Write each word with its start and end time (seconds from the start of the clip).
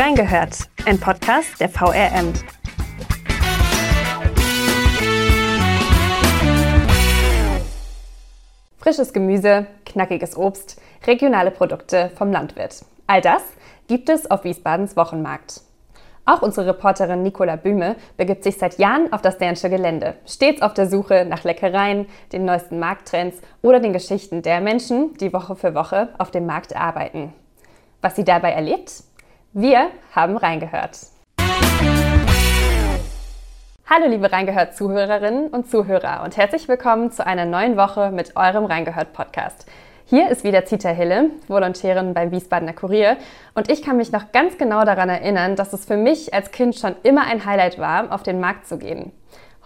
Reingehört, 0.00 0.68
ein 0.86 1.00
Podcast 1.00 1.58
der 1.60 1.68
VRM. 1.68 2.32
Frisches 8.78 9.12
Gemüse, 9.12 9.66
knackiges 9.84 10.36
Obst, 10.36 10.80
regionale 11.04 11.50
Produkte 11.50 12.12
vom 12.14 12.30
Landwirt. 12.30 12.84
All 13.08 13.20
das 13.20 13.42
gibt 13.88 14.08
es 14.08 14.30
auf 14.30 14.44
Wiesbadens 14.44 14.96
Wochenmarkt. 14.96 15.62
Auch 16.26 16.42
unsere 16.42 16.68
Reporterin 16.68 17.24
Nicola 17.24 17.56
Bühme 17.56 17.96
begibt 18.16 18.44
sich 18.44 18.56
seit 18.56 18.78
Jahren 18.78 19.12
auf 19.12 19.20
das 19.20 19.38
Dernsche 19.38 19.68
Gelände, 19.68 20.14
stets 20.26 20.62
auf 20.62 20.74
der 20.74 20.88
Suche 20.88 21.24
nach 21.28 21.42
Leckereien, 21.42 22.06
den 22.32 22.44
neuesten 22.44 22.78
Markttrends 22.78 23.42
oder 23.62 23.80
den 23.80 23.92
Geschichten 23.92 24.42
der 24.42 24.60
Menschen, 24.60 25.14
die 25.14 25.32
Woche 25.32 25.56
für 25.56 25.74
Woche 25.74 26.10
auf 26.18 26.30
dem 26.30 26.46
Markt 26.46 26.76
arbeiten. 26.76 27.32
Was 28.00 28.14
sie 28.14 28.22
dabei 28.22 28.52
erlebt? 28.52 29.07
Wir 29.60 29.90
haben 30.14 30.36
reingehört. 30.36 31.00
Hallo 33.90 34.06
liebe 34.06 34.30
Reingehört-Zuhörerinnen 34.30 35.48
und 35.48 35.68
Zuhörer 35.68 36.22
und 36.22 36.36
herzlich 36.36 36.68
willkommen 36.68 37.10
zu 37.10 37.26
einer 37.26 37.44
neuen 37.44 37.76
Woche 37.76 38.12
mit 38.12 38.36
eurem 38.36 38.66
Reingehört-Podcast. 38.66 39.66
Hier 40.04 40.30
ist 40.30 40.44
wieder 40.44 40.64
Zita 40.64 40.90
Hille, 40.90 41.30
Volontärin 41.48 42.14
beim 42.14 42.30
Wiesbadener 42.30 42.72
Kurier 42.72 43.16
und 43.56 43.68
ich 43.68 43.82
kann 43.82 43.96
mich 43.96 44.12
noch 44.12 44.30
ganz 44.30 44.58
genau 44.58 44.84
daran 44.84 45.08
erinnern, 45.08 45.56
dass 45.56 45.72
es 45.72 45.86
für 45.86 45.96
mich 45.96 46.32
als 46.32 46.52
Kind 46.52 46.76
schon 46.76 46.94
immer 47.02 47.26
ein 47.26 47.44
Highlight 47.44 47.80
war, 47.80 48.12
auf 48.12 48.22
den 48.22 48.38
Markt 48.38 48.68
zu 48.68 48.78
gehen. 48.78 49.10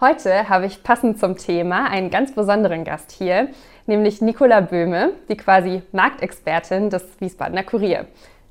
Heute 0.01 0.49
habe 0.49 0.65
ich 0.65 0.81
passend 0.81 1.19
zum 1.19 1.37
Thema 1.37 1.87
einen 1.87 2.09
ganz 2.09 2.33
besonderen 2.33 2.83
Gast 2.83 3.11
hier, 3.11 3.49
nämlich 3.85 4.23
Nicola 4.23 4.61
Böhme, 4.61 5.11
die 5.29 5.37
quasi 5.37 5.83
Marktexpertin 5.91 6.89
des 6.89 7.05
Wiesbadener 7.19 7.61
Kurier. 7.61 8.07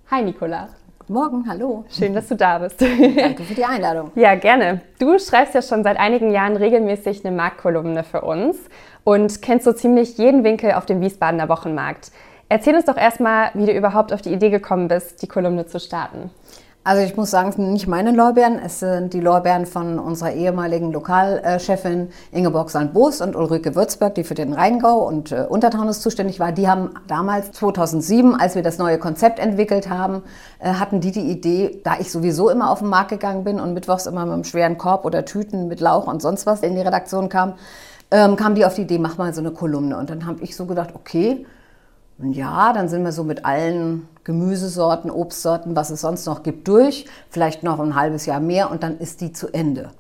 Hi 0.09 0.23
Nicola. 0.23 0.69
Guten 1.03 1.15
Morgen, 1.15 1.49
hallo. 1.49 1.85
Schön, 1.91 2.15
dass 2.15 2.29
du 2.29 2.37
da 2.37 2.59
bist. 2.59 2.81
Danke 2.81 3.43
für 3.43 3.55
die 3.55 3.65
Einladung. 3.65 4.13
Ja, 4.15 4.37
gerne. 4.37 4.83
Du 5.01 5.19
schreibst 5.19 5.53
ja 5.53 5.61
schon 5.61 5.83
seit 5.83 5.99
einigen 5.99 6.31
Jahren 6.31 6.57
regelmäßig 6.57 7.25
eine 7.25 7.35
Marktkolumne 7.35 8.05
für 8.05 8.21
uns 8.21 8.57
und 9.03 9.43
kennst 9.43 9.65
so 9.65 9.73
ziemlich 9.73 10.17
jeden 10.17 10.45
Winkel 10.45 10.75
auf 10.75 10.87
dem 10.87 11.01
Wiesbadener 11.01 11.49
Wochenmarkt. 11.49 12.13
Erzähl 12.49 12.77
uns 12.77 12.85
doch 12.85 12.97
erstmal, 12.97 13.51
wie 13.55 13.67
du 13.67 13.73
überhaupt 13.73 14.13
auf 14.13 14.23
die 14.23 14.33
Idee 14.33 14.51
gekommen 14.51 14.87
bist, 14.87 15.21
die 15.23 15.27
Kolumne 15.27 15.67
zu 15.67 15.81
starten. 15.81 16.31
Also 16.85 17.01
ich 17.01 17.17
muss 17.17 17.31
sagen, 17.31 17.51
es 17.51 17.55
sind 17.55 17.73
nicht 17.73 17.87
meine 17.87 18.11
Lorbeeren, 18.11 18.59
es 18.59 18.81
sind 18.81 19.15
die 19.15 19.21
Lorbeeren 19.21 19.67
von 19.67 20.01
unserer 20.01 20.33
ehemaligen 20.33 20.91
Lokalchefin 20.91 22.09
Ingeborg 22.33 22.71
Sandboos 22.71 23.21
und 23.21 23.37
Ulrike 23.37 23.77
Würzberg, 23.77 24.17
die 24.17 24.25
für 24.25 24.35
den 24.35 24.53
Rheingau 24.53 25.07
und 25.07 25.31
äh, 25.31 25.47
Untertaunus 25.49 26.01
zuständig 26.01 26.41
war. 26.41 26.51
Die 26.51 26.69
haben 26.69 26.91
damals 27.07 27.53
2007, 27.53 28.35
als 28.35 28.57
wir 28.57 28.65
das 28.65 28.79
neue 28.79 28.99
Konzept 28.99 29.39
entwickelt 29.39 29.89
haben, 29.89 30.25
äh, 30.59 30.73
hatten 30.73 31.01
die 31.01 31.13
die 31.13 31.31
Idee, 31.31 31.81
da 31.85 32.01
ich 32.01 32.11
sowieso 32.11 32.51
immer 32.51 32.69
auf 32.69 32.81
den 32.81 32.89
Markt 32.89 33.11
gegangen 33.11 33.45
bin 33.45 33.61
und 33.61 33.75
mittwochs 33.75 34.07
immer 34.07 34.25
mit 34.25 34.35
einem 34.35 34.45
schweren 34.45 34.77
Korb 34.77 35.05
oder 35.05 35.25
Tüten 35.25 35.69
mit 35.69 35.79
Lauch 35.79 36.09
und 36.09 36.21
sonst 36.21 36.47
was 36.47 36.63
in 36.63 36.75
die 36.75 36.81
Redaktion 36.81 37.29
kam, 37.29 37.53
ähm, 38.11 38.35
kam 38.35 38.57
die 38.57 38.65
auf 38.65 38.75
die 38.75 38.83
Idee, 38.83 38.99
mach 38.99 39.19
mal 39.19 39.33
so 39.33 39.41
eine 39.41 39.53
Kolumne. 39.53 39.97
Und 39.97 40.11
dann 40.11 40.27
habe 40.27 40.43
ich 40.43 40.57
so 40.57 40.67
gedacht, 40.67 40.91
okay, 40.95 41.47
ja, 42.19 42.73
dann 42.73 42.89
sind 42.89 43.05
wir 43.05 43.13
so 43.13 43.25
mit 43.25 43.45
allen 43.45 44.09
Gemüsesorten, 44.25 45.11
Obstsorten, 45.11 45.75
was 45.75 45.91
es 45.91 46.01
sonst 46.01 46.27
noch 46.27 46.43
gibt, 46.43 46.69
durch. 46.69 47.07
Vielleicht 47.31 47.63
noch 47.63 47.81
ein 47.81 47.97
halbes 47.97 48.27
Jahr 48.27 48.41
mehr 48.41 48.71
und 48.71 48.83
dann 48.83 48.99
ist 48.99 49.21
die 49.21 49.33
zu 49.33 49.49
Ende. 49.53 49.91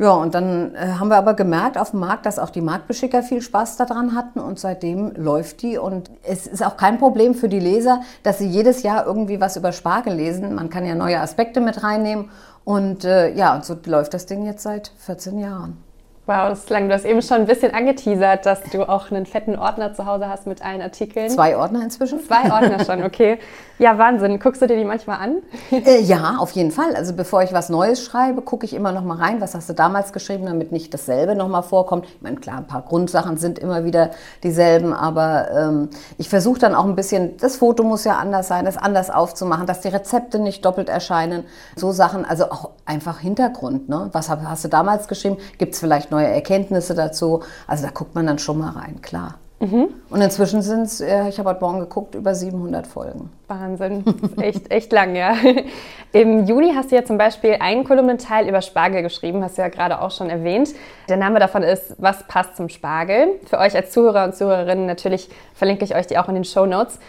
Ja, 0.00 0.12
und 0.12 0.34
dann 0.34 0.76
äh, 0.76 0.92
haben 1.00 1.08
wir 1.08 1.16
aber 1.16 1.34
gemerkt 1.34 1.76
auf 1.76 1.90
dem 1.90 1.98
Markt, 1.98 2.24
dass 2.24 2.38
auch 2.38 2.50
die 2.50 2.60
Marktbeschicker 2.60 3.24
viel 3.24 3.42
Spaß 3.42 3.76
daran 3.78 4.14
hatten 4.14 4.38
und 4.38 4.60
seitdem 4.60 5.12
läuft 5.16 5.62
die. 5.62 5.76
Und 5.76 6.08
es 6.22 6.46
ist 6.46 6.64
auch 6.64 6.76
kein 6.76 6.98
Problem 6.98 7.34
für 7.34 7.48
die 7.48 7.58
Leser, 7.58 8.02
dass 8.22 8.38
sie 8.38 8.46
jedes 8.46 8.84
Jahr 8.84 9.06
irgendwie 9.06 9.40
was 9.40 9.56
über 9.56 9.72
Spargel 9.72 10.14
lesen. 10.14 10.54
Man 10.54 10.70
kann 10.70 10.86
ja 10.86 10.94
neue 10.94 11.20
Aspekte 11.20 11.60
mit 11.60 11.82
reinnehmen. 11.82 12.30
Und 12.64 13.04
äh, 13.04 13.34
ja, 13.34 13.56
und 13.56 13.64
so 13.64 13.76
läuft 13.86 14.14
das 14.14 14.26
Ding 14.26 14.46
jetzt 14.46 14.62
seit 14.62 14.92
14 14.98 15.40
Jahren. 15.40 15.87
Wow, 16.28 16.50
das 16.50 16.58
ist 16.58 16.68
lang. 16.68 16.88
Du 16.88 16.94
hast 16.94 17.06
eben 17.06 17.22
schon 17.22 17.38
ein 17.38 17.46
bisschen 17.46 17.72
angeteasert, 17.72 18.44
dass 18.44 18.62
du 18.64 18.86
auch 18.86 19.10
einen 19.10 19.24
fetten 19.24 19.58
Ordner 19.58 19.94
zu 19.94 20.04
Hause 20.04 20.28
hast 20.28 20.46
mit 20.46 20.62
allen 20.62 20.82
Artikeln. 20.82 21.30
Zwei 21.30 21.56
Ordner 21.56 21.82
inzwischen? 21.82 22.22
Zwei 22.22 22.52
Ordner 22.52 22.84
schon, 22.84 23.02
okay. 23.02 23.38
Ja, 23.78 23.96
Wahnsinn. 23.96 24.38
Guckst 24.38 24.60
du 24.60 24.66
dir 24.66 24.76
die 24.76 24.84
manchmal 24.84 25.20
an? 25.20 25.36
Äh, 25.70 26.02
ja, 26.02 26.36
auf 26.38 26.50
jeden 26.50 26.70
Fall. 26.70 26.94
Also 26.96 27.14
bevor 27.14 27.44
ich 27.44 27.54
was 27.54 27.70
Neues 27.70 28.04
schreibe, 28.04 28.42
gucke 28.42 28.66
ich 28.66 28.74
immer 28.74 28.92
noch 28.92 29.04
mal 29.04 29.16
rein, 29.16 29.40
was 29.40 29.54
hast 29.54 29.70
du 29.70 29.72
damals 29.72 30.12
geschrieben, 30.12 30.44
damit 30.44 30.70
nicht 30.70 30.92
dasselbe 30.92 31.34
noch 31.34 31.48
mal 31.48 31.62
vorkommt. 31.62 32.04
Ich 32.04 32.20
meine, 32.20 32.36
klar, 32.36 32.58
ein 32.58 32.66
paar 32.66 32.82
Grundsachen 32.82 33.38
sind 33.38 33.58
immer 33.58 33.84
wieder 33.84 34.10
dieselben, 34.42 34.92
aber 34.92 35.48
ähm, 35.52 35.88
ich 36.18 36.28
versuche 36.28 36.58
dann 36.58 36.74
auch 36.74 36.84
ein 36.84 36.96
bisschen, 36.96 37.38
das 37.38 37.56
Foto 37.56 37.84
muss 37.84 38.04
ja 38.04 38.18
anders 38.18 38.48
sein, 38.48 38.66
das 38.66 38.76
anders 38.76 39.08
aufzumachen, 39.08 39.66
dass 39.66 39.80
die 39.80 39.88
Rezepte 39.88 40.40
nicht 40.40 40.64
doppelt 40.64 40.90
erscheinen. 40.90 41.44
So 41.76 41.92
Sachen, 41.92 42.24
also 42.26 42.50
auch 42.50 42.70
einfach 42.84 43.20
Hintergrund. 43.20 43.88
Ne? 43.88 44.10
Was 44.12 44.28
hast 44.28 44.64
du 44.64 44.68
damals 44.68 45.08
geschrieben? 45.08 45.38
Gibt 45.56 45.74
es 45.74 45.80
vielleicht 45.80 46.10
neue 46.10 46.17
Erkenntnisse 46.26 46.94
dazu? 46.94 47.42
Also 47.66 47.84
da 47.84 47.90
guckt 47.90 48.14
man 48.14 48.26
dann 48.26 48.38
schon 48.38 48.58
mal 48.58 48.70
rein, 48.70 49.00
klar. 49.02 49.36
Mhm. 49.60 49.88
Und 50.08 50.20
inzwischen 50.20 50.62
sind 50.62 50.82
es, 50.82 51.00
äh, 51.00 51.28
ich 51.28 51.38
habe 51.38 51.50
heute 51.50 51.60
Morgen 51.60 51.80
geguckt, 51.80 52.14
über 52.14 52.32
700 52.34 52.86
Folgen. 52.86 53.30
Wahnsinn, 53.48 54.04
echt, 54.40 54.70
echt 54.70 54.92
lang, 54.92 55.16
ja. 55.16 55.34
Im 56.12 56.46
Juni 56.46 56.72
hast 56.74 56.92
du 56.92 56.96
ja 56.96 57.04
zum 57.04 57.18
Beispiel 57.18 57.56
einen 57.58 57.82
Kolumnenteil 57.82 58.48
über 58.48 58.62
Spargel 58.62 59.02
geschrieben, 59.02 59.42
hast 59.42 59.58
du 59.58 59.62
ja 59.62 59.68
gerade 59.68 60.00
auch 60.00 60.12
schon 60.12 60.30
erwähnt. 60.30 60.70
Der 61.08 61.16
Name 61.16 61.40
davon 61.40 61.64
ist 61.64 61.96
Was 61.98 62.26
passt 62.28 62.56
zum 62.56 62.68
Spargel? 62.68 63.40
Für 63.46 63.58
euch 63.58 63.74
als 63.74 63.90
Zuhörer 63.90 64.24
und 64.24 64.36
Zuhörerinnen 64.36 64.86
natürlich 64.86 65.28
verlinke 65.54 65.84
ich 65.84 65.96
euch 65.96 66.06
die 66.06 66.18
auch 66.18 66.28
in 66.28 66.36
den 66.36 66.44
Show 66.44 66.64
Notes. 66.64 67.00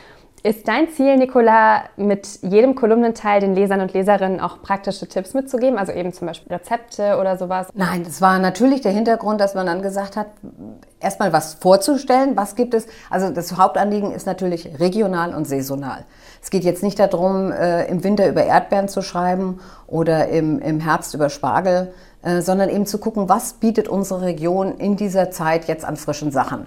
Ist 0.42 0.70
dein 0.70 0.88
Ziel, 0.90 1.18
Nicola, 1.18 1.84
mit 1.98 2.40
jedem 2.44 2.74
Kolumnenteil 2.74 3.42
den 3.42 3.56
Lesern 3.56 3.82
und 3.82 3.94
Leserinnen 3.94 4.40
auch 4.40 4.62
praktische 4.62 5.06
Tipps 5.06 5.34
mitzugeben? 5.34 5.78
Also 5.78 5.92
eben 5.92 6.14
zum 6.14 6.28
Beispiel 6.28 6.56
Rezepte 6.56 7.18
oder 7.20 7.38
sowas? 7.38 7.68
Nein, 7.74 8.06
das 8.06 8.22
war 8.22 8.40
natürlich 8.40 8.80
der 8.80 8.94
Hintergrund, 8.94 9.42
dass 9.42 9.54
man 9.54 9.66
dann 9.66 9.82
gesagt 9.82 10.16
hat, 10.16 10.28
erstmal 11.02 11.34
was 11.34 11.56
vorzustellen, 11.56 12.38
was 12.38 12.56
gibt 12.56 12.74
es. 12.74 12.88
Also 13.10 13.32
das 13.32 13.58
Hauptanliegen 13.58 14.14
ist 14.14 14.28
natürlich 14.28 14.80
regional 14.80 15.36
und 15.36 15.46
saisonal. 15.46 16.06
Es 16.42 16.50
geht 16.50 16.64
jetzt 16.64 16.84
nicht 16.84 17.00
darum, 17.00 17.52
äh, 17.52 17.86
im 17.88 18.06
Winter 18.06 18.30
über 18.30 18.46
Erdbeeren 18.46 18.88
zu 18.88 19.02
schreiben 19.02 19.60
oder 19.88 20.30
im, 20.30 20.60
im 20.60 20.80
Herbst 20.80 21.14
über 21.14 21.30
Spargel, 21.30 21.94
äh, 22.22 22.40
sondern 22.40 22.70
eben 22.70 22.86
zu 22.86 22.98
gucken, 22.98 23.28
was 23.28 23.54
bietet 23.54 23.90
unsere 23.90 24.22
Region 24.22 24.78
in 24.78 24.96
dieser 24.96 25.32
Zeit 25.32 25.68
jetzt 25.68 25.84
an 25.84 25.98
frischen 25.98 26.32
Sachen. 26.32 26.66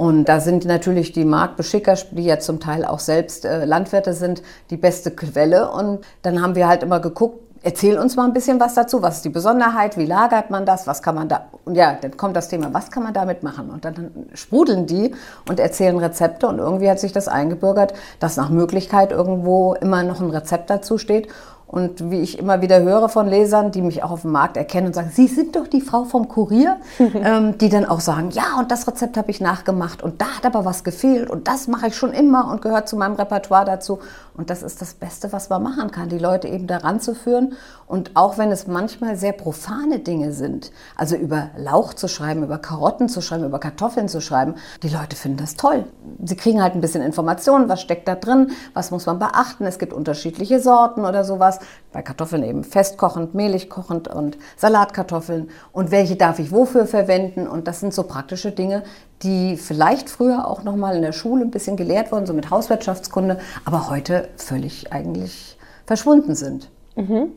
Und 0.00 0.30
da 0.30 0.40
sind 0.40 0.64
natürlich 0.64 1.12
die 1.12 1.26
Marktbeschicker, 1.26 1.94
die 2.12 2.24
ja 2.24 2.38
zum 2.38 2.58
Teil 2.58 2.86
auch 2.86 3.00
selbst 3.00 3.44
äh, 3.44 3.66
Landwirte 3.66 4.14
sind, 4.14 4.42
die 4.70 4.78
beste 4.78 5.10
Quelle. 5.10 5.70
Und 5.72 5.98
dann 6.22 6.40
haben 6.40 6.54
wir 6.54 6.68
halt 6.68 6.82
immer 6.82 7.00
geguckt, 7.00 7.38
erzähl 7.62 7.98
uns 7.98 8.16
mal 8.16 8.24
ein 8.24 8.32
bisschen 8.32 8.58
was 8.58 8.72
dazu. 8.72 9.02
Was 9.02 9.16
ist 9.16 9.26
die 9.26 9.28
Besonderheit? 9.28 9.98
Wie 9.98 10.06
lagert 10.06 10.48
man 10.48 10.64
das? 10.64 10.86
Was 10.86 11.02
kann 11.02 11.16
man 11.16 11.28
da? 11.28 11.48
Und 11.66 11.74
ja, 11.74 11.98
dann 12.00 12.16
kommt 12.16 12.34
das 12.34 12.48
Thema, 12.48 12.72
was 12.72 12.90
kann 12.90 13.02
man 13.02 13.12
damit 13.12 13.42
machen? 13.42 13.68
Und 13.68 13.84
dann 13.84 14.10
sprudeln 14.32 14.86
die 14.86 15.14
und 15.46 15.60
erzählen 15.60 15.98
Rezepte. 15.98 16.48
Und 16.48 16.60
irgendwie 16.60 16.88
hat 16.88 16.98
sich 16.98 17.12
das 17.12 17.28
eingebürgert, 17.28 17.92
dass 18.20 18.38
nach 18.38 18.48
Möglichkeit 18.48 19.12
irgendwo 19.12 19.74
immer 19.74 20.02
noch 20.02 20.22
ein 20.22 20.30
Rezept 20.30 20.70
dazu 20.70 20.96
steht. 20.96 21.28
Und 21.70 22.10
wie 22.10 22.20
ich 22.20 22.36
immer 22.36 22.62
wieder 22.62 22.80
höre 22.80 23.08
von 23.08 23.28
Lesern, 23.28 23.70
die 23.70 23.80
mich 23.80 24.02
auch 24.02 24.10
auf 24.10 24.22
dem 24.22 24.32
Markt 24.32 24.56
erkennen 24.56 24.88
und 24.88 24.94
sagen, 24.94 25.12
Sie 25.14 25.28
sind 25.28 25.54
doch 25.54 25.68
die 25.68 25.80
Frau 25.80 26.02
vom 26.02 26.26
Kurier, 26.26 26.78
ähm, 26.98 27.58
die 27.58 27.68
dann 27.68 27.86
auch 27.86 28.00
sagen, 28.00 28.30
ja, 28.32 28.58
und 28.58 28.72
das 28.72 28.88
Rezept 28.88 29.16
habe 29.16 29.30
ich 29.30 29.40
nachgemacht 29.40 30.02
und 30.02 30.20
da 30.20 30.26
hat 30.36 30.46
aber 30.46 30.64
was 30.64 30.82
gefehlt 30.82 31.30
und 31.30 31.46
das 31.46 31.68
mache 31.68 31.86
ich 31.86 31.94
schon 31.94 32.12
immer 32.12 32.50
und 32.50 32.60
gehört 32.60 32.88
zu 32.88 32.96
meinem 32.96 33.14
Repertoire 33.14 33.64
dazu. 33.64 34.00
Und 34.40 34.50
das 34.50 34.62
ist 34.62 34.80
das 34.80 34.94
Beste, 34.94 35.32
was 35.32 35.50
man 35.50 35.62
machen 35.62 35.90
kann, 35.90 36.08
die 36.08 36.18
Leute 36.18 36.48
eben 36.48 36.66
daran 36.66 36.98
zu 36.98 37.14
führen. 37.14 37.52
Und 37.86 38.12
auch 38.14 38.38
wenn 38.38 38.50
es 38.50 38.66
manchmal 38.66 39.16
sehr 39.16 39.32
profane 39.32 39.98
Dinge 39.98 40.32
sind, 40.32 40.72
also 40.96 41.14
über 41.14 41.50
Lauch 41.56 41.92
zu 41.92 42.08
schreiben, 42.08 42.42
über 42.42 42.58
Karotten 42.58 43.08
zu 43.08 43.20
schreiben, 43.20 43.44
über 43.44 43.58
Kartoffeln 43.58 44.08
zu 44.08 44.20
schreiben, 44.20 44.54
die 44.82 44.88
Leute 44.88 45.14
finden 45.14 45.38
das 45.38 45.56
toll. 45.56 45.84
Sie 46.24 46.36
kriegen 46.36 46.62
halt 46.62 46.74
ein 46.74 46.80
bisschen 46.80 47.02
Informationen, 47.02 47.68
was 47.68 47.82
steckt 47.82 48.08
da 48.08 48.14
drin, 48.14 48.52
was 48.72 48.90
muss 48.90 49.06
man 49.06 49.18
beachten. 49.18 49.66
Es 49.66 49.78
gibt 49.78 49.92
unterschiedliche 49.92 50.58
Sorten 50.58 51.04
oder 51.04 51.22
sowas. 51.22 51.59
Bei 51.92 52.02
Kartoffeln 52.02 52.42
eben 52.42 52.64
festkochend, 52.64 53.34
mehlig 53.34 53.68
kochend 53.68 54.08
und 54.08 54.38
Salatkartoffeln. 54.56 55.50
Und 55.72 55.90
welche 55.90 56.16
darf 56.16 56.38
ich 56.38 56.52
wofür 56.52 56.86
verwenden? 56.86 57.46
Und 57.46 57.66
das 57.68 57.80
sind 57.80 57.94
so 57.94 58.04
praktische 58.04 58.52
Dinge, 58.52 58.82
die 59.22 59.56
vielleicht 59.56 60.08
früher 60.08 60.46
auch 60.46 60.62
noch 60.62 60.76
mal 60.76 60.96
in 60.96 61.02
der 61.02 61.12
Schule 61.12 61.44
ein 61.44 61.50
bisschen 61.50 61.76
gelehrt 61.76 62.12
wurden, 62.12 62.26
so 62.26 62.32
mit 62.32 62.50
Hauswirtschaftskunde, 62.50 63.38
aber 63.64 63.90
heute 63.90 64.28
völlig 64.36 64.92
eigentlich 64.92 65.58
verschwunden 65.86 66.34
sind. 66.34 66.70
Mhm. 66.96 67.32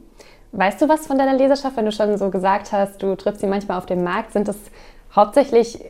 Weißt 0.51 0.79
du 0.81 0.87
was 0.87 1.07
von 1.07 1.17
deiner 1.17 1.33
Leserschaft, 1.33 1.75
wenn 1.77 1.85
du 1.85 1.91
schon 1.91 2.15
so 2.17 2.29
gesagt 2.29 2.71
hast, 2.71 3.01
du 3.01 3.15
triffst 3.15 3.41
sie 3.41 3.47
manchmal 3.47 3.79
auf 3.79 3.87
dem 3.87 4.03
Markt? 4.03 4.33
Sind 4.33 4.47
das 4.47 4.57
hauptsächlich 5.15 5.83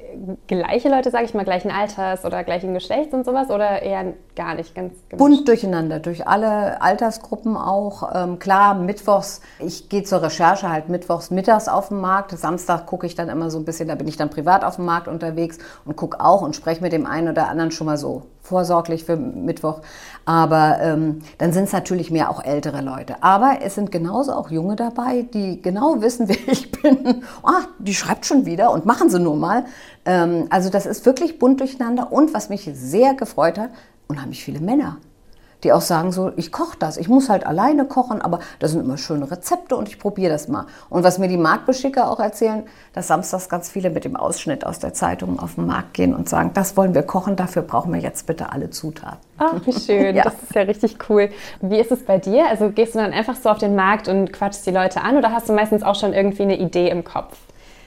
gleiche 0.47 0.89
Leute, 0.89 1.11
sage 1.11 1.25
ich 1.25 1.33
mal, 1.33 1.43
gleichen 1.43 1.71
Alters 1.71 2.25
oder 2.25 2.43
gleichen 2.43 2.73
Geschlechts 2.73 3.13
und 3.13 3.25
sowas 3.25 3.49
oder 3.49 3.81
eher 3.81 4.13
gar 4.35 4.55
nicht 4.55 4.75
ganz 4.75 4.93
gemischt? 5.09 5.17
Bunt 5.17 5.47
durcheinander, 5.47 5.99
durch 5.99 6.27
alle 6.27 6.81
Altersgruppen 6.81 7.55
auch. 7.55 8.11
Ähm, 8.13 8.39
klar, 8.39 8.75
mittwochs, 8.75 9.41
ich 9.59 9.89
gehe 9.89 10.03
zur 10.03 10.21
Recherche 10.21 10.69
halt 10.69 10.89
mittwochs 10.89 11.31
mittags 11.31 11.67
auf 11.67 11.89
den 11.89 12.01
Markt. 12.01 12.37
Samstag 12.37 12.85
gucke 12.85 13.05
ich 13.05 13.15
dann 13.15 13.29
immer 13.29 13.49
so 13.49 13.57
ein 13.57 13.65
bisschen, 13.65 13.87
da 13.87 13.95
bin 13.95 14.07
ich 14.07 14.17
dann 14.17 14.29
privat 14.29 14.63
auf 14.63 14.77
dem 14.77 14.85
Markt 14.85 15.07
unterwegs 15.07 15.57
und 15.85 15.95
gucke 15.95 16.19
auch 16.19 16.41
und 16.41 16.55
spreche 16.55 16.81
mit 16.81 16.93
dem 16.93 17.05
einen 17.05 17.29
oder 17.29 17.47
anderen 17.47 17.71
schon 17.71 17.87
mal 17.87 17.97
so 17.97 18.23
vorsorglich 18.43 19.05
für 19.05 19.15
Mittwoch. 19.15 19.81
Aber 20.25 20.77
ähm, 20.81 21.21
dann 21.37 21.53
sind 21.53 21.63
es 21.63 21.73
natürlich 21.73 22.11
mehr 22.11 22.29
auch 22.29 22.43
ältere 22.43 22.81
Leute. 22.81 23.15
Aber 23.21 23.59
es 23.61 23.75
sind 23.75 23.91
genauso 23.91 24.33
auch 24.33 24.51
Junge 24.51 24.75
dabei, 24.75 25.25
die 25.33 25.61
genau 25.61 26.01
wissen, 26.01 26.27
wer 26.27 26.47
ich 26.47 26.71
bin. 26.71 27.23
Ah, 27.41 27.61
die 27.79 27.93
schreibt 27.93 28.25
schon 28.25 28.45
wieder 28.45 28.71
und 28.71 28.85
machen 28.85 29.09
sie 29.09 29.19
nur 29.19 29.35
mal. 29.35 29.65
Ähm, 30.05 30.47
also 30.49 30.69
das 30.69 30.85
ist 30.85 31.05
wirklich 31.05 31.39
bunt 31.39 31.61
durcheinander. 31.61 32.11
Und 32.11 32.33
was 32.33 32.49
mich 32.49 32.69
sehr 32.73 33.13
gefreut 33.15 33.57
hat, 33.57 33.69
unheimlich 34.07 34.43
viele 34.43 34.59
Männer 34.59 34.97
die 35.63 35.71
auch 35.71 35.81
sagen 35.81 36.11
so, 36.11 36.31
ich 36.35 36.51
koche 36.51 36.77
das, 36.77 36.97
ich 36.97 37.07
muss 37.07 37.29
halt 37.29 37.45
alleine 37.45 37.85
kochen, 37.85 38.21
aber 38.21 38.39
das 38.59 38.71
sind 38.71 38.81
immer 38.81 38.97
schöne 38.97 39.29
Rezepte 39.29 39.75
und 39.75 39.87
ich 39.87 39.99
probiere 39.99 40.31
das 40.31 40.47
mal. 40.47 40.65
Und 40.89 41.03
was 41.03 41.17
mir 41.17 41.27
die 41.27 41.37
Marktbeschicker 41.37 42.09
auch 42.09 42.19
erzählen, 42.19 42.63
dass 42.93 43.07
samstags 43.07 43.49
ganz 43.49 43.69
viele 43.69 43.89
mit 43.89 44.05
dem 44.05 44.15
Ausschnitt 44.15 44.65
aus 44.65 44.79
der 44.79 44.93
Zeitung 44.93 45.39
auf 45.39 45.55
den 45.55 45.65
Markt 45.65 45.93
gehen 45.93 46.13
und 46.13 46.27
sagen, 46.29 46.51
das 46.53 46.75
wollen 46.77 46.93
wir 46.93 47.03
kochen, 47.03 47.35
dafür 47.35 47.61
brauchen 47.61 47.93
wir 47.93 48.01
jetzt 48.01 48.27
bitte 48.27 48.51
alle 48.51 48.69
Zutaten. 48.69 49.19
Ach, 49.37 49.53
wie 49.65 49.73
schön, 49.73 50.15
ja. 50.15 50.23
das 50.23 50.33
ist 50.43 50.53
ja 50.53 50.63
richtig 50.63 50.97
cool. 51.09 51.29
Wie 51.61 51.79
ist 51.79 51.91
es 51.91 52.03
bei 52.03 52.17
dir? 52.17 52.47
Also 52.49 52.69
gehst 52.69 52.95
du 52.95 52.99
dann 52.99 53.13
einfach 53.13 53.35
so 53.35 53.49
auf 53.49 53.57
den 53.57 53.75
Markt 53.75 54.07
und 54.07 54.33
quatschst 54.33 54.65
die 54.65 54.71
Leute 54.71 55.01
an 55.01 55.17
oder 55.17 55.31
hast 55.31 55.49
du 55.49 55.53
meistens 55.53 55.83
auch 55.83 55.95
schon 55.95 56.13
irgendwie 56.13 56.43
eine 56.43 56.57
Idee 56.57 56.89
im 56.89 57.03
Kopf? 57.03 57.37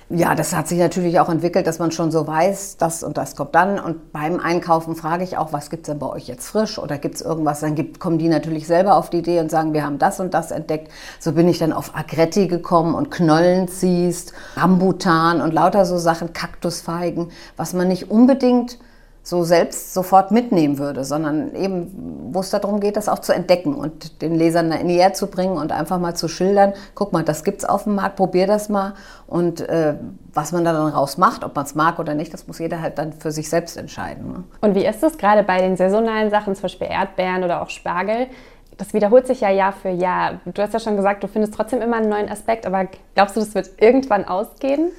Ja, 0.08 0.36
das 0.36 0.54
hat 0.54 0.68
sich 0.68 0.78
natürlich 0.78 1.18
auch 1.18 1.28
entwickelt, 1.28 1.66
dass 1.66 1.80
man 1.80 1.90
schon 1.90 2.12
so 2.12 2.28
weiß, 2.28 2.76
das 2.76 3.02
und 3.02 3.16
das 3.16 3.34
kommt 3.34 3.56
dann. 3.56 3.80
Und 3.80 4.12
beim 4.12 4.38
Einkaufen 4.38 4.94
frage 4.94 5.24
ich 5.24 5.36
auch, 5.36 5.52
was 5.52 5.68
gibt 5.68 5.88
es 5.88 5.90
denn 5.90 5.98
bei 5.98 6.06
euch 6.06 6.28
jetzt 6.28 6.46
frisch 6.46 6.78
oder 6.78 6.96
gibt 6.96 7.16
es 7.16 7.22
irgendwas? 7.22 7.58
Dann 7.58 7.74
gibt, 7.74 7.98
kommen 7.98 8.16
die 8.16 8.28
natürlich 8.28 8.68
selber 8.68 8.94
auf 8.94 9.10
die 9.10 9.18
Idee 9.18 9.40
und 9.40 9.50
sagen, 9.50 9.72
wir 9.72 9.84
haben 9.84 9.98
das 9.98 10.20
und 10.20 10.32
das 10.32 10.52
entdeckt. 10.52 10.92
So 11.18 11.32
bin 11.32 11.48
ich 11.48 11.58
dann 11.58 11.72
auf 11.72 11.96
Agretti 11.96 12.46
gekommen 12.46 12.94
und 12.94 13.10
Knollenziest, 13.10 14.32
Rambutan 14.54 15.40
und 15.40 15.52
lauter 15.52 15.84
so 15.84 15.98
Sachen, 15.98 16.32
Kaktusfeigen, 16.32 17.32
was 17.56 17.72
man 17.72 17.88
nicht 17.88 18.08
unbedingt 18.08 18.78
so 19.26 19.42
selbst 19.42 19.92
sofort 19.92 20.30
mitnehmen 20.30 20.78
würde, 20.78 21.02
sondern 21.02 21.52
eben, 21.56 22.30
wo 22.30 22.38
es 22.38 22.50
darum 22.50 22.78
geht, 22.78 22.96
das 22.96 23.08
auch 23.08 23.18
zu 23.18 23.32
entdecken 23.32 23.74
und 23.74 24.22
den 24.22 24.36
Lesern 24.36 24.68
näher 24.68 25.14
zu 25.14 25.26
bringen 25.26 25.56
und 25.58 25.72
einfach 25.72 25.98
mal 25.98 26.14
zu 26.14 26.28
schildern, 26.28 26.74
guck 26.94 27.12
mal, 27.12 27.24
das 27.24 27.42
gibt's 27.42 27.64
auf 27.64 27.84
dem 27.84 27.96
Markt, 27.96 28.14
probier 28.14 28.46
das 28.46 28.68
mal 28.68 28.94
und 29.26 29.68
äh, 29.68 29.94
was 30.32 30.52
man 30.52 30.64
da 30.64 30.72
dann 30.72 30.92
raus 30.92 31.18
macht, 31.18 31.42
ob 31.42 31.56
man 31.56 31.64
es 31.64 31.74
mag 31.74 31.98
oder 31.98 32.14
nicht, 32.14 32.32
das 32.32 32.46
muss 32.46 32.60
jeder 32.60 32.80
halt 32.80 32.98
dann 32.98 33.12
für 33.14 33.32
sich 33.32 33.50
selbst 33.50 33.76
entscheiden. 33.76 34.28
Ne? 34.28 34.44
Und 34.60 34.76
wie 34.76 34.86
ist 34.86 35.02
es 35.02 35.18
gerade 35.18 35.42
bei 35.42 35.58
den 35.58 35.76
saisonalen 35.76 36.30
Sachen, 36.30 36.54
zum 36.54 36.62
Beispiel 36.62 36.86
Erdbeeren 36.86 37.42
oder 37.42 37.62
auch 37.62 37.70
Spargel? 37.70 38.28
Das 38.76 38.94
wiederholt 38.94 39.26
sich 39.26 39.40
ja 39.40 39.50
Jahr 39.50 39.72
für 39.72 39.88
Jahr. 39.88 40.38
Du 40.44 40.62
hast 40.62 40.72
ja 40.72 40.78
schon 40.78 40.94
gesagt, 40.94 41.24
du 41.24 41.26
findest 41.26 41.52
trotzdem 41.54 41.82
immer 41.82 41.96
einen 41.96 42.10
neuen 42.10 42.28
Aspekt, 42.28 42.64
aber 42.64 42.86
glaubst 43.16 43.34
du, 43.34 43.40
das 43.40 43.56
wird 43.56 43.70
irgendwann 43.80 44.24
ausgehen? 44.24 44.92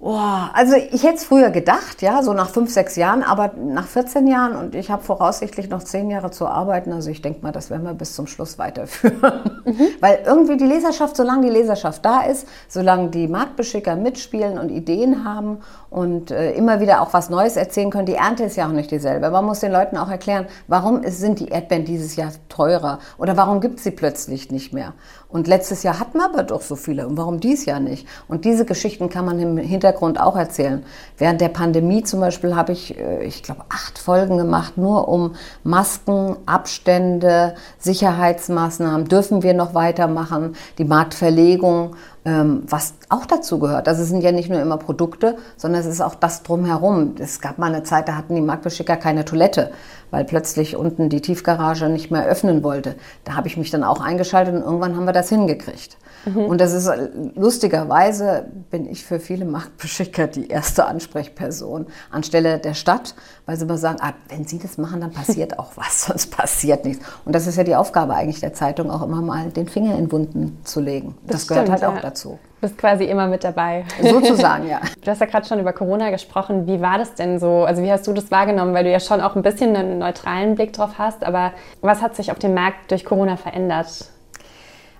Boah, 0.00 0.50
also 0.54 0.76
ich 0.76 1.02
hätte 1.02 1.16
es 1.16 1.24
früher 1.24 1.50
gedacht, 1.50 2.02
ja, 2.02 2.22
so 2.22 2.32
nach 2.32 2.50
fünf, 2.50 2.72
sechs 2.72 2.94
Jahren, 2.94 3.24
aber 3.24 3.50
nach 3.56 3.88
14 3.88 4.28
Jahren 4.28 4.54
und 4.54 4.76
ich 4.76 4.92
habe 4.92 5.02
voraussichtlich 5.02 5.68
noch 5.70 5.82
zehn 5.82 6.08
Jahre 6.08 6.30
zu 6.30 6.46
arbeiten, 6.46 6.92
also 6.92 7.10
ich 7.10 7.20
denke 7.20 7.42
mal, 7.42 7.50
das 7.50 7.68
werden 7.68 7.82
wir 7.82 7.94
bis 7.94 8.14
zum 8.14 8.28
Schluss 8.28 8.58
weiterführen. 8.58 9.18
Mhm. 9.64 9.88
Weil 10.00 10.20
irgendwie 10.24 10.56
die 10.56 10.66
Leserschaft, 10.66 11.16
solange 11.16 11.46
die 11.46 11.52
Leserschaft 11.52 12.04
da 12.04 12.20
ist, 12.20 12.46
solange 12.68 13.08
die 13.08 13.26
Marktbeschicker 13.26 13.96
mitspielen 13.96 14.56
und 14.56 14.70
Ideen 14.70 15.24
haben 15.24 15.58
und 15.90 16.30
äh, 16.30 16.52
immer 16.52 16.78
wieder 16.78 17.02
auch 17.02 17.12
was 17.12 17.28
Neues 17.28 17.56
erzählen 17.56 17.90
können, 17.90 18.06
die 18.06 18.14
Ernte 18.14 18.44
ist 18.44 18.56
ja 18.56 18.68
auch 18.68 18.72
nicht 18.72 18.92
dieselbe. 18.92 19.28
Man 19.30 19.44
muss 19.44 19.60
den 19.60 19.72
Leuten 19.72 19.96
auch 19.96 20.10
erklären, 20.10 20.46
warum 20.68 21.02
sind 21.08 21.40
die 21.40 21.48
Erdbeeren 21.48 21.84
dieses 21.84 22.14
Jahr 22.14 22.30
teurer 22.48 23.00
oder 23.18 23.36
warum 23.36 23.60
gibt 23.60 23.78
es 23.78 23.84
sie 23.84 23.90
plötzlich 23.90 24.52
nicht 24.52 24.72
mehr. 24.72 24.94
Und 25.30 25.46
letztes 25.46 25.82
Jahr 25.82 26.00
hatten 26.00 26.16
wir 26.16 26.24
aber 26.24 26.42
doch 26.42 26.62
so 26.62 26.74
viele. 26.74 27.06
Und 27.06 27.18
warum 27.18 27.38
dies 27.38 27.66
Jahr 27.66 27.80
nicht? 27.80 28.08
Und 28.28 28.46
diese 28.46 28.64
Geschichten 28.64 29.10
kann 29.10 29.26
man 29.26 29.38
im 29.38 29.58
Hintergrund 29.58 30.18
auch 30.18 30.36
erzählen. 30.36 30.82
Während 31.18 31.42
der 31.42 31.50
Pandemie 31.50 32.02
zum 32.02 32.20
Beispiel 32.20 32.56
habe 32.56 32.72
ich, 32.72 32.98
äh, 32.98 33.24
ich 33.24 33.42
glaube, 33.42 33.62
acht 33.68 33.98
Folgen 33.98 34.38
gemacht, 34.38 34.78
nur 34.78 35.06
um 35.08 35.34
Masken, 35.64 36.36
Abstände, 36.46 37.54
Sicherheitsmaßnahmen. 37.78 39.06
Dürfen 39.08 39.42
wir 39.42 39.52
noch 39.52 39.74
weitermachen? 39.74 40.56
Die 40.78 40.84
Marktverlegung 40.84 41.94
was 42.24 42.94
auch 43.08 43.24
dazu 43.24 43.58
gehört. 43.58 43.88
Also 43.88 44.02
es 44.02 44.08
sind 44.08 44.22
ja 44.22 44.32
nicht 44.32 44.50
nur 44.50 44.60
immer 44.60 44.76
Produkte, 44.76 45.36
sondern 45.56 45.80
es 45.80 45.86
ist 45.86 46.00
auch 46.00 46.14
das 46.14 46.42
drumherum. 46.42 47.14
Es 47.18 47.40
gab 47.40 47.58
mal 47.58 47.72
eine 47.72 47.84
Zeit, 47.84 48.08
da 48.08 48.16
hatten 48.16 48.34
die 48.34 48.40
Marktbeschicker 48.40 48.96
keine 48.96 49.24
Toilette 49.24 49.70
weil 50.10 50.24
plötzlich 50.24 50.76
unten 50.76 51.08
die 51.08 51.20
Tiefgarage 51.20 51.88
nicht 51.88 52.10
mehr 52.10 52.26
öffnen 52.26 52.62
wollte. 52.62 52.96
Da 53.24 53.34
habe 53.34 53.48
ich 53.48 53.56
mich 53.56 53.70
dann 53.70 53.84
auch 53.84 54.00
eingeschaltet 54.00 54.54
und 54.54 54.62
irgendwann 54.62 54.96
haben 54.96 55.06
wir 55.06 55.12
das 55.12 55.28
hingekriegt. 55.28 55.96
Mhm. 56.24 56.44
Und 56.46 56.60
das 56.60 56.72
ist 56.72 56.90
lustigerweise 57.34 58.46
bin 58.70 58.88
ich 58.88 59.04
für 59.04 59.20
viele 59.20 59.44
Marktbeschicker 59.44 60.26
die 60.26 60.48
erste 60.48 60.86
Ansprechperson 60.86 61.86
anstelle 62.10 62.58
der 62.58 62.74
Stadt, 62.74 63.14
weil 63.46 63.56
sie 63.56 63.64
immer 63.64 63.78
sagen, 63.78 63.98
ah, 64.00 64.12
wenn 64.28 64.44
Sie 64.46 64.58
das 64.58 64.78
machen, 64.78 65.00
dann 65.00 65.12
passiert 65.12 65.58
auch 65.58 65.72
was, 65.76 66.04
sonst 66.06 66.30
passiert 66.36 66.84
nichts. 66.84 67.04
Und 67.24 67.34
das 67.34 67.46
ist 67.46 67.56
ja 67.56 67.64
die 67.64 67.76
Aufgabe 67.76 68.14
eigentlich 68.14 68.40
der 68.40 68.52
Zeitung, 68.52 68.90
auch 68.90 69.02
immer 69.02 69.22
mal 69.22 69.50
den 69.50 69.68
Finger 69.68 69.96
in 69.96 70.10
Wunden 70.12 70.58
zu 70.64 70.80
legen. 70.80 71.16
Das, 71.26 71.46
das 71.46 71.48
gehört 71.48 71.70
halt 71.70 71.82
ja. 71.82 71.88
auch 71.88 72.00
dazu. 72.00 72.38
Du 72.60 72.66
bist 72.66 72.78
quasi 72.78 73.04
immer 73.04 73.28
mit 73.28 73.44
dabei. 73.44 73.84
Sozusagen, 74.02 74.66
ja. 74.66 74.80
Du 75.04 75.10
hast 75.10 75.20
ja 75.20 75.26
gerade 75.26 75.46
schon 75.46 75.60
über 75.60 75.72
Corona 75.72 76.10
gesprochen. 76.10 76.66
Wie 76.66 76.80
war 76.80 76.98
das 76.98 77.14
denn 77.14 77.38
so? 77.38 77.64
Also 77.64 77.82
wie 77.84 77.92
hast 77.92 78.04
du 78.08 78.12
das 78.12 78.32
wahrgenommen? 78.32 78.74
Weil 78.74 78.82
du 78.82 78.90
ja 78.90 78.98
schon 78.98 79.20
auch 79.20 79.36
ein 79.36 79.42
bisschen 79.42 79.76
einen 79.76 79.98
neutralen 79.98 80.56
Blick 80.56 80.72
drauf 80.72 80.98
hast. 80.98 81.22
Aber 81.22 81.52
was 81.82 82.02
hat 82.02 82.16
sich 82.16 82.32
auf 82.32 82.38
dem 82.40 82.54
Markt 82.54 82.90
durch 82.90 83.04
Corona 83.04 83.36
verändert? 83.36 84.10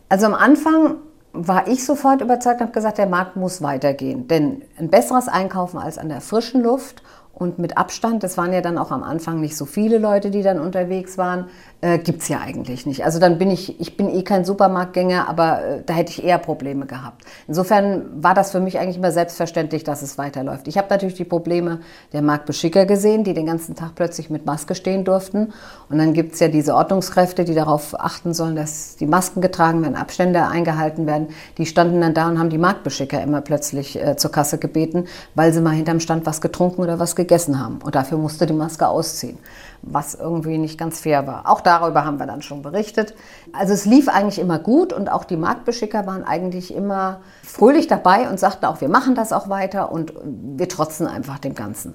Also 0.08 0.26
am 0.26 0.34
Anfang 0.34 0.98
war 1.32 1.68
ich 1.68 1.84
sofort 1.84 2.20
überzeugt 2.20 2.60
und 2.60 2.68
habe 2.68 2.72
gesagt, 2.72 2.98
der 2.98 3.06
Markt 3.06 3.36
muss 3.36 3.62
weitergehen. 3.62 4.28
Denn 4.28 4.62
ein 4.78 4.88
besseres 4.88 5.28
Einkaufen 5.28 5.78
als 5.78 5.98
an 5.98 6.08
der 6.08 6.20
frischen 6.20 6.62
Luft 6.62 7.02
und 7.38 7.60
mit 7.60 7.78
Abstand, 7.78 8.24
das 8.24 8.36
waren 8.36 8.52
ja 8.52 8.60
dann 8.60 8.78
auch 8.78 8.90
am 8.90 9.04
Anfang 9.04 9.40
nicht 9.40 9.56
so 9.56 9.64
viele 9.64 9.98
Leute, 9.98 10.32
die 10.32 10.42
dann 10.42 10.58
unterwegs 10.58 11.18
waren, 11.18 11.46
äh, 11.80 11.98
gibt 11.98 12.22
es 12.22 12.28
ja 12.28 12.40
eigentlich 12.40 12.84
nicht. 12.84 13.04
Also 13.04 13.20
dann 13.20 13.38
bin 13.38 13.52
ich, 13.52 13.80
ich 13.80 13.96
bin 13.96 14.08
eh 14.08 14.24
kein 14.24 14.44
Supermarktgänger, 14.44 15.28
aber 15.28 15.62
äh, 15.62 15.82
da 15.86 15.94
hätte 15.94 16.10
ich 16.10 16.24
eher 16.24 16.38
Probleme 16.38 16.86
gehabt. 16.86 17.24
Insofern 17.46 18.24
war 18.24 18.34
das 18.34 18.50
für 18.50 18.58
mich 18.58 18.80
eigentlich 18.80 18.96
immer 18.96 19.12
selbstverständlich, 19.12 19.84
dass 19.84 20.02
es 20.02 20.18
weiterläuft. 20.18 20.66
Ich 20.66 20.76
habe 20.76 20.88
natürlich 20.90 21.14
die 21.14 21.24
Probleme 21.24 21.78
der 22.12 22.22
Marktbeschicker 22.22 22.86
gesehen, 22.86 23.22
die 23.22 23.34
den 23.34 23.46
ganzen 23.46 23.76
Tag 23.76 23.94
plötzlich 23.94 24.30
mit 24.30 24.44
Maske 24.44 24.74
stehen 24.74 25.04
durften. 25.04 25.52
Und 25.88 25.98
dann 25.98 26.14
gibt 26.14 26.34
es 26.34 26.40
ja 26.40 26.48
diese 26.48 26.74
Ordnungskräfte, 26.74 27.44
die 27.44 27.54
darauf 27.54 27.94
achten 28.00 28.34
sollen, 28.34 28.56
dass 28.56 28.96
die 28.96 29.06
Masken 29.06 29.40
getragen 29.40 29.80
werden, 29.82 29.94
Abstände 29.94 30.44
eingehalten 30.44 31.06
werden. 31.06 31.28
Die 31.56 31.66
standen 31.66 32.00
dann 32.00 32.14
da 32.14 32.26
und 32.28 32.40
haben 32.40 32.50
die 32.50 32.58
Marktbeschicker 32.58 33.22
immer 33.22 33.42
plötzlich 33.42 33.94
äh, 33.94 34.16
zur 34.16 34.32
Kasse 34.32 34.58
gebeten, 34.58 35.04
weil 35.36 35.52
sie 35.52 35.60
mal 35.60 35.70
hinterm 35.70 36.00
Stand 36.00 36.26
was 36.26 36.40
getrunken 36.40 36.82
oder 36.82 36.98
was 36.98 37.14
gegessen 37.14 37.27
haben. 37.58 37.78
Und 37.82 37.94
dafür 37.94 38.18
musste 38.18 38.46
die 38.46 38.52
Maske 38.52 38.88
ausziehen 38.88 39.38
was 39.82 40.14
irgendwie 40.14 40.58
nicht 40.58 40.78
ganz 40.78 41.00
fair 41.00 41.26
war. 41.26 41.48
Auch 41.48 41.60
darüber 41.60 42.04
haben 42.04 42.18
wir 42.18 42.26
dann 42.26 42.42
schon 42.42 42.62
berichtet. 42.62 43.14
Also 43.52 43.72
es 43.72 43.84
lief 43.84 44.08
eigentlich 44.08 44.38
immer 44.38 44.58
gut 44.58 44.92
und 44.92 45.10
auch 45.10 45.24
die 45.24 45.36
Marktbeschicker 45.36 46.06
waren 46.06 46.24
eigentlich 46.24 46.74
immer 46.74 47.20
fröhlich 47.42 47.86
dabei 47.86 48.28
und 48.28 48.40
sagten 48.40 48.66
auch, 48.66 48.80
wir 48.80 48.88
machen 48.88 49.14
das 49.14 49.32
auch 49.32 49.48
weiter 49.48 49.92
und 49.92 50.12
wir 50.24 50.68
trotzen 50.68 51.06
einfach 51.06 51.38
dem 51.38 51.54
Ganzen. 51.54 51.94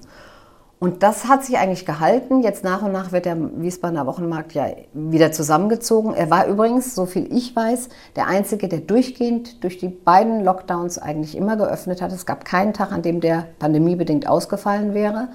Und 0.84 1.02
das 1.02 1.28
hat 1.28 1.42
sich 1.42 1.56
eigentlich 1.56 1.86
gehalten. 1.86 2.42
Jetzt 2.42 2.62
nach 2.62 2.82
und 2.82 2.92
nach 2.92 3.10
wird 3.10 3.24
der 3.24 3.38
Wiesbadener 3.38 4.04
Wochenmarkt 4.04 4.52
ja 4.52 4.66
wieder 4.92 5.32
zusammengezogen. 5.32 6.12
Er 6.12 6.28
war 6.28 6.46
übrigens, 6.46 6.94
so 6.94 7.06
viel 7.06 7.26
ich 7.34 7.56
weiß, 7.56 7.88
der 8.16 8.26
einzige, 8.26 8.68
der 8.68 8.80
durchgehend 8.80 9.64
durch 9.64 9.78
die 9.78 9.88
beiden 9.88 10.44
Lockdowns 10.44 10.98
eigentlich 10.98 11.38
immer 11.38 11.56
geöffnet 11.56 12.02
hat. 12.02 12.12
Es 12.12 12.26
gab 12.26 12.44
keinen 12.44 12.74
Tag, 12.74 12.92
an 12.92 13.00
dem 13.00 13.22
der 13.22 13.46
pandemiebedingt 13.60 14.28
ausgefallen 14.28 14.92
wäre. 14.92 15.28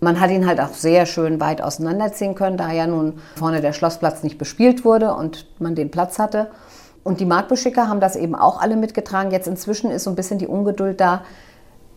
Man 0.00 0.20
hat 0.20 0.30
ihn 0.30 0.46
halt 0.46 0.58
auch 0.58 0.72
sehr 0.72 1.04
schön 1.04 1.38
weit 1.38 1.60
auseinanderziehen 1.60 2.34
können, 2.34 2.56
da 2.56 2.72
ja 2.72 2.86
nun 2.86 3.18
vorne 3.36 3.60
der 3.60 3.74
Schlossplatz 3.74 4.22
nicht 4.22 4.38
bespielt 4.38 4.86
wurde 4.86 5.12
und 5.12 5.44
man 5.60 5.74
den 5.74 5.90
Platz 5.90 6.18
hatte. 6.18 6.46
Und 7.02 7.20
die 7.20 7.26
Marktbeschicker 7.26 7.90
haben 7.90 8.00
das 8.00 8.16
eben 8.16 8.34
auch 8.34 8.58
alle 8.58 8.76
mitgetragen. 8.76 9.32
Jetzt 9.32 9.48
inzwischen 9.48 9.90
ist 9.90 10.04
so 10.04 10.10
ein 10.10 10.16
bisschen 10.16 10.38
die 10.38 10.46
Ungeduld 10.46 10.98
da. 10.98 11.24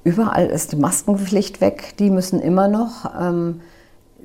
Überall 0.03 0.47
ist 0.47 0.71
die 0.71 0.77
Maskenpflicht 0.77 1.61
weg. 1.61 1.95
Die 1.99 2.09
müssen 2.09 2.39
immer 2.41 2.67
noch. 2.67 3.11
Ähm, 3.19 3.61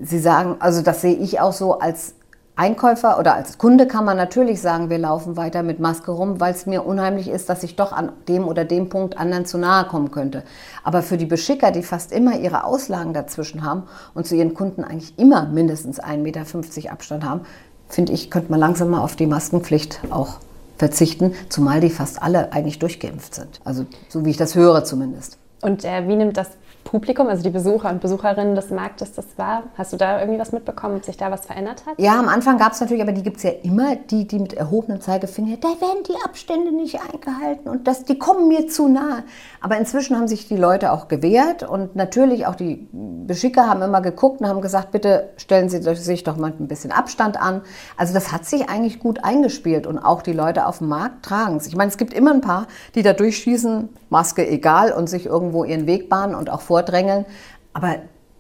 Sie 0.00 0.19
sagen, 0.19 0.57
also 0.59 0.83
das 0.83 1.02
sehe 1.02 1.14
ich 1.14 1.41
auch 1.41 1.52
so 1.52 1.79
als 1.79 2.14
Einkäufer 2.55 3.19
oder 3.19 3.35
als 3.35 3.57
Kunde 3.57 3.87
kann 3.87 4.05
man 4.05 4.17
natürlich 4.17 4.61
sagen, 4.61 4.91
wir 4.91 4.99
laufen 4.99 5.38
weiter 5.38 5.62
mit 5.62 5.81
Maske 5.81 6.11
rum, 6.11 6.38
weil 6.38 6.52
es 6.52 6.67
mir 6.67 6.85
unheimlich 6.85 7.29
ist, 7.29 7.49
dass 7.49 7.62
ich 7.62 7.76
doch 7.76 7.93
an 7.93 8.12
dem 8.29 8.47
oder 8.47 8.67
dem 8.67 8.91
Punkt 8.91 9.17
anderen 9.17 9.47
zu 9.47 9.57
nahe 9.57 9.87
kommen 9.87 10.11
könnte. 10.11 10.43
Aber 10.85 11.02
für 11.02 11.17
die 11.17 11.25
Beschicker, 11.25 11.71
die 11.71 11.83
fast 11.83 12.12
immer 12.12 12.38
ihre 12.38 12.64
Auslagen 12.64 13.14
dazwischen 13.14 13.64
haben 13.64 13.85
und 14.12 14.26
zu 14.26 14.35
ihren 14.35 14.52
Kunden 14.52 14.85
eigentlich 14.85 15.19
immer 15.19 15.47
mindestens 15.47 15.99
1,50 16.02 16.17
Meter 16.19 16.93
Abstand 16.93 17.25
haben, 17.25 17.41
finde 17.88 18.12
ich, 18.12 18.31
könnte 18.31 18.50
man 18.50 18.61
langsam 18.61 18.91
mal 18.91 19.00
auf 19.00 19.17
die 19.17 19.26
Maskenpflicht 19.26 20.00
auch 20.11 20.37
verzichten, 20.76 21.33
zumal 21.49 21.81
die 21.81 21.91
fast 21.91 22.23
alle 22.23 22.52
eigentlich 22.52 22.79
durchgeimpft 22.79 23.35
sind. 23.35 23.61
Also 23.64 23.87
so 24.09 24.26
wie 24.26 24.31
ich 24.31 24.37
das 24.37 24.55
höre 24.55 24.85
zumindest. 24.85 25.38
Und 25.62 25.85
äh, 25.85 26.09
wie 26.09 26.16
nimmt 26.16 26.37
das 26.37 26.50
Publikum, 26.83 27.28
also 27.28 27.42
die 27.42 27.50
Besucher 27.50 27.88
und 27.90 28.00
Besucherinnen 28.00 28.57
des 28.57 28.71
Marktes 28.71 29.12
das 29.12 29.26
war? 29.37 29.62
Hast 29.78 29.92
du 29.92 29.97
da 29.97 30.21
irgendwie 30.21 30.40
was 30.40 30.50
mitbekommen, 30.50 30.97
ob 30.97 31.04
sich 31.04 31.16
da 31.16 31.31
was 31.31 31.47
verändert 31.47 31.87
hat? 31.87 31.95
Ja, 31.99 32.19
am 32.19 32.28
Anfang 32.28 32.59
gab 32.59 32.73
es 32.73 32.81
natürlich, 32.81 33.02
aber 33.02 33.12
die 33.12 33.23
gibt 33.23 33.37
es 33.37 33.45
ja 33.45 33.52
immer, 33.62 33.95
die, 33.95 34.26
die 34.26 34.40
mit 34.40 34.52
erhobenem 34.54 35.00
Zeigefinger, 35.00 35.57
da 35.59 35.69
werden 35.69 36.02
die 36.09 36.16
Abstände 36.25 36.73
nicht 36.73 36.99
eingehalten 37.00 37.69
und 37.69 37.87
das, 37.87 38.04
die 38.04 38.19
kommen 38.19 38.49
mir 38.49 38.66
zu 38.66 38.88
nahe. 38.88 39.23
Aber 39.61 39.78
inzwischen 39.78 40.16
haben 40.16 40.26
sich 40.26 40.49
die 40.49 40.57
Leute 40.57 40.90
auch 40.90 41.07
gewehrt 41.07 41.62
und 41.62 41.95
natürlich 41.95 42.47
auch 42.47 42.57
die 42.57 42.88
Beschicker 42.92 43.69
haben 43.69 43.83
immer 43.83 44.00
geguckt 44.00 44.40
und 44.40 44.49
haben 44.49 44.61
gesagt, 44.61 44.90
bitte 44.90 45.31
stellen 45.37 45.69
Sie 45.69 45.81
sich 45.81 46.25
doch 46.25 46.37
mal 46.37 46.52
ein 46.59 46.66
bisschen 46.66 46.90
Abstand 46.90 47.40
an. 47.40 47.62
Also 47.97 48.12
das 48.12 48.33
hat 48.33 48.45
sich 48.45 48.69
eigentlich 48.69 48.99
gut 48.99 49.23
eingespielt 49.23 49.87
und 49.87 49.99
auch 50.00 50.23
die 50.23 50.33
Leute 50.33 50.66
auf 50.66 50.78
dem 50.78 50.88
Markt 50.88 51.25
tragen 51.25 51.57
es. 51.57 51.69
Ich 51.69 51.76
meine, 51.76 51.90
es 51.90 51.97
gibt 51.97 52.12
immer 52.12 52.33
ein 52.33 52.40
paar, 52.40 52.66
die 52.97 53.02
da 53.02 53.12
durchschießen, 53.12 53.88
Maske 54.12 54.47
egal 54.47 54.92
und 54.92 55.09
sich 55.09 55.26
irgendwo 55.26 55.64
ihren 55.64 55.87
Weg 55.88 56.09
bahnen 56.09 56.37
und 56.37 56.50
auch 56.50 56.61
vordrängeln. 56.61 57.25
Aber 57.73 57.97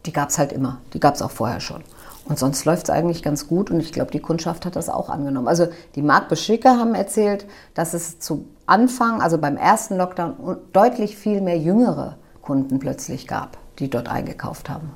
die 0.06 0.12
gab 0.12 0.28
es 0.28 0.38
halt 0.38 0.52
immer. 0.52 0.78
Die 0.92 1.00
gab 1.00 1.14
es 1.14 1.22
auch 1.22 1.30
vorher 1.30 1.60
schon. 1.60 1.82
Und 2.24 2.38
sonst 2.38 2.64
läuft 2.64 2.84
es 2.84 2.90
eigentlich 2.90 3.22
ganz 3.22 3.48
gut 3.48 3.70
und 3.70 3.80
ich 3.80 3.92
glaube, 3.92 4.12
die 4.12 4.20
Kundschaft 4.20 4.64
hat 4.64 4.76
das 4.76 4.88
auch 4.88 5.08
angenommen. 5.08 5.48
Also 5.48 5.66
die 5.96 6.02
Marktbeschicker 6.02 6.78
haben 6.78 6.94
erzählt, 6.94 7.46
dass 7.74 7.94
es 7.94 8.20
zu 8.20 8.44
Anfang, 8.66 9.20
also 9.20 9.38
beim 9.38 9.56
ersten 9.56 9.96
Lockdown, 9.96 10.58
deutlich 10.72 11.16
viel 11.16 11.40
mehr 11.40 11.58
jüngere 11.58 12.16
Kunden 12.40 12.78
plötzlich 12.78 13.26
gab, 13.26 13.58
die 13.80 13.90
dort 13.90 14.08
eingekauft 14.08 14.70
haben. 14.70 14.92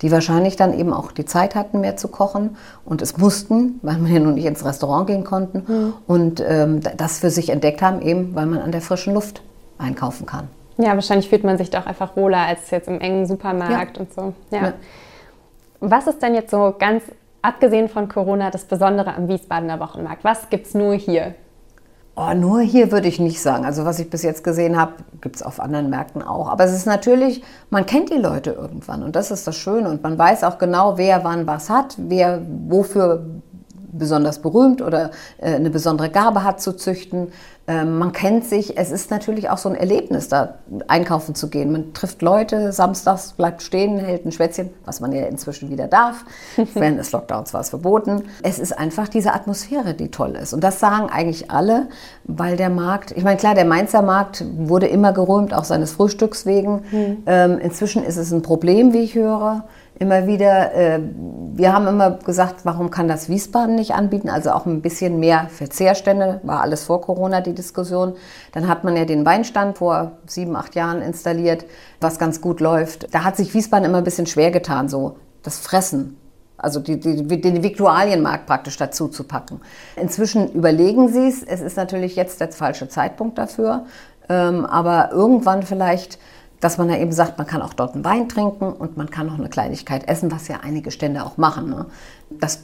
Die 0.00 0.10
wahrscheinlich 0.10 0.56
dann 0.56 0.72
eben 0.76 0.92
auch 0.94 1.12
die 1.12 1.26
Zeit 1.26 1.54
hatten, 1.54 1.80
mehr 1.80 1.96
zu 1.96 2.08
kochen 2.08 2.56
und 2.84 3.02
es 3.02 3.18
mussten, 3.18 3.78
weil 3.82 3.98
man 3.98 4.12
ja 4.12 4.18
noch 4.18 4.32
nicht 4.32 4.46
ins 4.46 4.64
Restaurant 4.64 5.06
gehen 5.06 5.24
konnten 5.24 5.64
mhm. 5.66 5.92
und 6.06 6.42
ähm, 6.44 6.80
das 6.96 7.18
für 7.18 7.30
sich 7.30 7.50
entdeckt 7.50 7.82
haben, 7.82 8.00
eben 8.00 8.34
weil 8.34 8.46
man 8.46 8.60
an 8.60 8.72
der 8.72 8.80
frischen 8.80 9.12
Luft 9.14 9.42
einkaufen 9.82 10.26
kann. 10.26 10.48
Ja, 10.78 10.94
wahrscheinlich 10.94 11.28
fühlt 11.28 11.44
man 11.44 11.58
sich 11.58 11.70
doch 11.70 11.86
einfach 11.86 12.16
wohler 12.16 12.38
als 12.38 12.70
jetzt 12.70 12.88
im 12.88 13.00
engen 13.00 13.26
Supermarkt 13.26 13.96
ja. 13.96 14.02
und 14.02 14.14
so. 14.14 14.34
Ja. 14.50 14.62
ja. 14.62 14.72
Was 15.80 16.06
ist 16.06 16.22
denn 16.22 16.34
jetzt 16.34 16.50
so 16.50 16.74
ganz 16.78 17.02
abgesehen 17.42 17.88
von 17.88 18.08
Corona 18.08 18.50
das 18.50 18.64
Besondere 18.64 19.14
am 19.14 19.28
Wiesbadener 19.28 19.80
Wochenmarkt? 19.80 20.24
Was 20.24 20.48
gibt 20.48 20.66
es 20.66 20.74
nur 20.74 20.94
hier? 20.94 21.34
Oh, 22.14 22.34
nur 22.34 22.60
hier 22.60 22.92
würde 22.92 23.08
ich 23.08 23.18
nicht 23.18 23.40
sagen. 23.40 23.64
Also 23.64 23.84
was 23.84 23.98
ich 23.98 24.10
bis 24.10 24.22
jetzt 24.22 24.44
gesehen 24.44 24.78
habe, 24.78 24.92
gibt 25.22 25.36
es 25.36 25.42
auf 25.42 25.60
anderen 25.60 25.88
Märkten 25.88 26.22
auch. 26.22 26.48
Aber 26.48 26.64
es 26.64 26.72
ist 26.72 26.86
natürlich, 26.86 27.42
man 27.70 27.86
kennt 27.86 28.10
die 28.10 28.18
Leute 28.18 28.50
irgendwann 28.50 29.02
und 29.02 29.16
das 29.16 29.30
ist 29.30 29.46
das 29.46 29.56
Schöne. 29.56 29.88
Und 29.88 30.02
man 30.02 30.18
weiß 30.18 30.44
auch 30.44 30.58
genau, 30.58 30.98
wer 30.98 31.24
wann 31.24 31.46
was 31.46 31.70
hat, 31.70 31.96
wer 31.96 32.42
wofür 32.68 33.24
besonders 33.92 34.40
berühmt 34.40 34.82
oder 34.82 35.10
äh, 35.38 35.54
eine 35.54 35.70
besondere 35.70 36.10
Gabe 36.10 36.44
hat 36.44 36.60
zu 36.60 36.72
züchten. 36.72 37.28
Ähm, 37.68 37.98
man 37.98 38.10
kennt 38.10 38.44
sich. 38.44 38.76
Es 38.76 38.90
ist 38.90 39.12
natürlich 39.12 39.48
auch 39.48 39.58
so 39.58 39.68
ein 39.68 39.76
Erlebnis, 39.76 40.28
da 40.28 40.54
einkaufen 40.88 41.36
zu 41.36 41.48
gehen. 41.48 41.70
Man 41.70 41.94
trifft 41.94 42.20
Leute, 42.20 42.72
samstags 42.72 43.34
bleibt 43.34 43.62
stehen, 43.62 43.98
hält 43.98 44.26
ein 44.26 44.32
Schwätzchen, 44.32 44.70
was 44.84 45.00
man 45.00 45.12
ja 45.12 45.26
inzwischen 45.26 45.70
wieder 45.70 45.86
darf. 45.86 46.24
Während 46.74 46.98
des 46.98 47.12
Lockdowns 47.12 47.54
war 47.54 47.60
es 47.60 47.70
verboten. 47.70 48.24
Es 48.42 48.58
ist 48.58 48.76
einfach 48.76 49.06
diese 49.06 49.32
Atmosphäre, 49.32 49.94
die 49.94 50.10
toll 50.10 50.32
ist. 50.32 50.52
Und 50.52 50.64
das 50.64 50.80
sagen 50.80 51.08
eigentlich 51.08 51.52
alle, 51.52 51.88
weil 52.24 52.56
der 52.56 52.70
Markt, 52.70 53.12
ich 53.12 53.22
meine, 53.22 53.36
klar, 53.36 53.54
der 53.54 53.64
Mainzer 53.64 54.02
Markt 54.02 54.44
wurde 54.56 54.88
immer 54.88 55.12
gerühmt, 55.12 55.54
auch 55.54 55.64
seines 55.64 55.92
Frühstücks 55.92 56.46
wegen. 56.46 56.82
Mhm. 56.90 57.22
Ähm, 57.26 57.58
inzwischen 57.58 58.02
ist 58.02 58.16
es 58.16 58.32
ein 58.32 58.42
Problem, 58.42 58.92
wie 58.92 59.02
ich 59.02 59.14
höre 59.14 59.64
immer 60.02 60.26
wieder, 60.26 60.74
äh, 60.74 61.00
wir 61.54 61.72
haben 61.72 61.86
immer 61.86 62.10
gesagt, 62.10 62.64
warum 62.64 62.90
kann 62.90 63.06
das 63.06 63.28
Wiesbaden 63.28 63.76
nicht 63.76 63.94
anbieten? 63.94 64.28
Also 64.28 64.50
auch 64.50 64.66
ein 64.66 64.82
bisschen 64.82 65.20
mehr 65.20 65.46
Verzehrstände, 65.48 66.40
war 66.42 66.60
alles 66.60 66.84
vor 66.84 67.00
Corona 67.00 67.40
die 67.40 67.54
Diskussion. 67.54 68.14
Dann 68.52 68.68
hat 68.68 68.82
man 68.82 68.96
ja 68.96 69.04
den 69.04 69.24
Weinstand 69.24 69.78
vor 69.78 70.12
sieben, 70.26 70.56
acht 70.56 70.74
Jahren 70.74 71.00
installiert, 71.00 71.64
was 72.00 72.18
ganz 72.18 72.40
gut 72.40 72.60
läuft. 72.60 73.14
Da 73.14 73.22
hat 73.22 73.36
sich 73.36 73.54
Wiesbaden 73.54 73.86
immer 73.86 73.98
ein 73.98 74.04
bisschen 74.04 74.26
schwer 74.26 74.50
getan, 74.50 74.88
so 74.88 75.16
das 75.42 75.58
Fressen. 75.58 76.18
Also 76.56 76.80
die, 76.80 76.98
die, 76.98 77.40
den 77.40 77.62
Viktualienmarkt 77.62 78.46
praktisch 78.46 78.76
dazu 78.76 79.08
zu 79.08 79.24
packen. 79.24 79.60
Inzwischen 79.96 80.52
überlegen 80.52 81.08
sie 81.08 81.28
es. 81.28 81.42
Es 81.42 81.60
ist 81.60 81.76
natürlich 81.76 82.16
jetzt 82.16 82.40
der 82.40 82.52
falsche 82.52 82.88
Zeitpunkt 82.88 83.38
dafür. 83.38 83.86
Ähm, 84.28 84.64
aber 84.64 85.10
irgendwann 85.12 85.62
vielleicht 85.62 86.18
dass 86.62 86.78
man 86.78 86.88
da 86.88 86.96
eben 86.96 87.10
sagt, 87.10 87.38
man 87.38 87.46
kann 87.46 87.60
auch 87.60 87.74
dort 87.74 87.94
einen 87.94 88.04
Wein 88.04 88.28
trinken 88.28 88.72
und 88.72 88.96
man 88.96 89.10
kann 89.10 89.26
noch 89.26 89.38
eine 89.38 89.48
Kleinigkeit 89.48 90.08
essen, 90.08 90.30
was 90.30 90.46
ja 90.46 90.60
einige 90.62 90.92
Stände 90.92 91.26
auch 91.26 91.36
machen. 91.36 91.68
Ne? 91.68 91.86
Das 92.30 92.60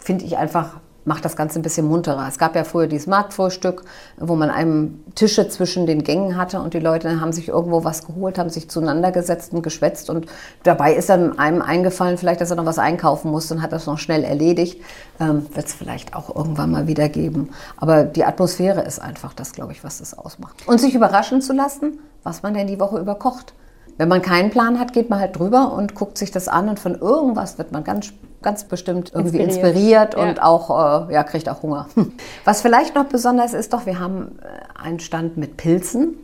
finde 0.00 0.24
ich 0.24 0.36
einfach, 0.36 0.80
macht 1.04 1.24
das 1.24 1.36
Ganze 1.36 1.60
ein 1.60 1.62
bisschen 1.62 1.86
munterer. 1.86 2.26
Es 2.26 2.38
gab 2.38 2.56
ja 2.56 2.64
früher 2.64 2.88
dieses 2.88 3.06
Marktfrühstück, 3.06 3.84
wo 4.18 4.34
man 4.34 4.50
einem 4.50 5.04
Tische 5.14 5.48
zwischen 5.48 5.86
den 5.86 6.02
Gängen 6.02 6.36
hatte 6.36 6.60
und 6.60 6.74
die 6.74 6.80
Leute 6.80 7.20
haben 7.20 7.32
sich 7.32 7.46
irgendwo 7.46 7.84
was 7.84 8.04
geholt, 8.04 8.36
haben 8.36 8.50
sich 8.50 8.68
zueinander 8.68 9.12
gesetzt 9.12 9.52
und 9.52 9.62
geschwätzt 9.62 10.10
und 10.10 10.26
dabei 10.64 10.92
ist 10.92 11.08
dann 11.08 11.38
einem 11.38 11.62
eingefallen, 11.62 12.18
vielleicht, 12.18 12.40
dass 12.40 12.50
er 12.50 12.56
noch 12.56 12.66
was 12.66 12.80
einkaufen 12.80 13.30
muss 13.30 13.52
und 13.52 13.62
hat 13.62 13.70
das 13.70 13.86
noch 13.86 13.98
schnell 13.98 14.24
erledigt. 14.24 14.82
Ähm, 15.20 15.46
Wird 15.54 15.66
es 15.66 15.74
vielleicht 15.74 16.16
auch 16.16 16.34
irgendwann 16.34 16.72
mal 16.72 16.88
wieder 16.88 17.08
geben. 17.08 17.50
Aber 17.76 18.02
die 18.02 18.24
Atmosphäre 18.24 18.80
ist 18.80 19.00
einfach 19.00 19.34
das, 19.34 19.52
glaube 19.52 19.70
ich, 19.70 19.84
was 19.84 19.98
das 19.98 20.18
ausmacht. 20.18 20.66
Und 20.66 20.80
sich 20.80 20.96
überraschen 20.96 21.40
zu 21.40 21.52
lassen, 21.52 22.00
was 22.22 22.42
man 22.42 22.54
denn 22.54 22.66
die 22.66 22.80
Woche 22.80 22.98
über 22.98 23.14
kocht. 23.14 23.54
Wenn 23.96 24.08
man 24.08 24.22
keinen 24.22 24.50
Plan 24.50 24.80
hat, 24.80 24.92
geht 24.92 25.10
man 25.10 25.20
halt 25.20 25.38
drüber 25.38 25.72
und 25.72 25.94
guckt 25.94 26.16
sich 26.16 26.30
das 26.30 26.48
an 26.48 26.68
und 26.68 26.80
von 26.80 26.94
irgendwas 26.94 27.58
wird 27.58 27.70
man 27.70 27.84
ganz, 27.84 28.12
ganz 28.40 28.64
bestimmt 28.64 29.12
irgendwie 29.14 29.40
inspiriert, 29.40 30.14
inspiriert 30.14 30.14
und 30.14 30.36
ja. 30.38 30.42
auch, 30.42 31.08
äh, 31.10 31.12
ja, 31.12 31.22
kriegt 31.22 31.48
auch 31.50 31.62
Hunger. 31.62 31.86
Was 32.44 32.62
vielleicht 32.62 32.94
noch 32.94 33.04
besonders 33.04 33.52
ist, 33.52 33.74
doch, 33.74 33.84
wir 33.84 33.98
haben 33.98 34.38
äh, 34.40 34.82
einen 34.82 35.00
Stand 35.00 35.36
mit 35.36 35.58
Pilzen, 35.58 36.14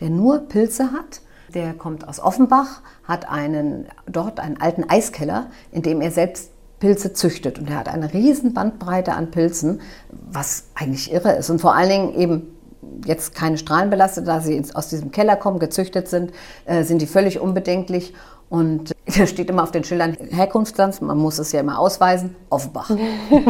der 0.00 0.08
nur 0.08 0.38
Pilze 0.38 0.92
hat. 0.92 1.20
Der 1.54 1.74
kommt 1.74 2.08
aus 2.08 2.20
Offenbach, 2.20 2.80
hat 3.04 3.28
einen, 3.30 3.86
dort 4.06 4.40
einen 4.40 4.60
alten 4.60 4.88
Eiskeller, 4.88 5.46
in 5.70 5.82
dem 5.82 6.00
er 6.00 6.10
selbst 6.10 6.50
Pilze 6.78 7.12
züchtet. 7.12 7.58
Und 7.58 7.68
er 7.68 7.76
hat 7.76 7.88
eine 7.88 8.12
riesen 8.12 8.54
Bandbreite 8.54 9.12
an 9.12 9.30
Pilzen, 9.30 9.80
was 10.10 10.64
eigentlich 10.74 11.12
irre 11.12 11.32
ist. 11.32 11.50
Und 11.50 11.60
vor 11.60 11.74
allen 11.74 11.88
Dingen 11.88 12.14
eben 12.14 12.57
jetzt 13.04 13.34
keine 13.34 13.58
strahlenbelastet, 13.58 14.26
da 14.26 14.40
sie 14.40 14.62
aus 14.74 14.88
diesem 14.88 15.10
Keller 15.10 15.36
kommen, 15.36 15.58
gezüchtet 15.58 16.08
sind, 16.08 16.32
äh, 16.66 16.84
sind 16.84 17.02
die 17.02 17.06
völlig 17.06 17.40
unbedenklich. 17.40 18.14
Und 18.50 18.94
da 19.18 19.26
steht 19.26 19.50
immer 19.50 19.62
auf 19.62 19.72
den 19.72 19.84
Schildern 19.84 20.16
Herkunftsland, 20.30 21.02
man 21.02 21.18
muss 21.18 21.38
es 21.38 21.52
ja 21.52 21.60
immer 21.60 21.78
ausweisen, 21.78 22.34
Offenbach. 22.48 22.90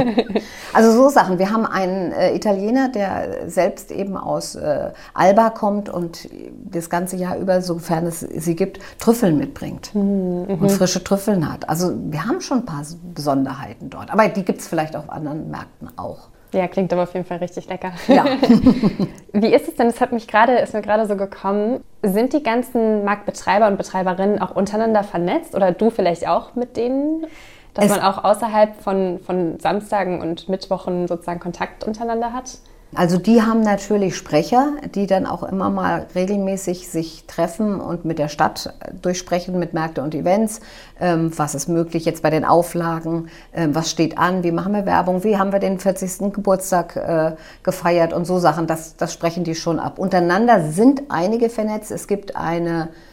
also 0.72 0.92
so 0.92 1.08
Sachen. 1.08 1.38
Wir 1.38 1.50
haben 1.52 1.66
einen 1.66 2.12
äh, 2.12 2.34
Italiener, 2.34 2.88
der 2.88 3.48
selbst 3.48 3.92
eben 3.92 4.16
aus 4.16 4.56
äh, 4.56 4.90
Alba 5.14 5.50
kommt 5.50 5.88
und 5.88 6.28
das 6.64 6.90
ganze 6.90 7.16
Jahr 7.16 7.38
über, 7.38 7.62
sofern 7.62 8.06
es 8.06 8.20
sie 8.20 8.56
gibt, 8.56 8.80
Trüffeln 8.98 9.38
mitbringt 9.38 9.94
mhm. 9.94 10.58
und 10.60 10.70
frische 10.70 11.02
Trüffeln 11.02 11.50
hat. 11.50 11.68
Also 11.68 11.92
wir 12.10 12.24
haben 12.24 12.40
schon 12.40 12.58
ein 12.58 12.66
paar 12.66 12.82
Besonderheiten 13.14 13.90
dort. 13.90 14.10
Aber 14.10 14.28
die 14.28 14.44
gibt 14.44 14.60
es 14.60 14.68
vielleicht 14.68 14.96
auf 14.96 15.10
anderen 15.10 15.50
Märkten 15.50 15.90
auch. 15.96 16.28
Ja, 16.52 16.66
klingt 16.66 16.92
aber 16.92 17.02
auf 17.02 17.14
jeden 17.14 17.26
Fall 17.26 17.38
richtig 17.38 17.68
lecker. 17.68 17.92
Ja. 18.06 18.24
Wie 19.32 19.52
ist 19.52 19.68
es 19.68 19.76
denn? 19.76 19.86
Das 19.86 20.00
hat 20.00 20.12
mich 20.12 20.26
gerade, 20.26 20.54
ist 20.54 20.74
mir 20.74 20.80
gerade 20.80 21.06
so 21.06 21.16
gekommen. 21.16 21.84
Sind 22.02 22.32
die 22.32 22.42
ganzen 22.42 23.04
Marktbetreiber 23.04 23.66
und 23.66 23.76
Betreiberinnen 23.76 24.40
auch 24.40 24.56
untereinander 24.56 25.04
vernetzt 25.04 25.54
oder 25.54 25.72
du 25.72 25.90
vielleicht 25.90 26.26
auch 26.26 26.54
mit 26.54 26.76
denen? 26.76 27.26
Dass 27.74 27.86
es 27.86 27.90
man 27.90 28.00
auch 28.00 28.24
außerhalb 28.24 28.76
von, 28.82 29.20
von 29.20 29.60
Samstagen 29.60 30.20
und 30.20 30.48
Mittwochen 30.48 31.06
sozusagen 31.06 31.38
Kontakt 31.38 31.84
untereinander 31.84 32.32
hat? 32.32 32.58
Also 32.94 33.18
die 33.18 33.42
haben 33.42 33.60
natürlich 33.60 34.16
Sprecher, 34.16 34.72
die 34.94 35.06
dann 35.06 35.26
auch 35.26 35.42
immer 35.42 35.68
mal 35.68 36.06
regelmäßig 36.14 36.88
sich 36.88 37.24
treffen 37.26 37.80
und 37.80 38.06
mit 38.06 38.18
der 38.18 38.28
Stadt 38.28 38.72
durchsprechen, 39.02 39.58
mit 39.58 39.74
Märkte 39.74 40.02
und 40.02 40.14
Events. 40.14 40.60
Ähm, 40.98 41.30
was 41.36 41.54
ist 41.54 41.68
möglich 41.68 42.06
jetzt 42.06 42.22
bei 42.22 42.30
den 42.30 42.46
Auflagen? 42.46 43.28
Ähm, 43.52 43.74
was 43.74 43.90
steht 43.90 44.16
an? 44.16 44.42
Wie 44.42 44.52
machen 44.52 44.72
wir 44.72 44.86
Werbung? 44.86 45.22
Wie 45.22 45.36
haben 45.36 45.52
wir 45.52 45.58
den 45.58 45.78
40. 45.78 46.32
Geburtstag 46.32 46.96
äh, 46.96 47.32
gefeiert? 47.62 48.14
Und 48.14 48.24
so 48.24 48.38
Sachen, 48.38 48.66
das, 48.66 48.96
das 48.96 49.12
sprechen 49.12 49.44
die 49.44 49.54
schon 49.54 49.78
ab. 49.78 49.98
Untereinander 49.98 50.70
sind 50.70 51.02
einige 51.10 51.50
vernetzt. 51.50 51.90
Es 51.90 52.06
gibt 52.06 52.36
eine 52.36 52.84
äh, 52.84 53.07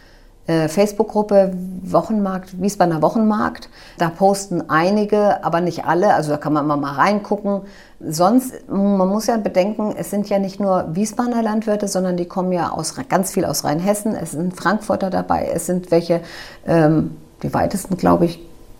Facebook-Gruppe 0.47 1.53
Wochenmarkt, 1.83 2.61
Wiesbadener 2.61 3.01
Wochenmarkt. 3.01 3.69
Da 3.97 4.09
posten 4.09 4.69
einige, 4.69 5.43
aber 5.43 5.59
nicht 5.59 5.85
alle. 5.85 6.13
Also 6.13 6.31
da 6.31 6.37
kann 6.37 6.53
man 6.53 6.65
immer 6.65 6.77
mal 6.77 6.93
reingucken. 6.93 7.61
Sonst, 7.99 8.69
man 8.69 9.07
muss 9.07 9.25
ja 9.25 9.37
bedenken, 9.37 9.95
es 9.97 10.11
sind 10.11 10.29
ja 10.29 10.37
nicht 10.37 10.59
nur 10.59 10.95
Wiesbadener 10.95 11.41
Landwirte, 11.41 11.87
sondern 11.87 12.15
die 12.17 12.25
kommen 12.25 12.51
ja 12.51 12.69
aus, 12.69 12.93
ganz 13.09 13.31
viel 13.31 13.45
aus 13.45 13.63
Rheinhessen. 13.63 14.13
Es 14.15 14.31
sind 14.31 14.55
Frankfurter 14.55 15.09
dabei. 15.09 15.49
Es 15.51 15.65
sind 15.65 15.89
welche, 15.89 16.21
ähm, 16.67 17.17
die 17.41 17.51
weitesten, 17.53 17.97
glaube 17.97 18.25
ich, 18.25 18.39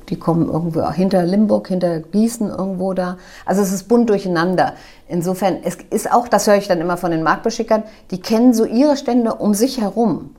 die 0.09 0.19
kommen 0.19 0.47
irgendwo 0.47 0.87
hinter 0.91 1.23
Limburg, 1.23 1.67
hinter 1.67 1.99
Gießen 1.99 2.49
irgendwo 2.49 2.93
da. 2.93 3.17
Also 3.45 3.63
es 3.63 3.71
ist 3.71 3.87
bunt 3.87 4.09
durcheinander. 4.09 4.73
Insofern, 5.07 5.57
es 5.63 5.77
ist 5.89 6.11
auch, 6.11 6.27
das 6.27 6.45
höre 6.45 6.57
ich 6.57 6.67
dann 6.67 6.79
immer 6.79 6.97
von 6.97 7.09
den 7.09 7.23
Marktbeschickern, 7.23 7.83
die 8.11 8.19
kennen 8.19 8.53
so 8.53 8.65
ihre 8.65 8.97
Stände 8.97 9.33
um 9.33 9.55
sich 9.55 9.81
herum. 9.81 10.35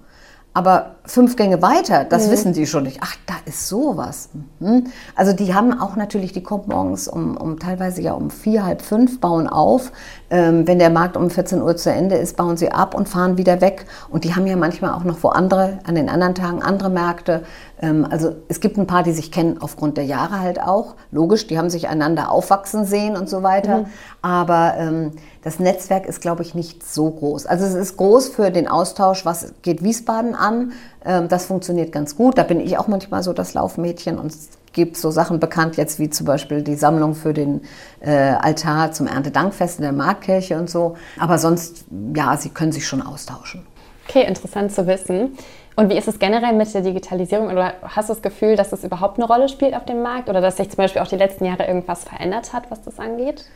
Aber 0.56 0.94
fünf 1.04 1.36
Gänge 1.36 1.60
weiter, 1.60 2.04
das 2.04 2.28
mhm. 2.28 2.30
wissen 2.30 2.52
die 2.54 2.66
schon 2.66 2.84
nicht. 2.84 3.00
Ach, 3.02 3.14
da 3.26 3.34
ist 3.44 3.68
sowas. 3.68 4.30
Mhm. 4.58 4.84
Also 5.14 5.34
die 5.34 5.52
haben 5.52 5.78
auch 5.78 5.96
natürlich, 5.96 6.32
die 6.32 6.42
kommen 6.42 6.64
morgens 6.68 7.08
um, 7.08 7.36
um 7.36 7.58
teilweise 7.58 8.00
ja 8.00 8.14
um 8.14 8.30
vier, 8.30 8.64
halb 8.64 8.80
fünf, 8.80 9.20
bauen 9.20 9.48
auf. 9.48 9.92
Ähm, 10.28 10.66
wenn 10.66 10.78
der 10.78 10.90
Markt 10.90 11.16
um 11.16 11.30
14 11.30 11.62
Uhr 11.62 11.76
zu 11.76 11.90
Ende 11.90 12.16
ist, 12.16 12.36
bauen 12.36 12.56
sie 12.56 12.72
ab 12.72 12.94
und 12.94 13.08
fahren 13.08 13.38
wieder 13.38 13.60
weg. 13.60 13.86
Und 14.08 14.24
die 14.24 14.34
haben 14.34 14.46
ja 14.46 14.56
manchmal 14.56 14.92
auch 14.92 15.04
noch 15.04 15.22
wo 15.22 15.28
andere, 15.28 15.78
an 15.86 15.94
den 15.94 16.08
anderen 16.08 16.34
Tagen 16.34 16.62
andere 16.62 16.90
Märkte. 16.90 17.44
Ähm, 17.80 18.06
also 18.10 18.34
es 18.48 18.60
gibt 18.60 18.76
ein 18.76 18.88
paar, 18.88 19.04
die 19.04 19.12
sich 19.12 19.30
kennen 19.30 19.58
aufgrund 19.60 19.96
der 19.96 20.04
Jahre 20.04 20.40
halt 20.40 20.60
auch. 20.60 20.96
Logisch, 21.12 21.46
die 21.46 21.58
haben 21.58 21.70
sich 21.70 21.88
einander 21.88 22.30
aufwachsen 22.30 22.84
sehen 22.84 23.16
und 23.16 23.28
so 23.28 23.44
weiter. 23.44 23.78
Mhm. 23.78 23.86
Aber 24.20 24.74
ähm, 24.78 25.12
das 25.42 25.60
Netzwerk 25.60 26.06
ist, 26.06 26.20
glaube 26.20 26.42
ich, 26.42 26.56
nicht 26.56 26.84
so 26.84 27.08
groß. 27.08 27.46
Also 27.46 27.64
es 27.64 27.74
ist 27.74 27.96
groß 27.96 28.28
für 28.28 28.50
den 28.50 28.66
Austausch, 28.66 29.24
was 29.24 29.54
geht 29.62 29.84
Wiesbaden 29.84 30.34
an. 30.34 30.72
Ähm, 31.04 31.28
das 31.28 31.46
funktioniert 31.46 31.92
ganz 31.92 32.16
gut. 32.16 32.36
Da 32.36 32.42
bin 32.42 32.58
ich 32.58 32.78
auch 32.78 32.88
manchmal 32.88 33.22
so 33.22 33.32
das 33.32 33.54
Laufmädchen 33.54 34.18
und 34.18 34.32
gibt 34.76 34.98
so 34.98 35.10
Sachen 35.10 35.40
bekannt, 35.40 35.78
jetzt 35.78 35.98
wie 35.98 36.10
zum 36.10 36.26
Beispiel 36.26 36.60
die 36.62 36.74
Sammlung 36.74 37.14
für 37.14 37.32
den 37.32 37.62
äh, 38.00 38.10
Altar 38.10 38.92
zum 38.92 39.06
Erntedankfest 39.06 39.78
in 39.78 39.82
der 39.82 39.92
Marktkirche 39.92 40.58
und 40.58 40.68
so. 40.68 40.96
Aber 41.18 41.38
sonst, 41.38 41.86
ja, 42.14 42.36
sie 42.36 42.50
können 42.50 42.72
sich 42.72 42.86
schon 42.86 43.00
austauschen. 43.00 43.66
Okay, 44.06 44.24
interessant 44.24 44.70
zu 44.72 44.86
wissen. 44.86 45.36
Und 45.76 45.88
wie 45.88 45.96
ist 45.96 46.08
es 46.08 46.18
generell 46.18 46.52
mit 46.52 46.72
der 46.74 46.82
Digitalisierung? 46.82 47.48
Oder 47.48 47.72
hast 47.82 48.10
du 48.10 48.12
das 48.12 48.22
Gefühl, 48.22 48.54
dass 48.56 48.68
das 48.68 48.84
überhaupt 48.84 49.18
eine 49.18 49.26
Rolle 49.26 49.48
spielt 49.48 49.74
auf 49.74 49.86
dem 49.86 50.02
Markt? 50.02 50.28
Oder 50.28 50.42
dass 50.42 50.58
sich 50.58 50.68
zum 50.68 50.76
Beispiel 50.76 51.00
auch 51.00 51.08
die 51.08 51.16
letzten 51.16 51.46
Jahre 51.46 51.66
irgendwas 51.66 52.04
verändert 52.04 52.52
hat, 52.52 52.70
was 52.70 52.82
das 52.82 52.98
angeht? 52.98 53.46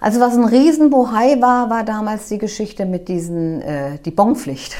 Also 0.00 0.20
was 0.20 0.34
ein 0.34 0.44
Riesenbohai 0.44 1.40
war, 1.40 1.68
war 1.68 1.84
damals 1.84 2.28
die 2.28 2.38
Geschichte 2.38 2.86
mit 2.86 3.08
diesen, 3.08 3.60
äh, 3.60 3.98
die 4.04 4.10
Bonpflicht. 4.10 4.74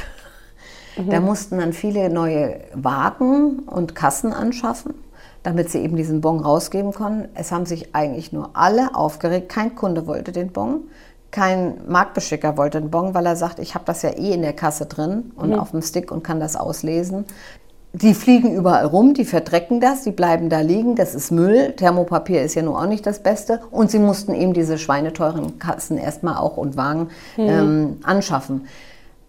Mhm. 0.96 1.10
Da 1.10 1.20
mussten 1.20 1.58
dann 1.58 1.74
viele 1.74 2.08
neue 2.08 2.60
Wagen 2.72 3.60
und 3.60 3.94
Kassen 3.94 4.32
anschaffen, 4.32 4.94
damit 5.42 5.70
sie 5.70 5.78
eben 5.78 5.96
diesen 5.96 6.20
Bon 6.20 6.40
rausgeben 6.40 6.92
konnten. 6.92 7.28
Es 7.34 7.52
haben 7.52 7.66
sich 7.66 7.94
eigentlich 7.94 8.32
nur 8.32 8.50
alle 8.54 8.94
aufgeregt. 8.94 9.48
Kein 9.48 9.74
Kunde 9.74 10.06
wollte 10.06 10.32
den 10.32 10.52
Bon. 10.52 10.82
Kein 11.30 11.80
Marktbeschicker 11.88 12.56
wollte 12.56 12.80
den 12.80 12.90
Bon, 12.90 13.14
weil 13.14 13.26
er 13.26 13.36
sagt, 13.36 13.58
ich 13.58 13.74
habe 13.74 13.84
das 13.86 14.02
ja 14.02 14.10
eh 14.10 14.32
in 14.32 14.42
der 14.42 14.52
Kasse 14.52 14.86
drin 14.86 15.32
und 15.34 15.50
mhm. 15.50 15.58
auf 15.58 15.70
dem 15.70 15.82
Stick 15.82 16.12
und 16.12 16.22
kann 16.22 16.40
das 16.40 16.56
auslesen. 16.56 17.24
Die 17.94 18.14
fliegen 18.14 18.54
überall 18.54 18.86
rum, 18.86 19.12
die 19.12 19.26
verdrecken 19.26 19.78
das, 19.80 20.02
die 20.02 20.12
bleiben 20.12 20.48
da 20.48 20.60
liegen, 20.60 20.96
das 20.96 21.14
ist 21.14 21.30
Müll. 21.30 21.74
Thermopapier 21.76 22.42
ist 22.42 22.54
ja 22.54 22.62
nun 22.62 22.74
auch 22.74 22.86
nicht 22.86 23.06
das 23.06 23.22
Beste. 23.22 23.60
Und 23.70 23.90
sie 23.90 23.98
mussten 23.98 24.34
eben 24.34 24.54
diese 24.54 24.78
schweineteuren 24.78 25.58
Kassen 25.58 25.98
erstmal 25.98 26.36
auch 26.36 26.56
und 26.56 26.76
Wagen 26.76 27.08
mhm. 27.36 27.48
ähm, 27.48 27.96
anschaffen. 28.02 28.66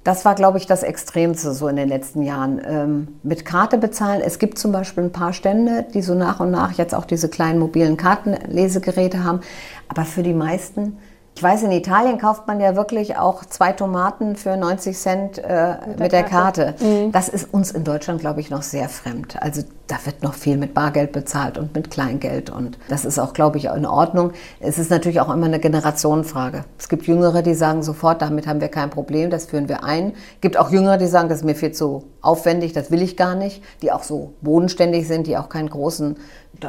Das 0.04 0.26
war, 0.26 0.36
glaube 0.36 0.58
ich, 0.58 0.66
das 0.66 0.84
Extremste 0.84 1.54
so 1.54 1.68
in 1.68 1.78
den 1.78 1.88
letzten 1.88 2.24
Jahren. 2.24 2.62
Ähm, 2.66 3.08
mit 3.24 3.46
Karte 3.46 3.78
bezahlen. 3.78 4.22
Es 4.22 4.38
gibt 4.38 4.58
zum 4.60 4.72
Beispiel 4.72 5.06
ein 5.06 5.12
paar 5.12 5.34
Stände, 5.34 5.86
die 5.94 6.02
so 6.02 6.14
nach 6.14 6.40
und 6.40 6.52
nach 6.52 6.74
jetzt 6.74 6.94
auch 6.94 7.06
diese 7.06 7.30
kleinen 7.30 7.60
mobilen 7.60 7.96
Kartenlesegeräte 7.96 9.24
haben. 9.24 9.40
Aber 9.88 10.04
für 10.04 10.24
die 10.24 10.34
meisten 10.34 10.98
ich 11.36 11.42
weiß, 11.42 11.64
in 11.64 11.72
Italien 11.72 12.20
kauft 12.20 12.48
man 12.48 12.60
ja 12.60 12.76
wirklich 12.76 13.18
auch 13.18 13.44
zwei 13.46 13.72
Tomaten 13.72 14.36
für 14.36 14.56
90 14.56 14.98
Cent 14.98 15.38
äh, 15.40 15.78
mit, 15.88 16.00
mit, 16.00 16.12
der 16.12 16.24
Karte. 16.24 16.76
Karte. 16.78 16.86
Mhm. 16.86 17.12
Das 17.12 17.28
ist 17.28 17.52
uns 17.52 17.72
in 17.72 17.84
Deutschland, 17.84 18.22
glaube 18.22 18.40
ich, 18.40 18.52
noch 18.52 18.62
sehr 18.62 18.88
fremd. 18.88 19.42
Also 19.42 19.64
da 19.88 19.98
wird 20.06 20.22
noch 20.22 20.36
viel 20.36 20.58
mit 20.58 20.74
Bargeld 20.74 21.12
bezahlt 21.12 21.58
und 21.58 21.74
mit 21.74 21.90
Kleingeld. 21.90 22.50
Und 22.52 22.78
das 22.88 23.04
ist 23.04 23.18
auch, 23.18 23.34
glaube 23.34 23.58
ich, 23.58 23.66
in 23.66 23.86
Ordnung. 23.86 24.32
Es 24.60 24.78
ist 24.78 24.92
natürlich 24.92 25.20
auch 25.22 25.34
immer 25.34 25.48
eine 25.48 25.60
Generationenfrage. 25.60 26.66
Es 26.78 26.88
gibt 26.88 27.08
Jüngere, 27.08 27.42
die 27.42 27.56
sagen 27.56 27.82
sofort, 27.82 28.22
damit 28.22 28.46
haben 28.46 28.62
wir 28.62 28.70
kein 28.70 28.92
Problem, 28.92 29.30
das 29.30 29.46
führen 29.46 29.68
wir 29.68 29.84
ein. 29.84 30.12
Es 30.36 30.42
gibt 30.42 30.58
auch 30.58 30.70
Jüngere, 30.70 30.98
die 30.98 31.08
sagen, 31.08 31.30
das 31.30 31.40
ist 31.40 31.46
mir 31.46 31.56
viel 31.56 31.72
zu 31.72 32.04
aufwendig, 32.22 32.74
das 32.74 32.92
will 32.92 33.02
ich 33.02 33.18
gar 33.18 33.36
nicht. 33.36 33.64
Die 33.82 33.92
auch 33.92 34.04
so 34.04 34.34
bodenständig 34.42 35.08
sind, 35.08 35.28
die 35.28 35.36
auch 35.36 35.50
keinen 35.50 35.70
großen 35.70 36.16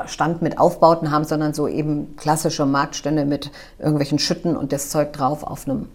Stand 0.06 0.42
mit 0.42 0.58
Aufbauten 0.58 1.10
haben, 1.10 1.24
sondern 1.24 1.54
so 1.54 1.68
eben 1.68 2.16
klassische 2.16 2.66
Marktstände 2.66 3.24
mit 3.24 3.50
irgendwelchen 3.78 4.18
Schütten 4.18 4.56
und 4.56 4.72
das 4.72 4.90
Zeug 4.90 5.12
drauf 5.12 5.44
auf 5.44 5.68
einem 5.68 5.88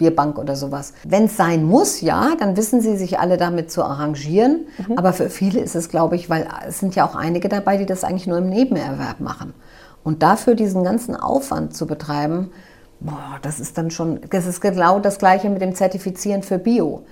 Bierbank 0.00 0.38
oder 0.38 0.56
sowas. 0.56 0.94
Wenn 1.04 1.24
es 1.24 1.36
sein 1.36 1.64
muss, 1.64 2.00
ja, 2.00 2.32
dann 2.38 2.56
wissen 2.56 2.80
sie 2.80 2.96
sich 2.96 3.18
alle 3.18 3.36
damit 3.36 3.70
zu 3.70 3.84
arrangieren. 3.84 4.66
Mhm. 4.88 4.98
Aber 4.98 5.12
für 5.12 5.28
viele 5.28 5.60
ist 5.60 5.76
es, 5.76 5.90
glaube 5.90 6.16
ich, 6.16 6.30
weil 6.30 6.48
es 6.66 6.80
sind 6.80 6.94
ja 6.94 7.06
auch 7.06 7.14
einige 7.14 7.48
dabei, 7.48 7.76
die 7.76 7.86
das 7.86 8.02
eigentlich 8.02 8.26
nur 8.26 8.38
im 8.38 8.48
Nebenerwerb 8.48 9.20
machen. 9.20 9.52
Und 10.02 10.22
dafür 10.22 10.54
diesen 10.54 10.84
ganzen 10.84 11.14
Aufwand 11.14 11.76
zu 11.76 11.86
betreiben, 11.86 12.50
boah, 13.00 13.38
das 13.42 13.60
ist 13.60 13.76
dann 13.76 13.90
schon, 13.90 14.20
das 14.30 14.46
ist 14.46 14.62
genau 14.62 15.00
das 15.00 15.18
Gleiche 15.18 15.50
mit 15.50 15.60
dem 15.60 15.74
Zertifizieren 15.74 16.42
für 16.42 16.58
Bio. 16.58 17.04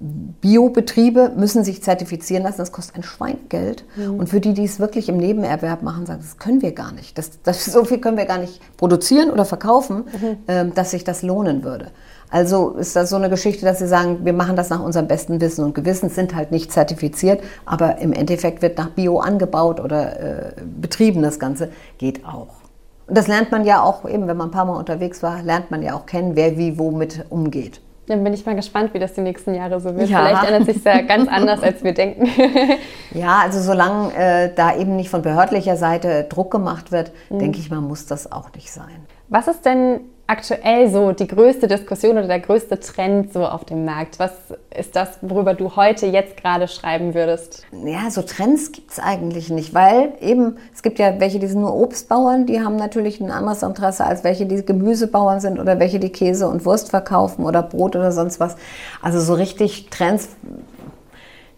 Biobetriebe 0.00 1.32
müssen 1.36 1.64
sich 1.64 1.82
zertifizieren 1.82 2.44
lassen, 2.44 2.58
das 2.58 2.70
kostet 2.70 2.96
ein 2.96 3.02
Schweingeld. 3.02 3.84
Mhm. 3.96 4.20
Und 4.20 4.28
für 4.28 4.40
die, 4.40 4.54
die 4.54 4.64
es 4.64 4.78
wirklich 4.78 5.08
im 5.08 5.16
Nebenerwerb 5.16 5.82
machen, 5.82 6.06
sagen, 6.06 6.20
das 6.22 6.38
können 6.38 6.62
wir 6.62 6.72
gar 6.72 6.92
nicht. 6.92 7.18
Das, 7.18 7.42
das, 7.42 7.64
so 7.64 7.84
viel 7.84 7.98
können 7.98 8.16
wir 8.16 8.26
gar 8.26 8.38
nicht 8.38 8.60
produzieren 8.76 9.30
oder 9.30 9.44
verkaufen, 9.44 10.04
mhm. 10.04 10.36
ähm, 10.46 10.74
dass 10.74 10.92
sich 10.92 11.02
das 11.02 11.22
lohnen 11.22 11.64
würde. 11.64 11.90
Also 12.30 12.72
ist 12.72 12.94
das 12.94 13.10
so 13.10 13.16
eine 13.16 13.30
Geschichte, 13.30 13.64
dass 13.64 13.78
sie 13.78 13.88
sagen, 13.88 14.24
wir 14.24 14.34
machen 14.34 14.54
das 14.54 14.68
nach 14.70 14.82
unserem 14.82 15.08
besten 15.08 15.40
Wissen 15.40 15.64
und 15.64 15.74
Gewissen, 15.74 16.10
sind 16.10 16.34
halt 16.34 16.52
nicht 16.52 16.70
zertifiziert, 16.70 17.40
aber 17.64 17.98
im 17.98 18.12
Endeffekt 18.12 18.62
wird 18.62 18.78
nach 18.78 18.90
Bio 18.90 19.18
angebaut 19.18 19.80
oder 19.80 20.20
äh, 20.20 20.52
betrieben 20.80 21.22
das 21.22 21.38
Ganze, 21.38 21.70
geht 21.96 22.24
auch. 22.26 22.58
Und 23.06 23.16
das 23.16 23.26
lernt 23.26 23.50
man 23.50 23.64
ja 23.64 23.82
auch 23.82 24.06
eben, 24.06 24.28
wenn 24.28 24.36
man 24.36 24.48
ein 24.48 24.52
paar 24.52 24.66
Mal 24.66 24.76
unterwegs 24.76 25.22
war, 25.22 25.42
lernt 25.42 25.70
man 25.70 25.82
ja 25.82 25.94
auch 25.94 26.04
kennen, 26.04 26.36
wer 26.36 26.58
wie 26.58 26.78
womit 26.78 27.24
umgeht. 27.30 27.80
Dann 28.08 28.24
bin 28.24 28.32
ich 28.32 28.46
mal 28.46 28.56
gespannt, 28.56 28.94
wie 28.94 28.98
das 28.98 29.12
die 29.12 29.20
nächsten 29.20 29.54
Jahre 29.54 29.80
so 29.80 29.94
wird. 29.94 30.08
Ja. 30.08 30.24
Vielleicht 30.24 30.50
ändert 30.50 30.74
sich 30.74 30.82
ja 30.82 31.02
ganz 31.02 31.28
anders, 31.30 31.62
als 31.62 31.84
wir 31.84 31.92
denken. 31.92 32.26
ja, 33.12 33.40
also 33.44 33.60
solange 33.60 34.14
äh, 34.14 34.50
da 34.54 34.74
eben 34.76 34.96
nicht 34.96 35.10
von 35.10 35.22
behördlicher 35.22 35.76
Seite 35.76 36.24
Druck 36.24 36.50
gemacht 36.50 36.90
wird, 36.90 37.12
mhm. 37.28 37.38
denke 37.38 37.58
ich 37.58 37.70
mal, 37.70 37.80
muss 37.80 38.06
das 38.06 38.32
auch 38.32 38.52
nicht 38.54 38.72
sein. 38.72 39.06
Was 39.28 39.46
ist 39.46 39.64
denn 39.66 40.00
aktuell 40.28 40.90
so 40.90 41.12
die 41.12 41.26
größte 41.26 41.66
Diskussion 41.68 42.18
oder 42.18 42.26
der 42.26 42.40
größte 42.40 42.78
Trend 42.78 43.32
so 43.32 43.46
auf 43.46 43.64
dem 43.64 43.86
Markt? 43.86 44.18
Was 44.18 44.32
ist 44.78 44.94
das, 44.94 45.18
worüber 45.22 45.54
du 45.54 45.74
heute 45.74 46.06
jetzt 46.06 46.36
gerade 46.36 46.68
schreiben 46.68 47.14
würdest? 47.14 47.64
Ja, 47.72 48.10
so 48.10 48.20
Trends 48.20 48.70
gibt 48.70 48.92
es 48.92 48.98
eigentlich 48.98 49.48
nicht, 49.48 49.72
weil 49.72 50.12
eben, 50.20 50.58
es 50.74 50.82
gibt 50.82 50.98
ja 50.98 51.18
welche, 51.18 51.38
die 51.38 51.46
sind 51.46 51.62
nur 51.62 51.74
Obstbauern, 51.74 52.44
die 52.44 52.60
haben 52.60 52.76
natürlich 52.76 53.20
ein 53.20 53.30
anderes 53.30 53.62
Interesse 53.62 54.04
als 54.04 54.22
welche, 54.22 54.44
die 54.44 54.64
Gemüsebauern 54.64 55.40
sind 55.40 55.58
oder 55.58 55.80
welche, 55.80 55.98
die 55.98 56.12
Käse 56.12 56.46
und 56.46 56.66
Wurst 56.66 56.90
verkaufen 56.90 57.46
oder 57.46 57.62
Brot 57.62 57.96
oder 57.96 58.12
sonst 58.12 58.38
was. 58.38 58.56
Also 59.00 59.20
so 59.20 59.32
richtig 59.32 59.88
Trends. 59.88 60.28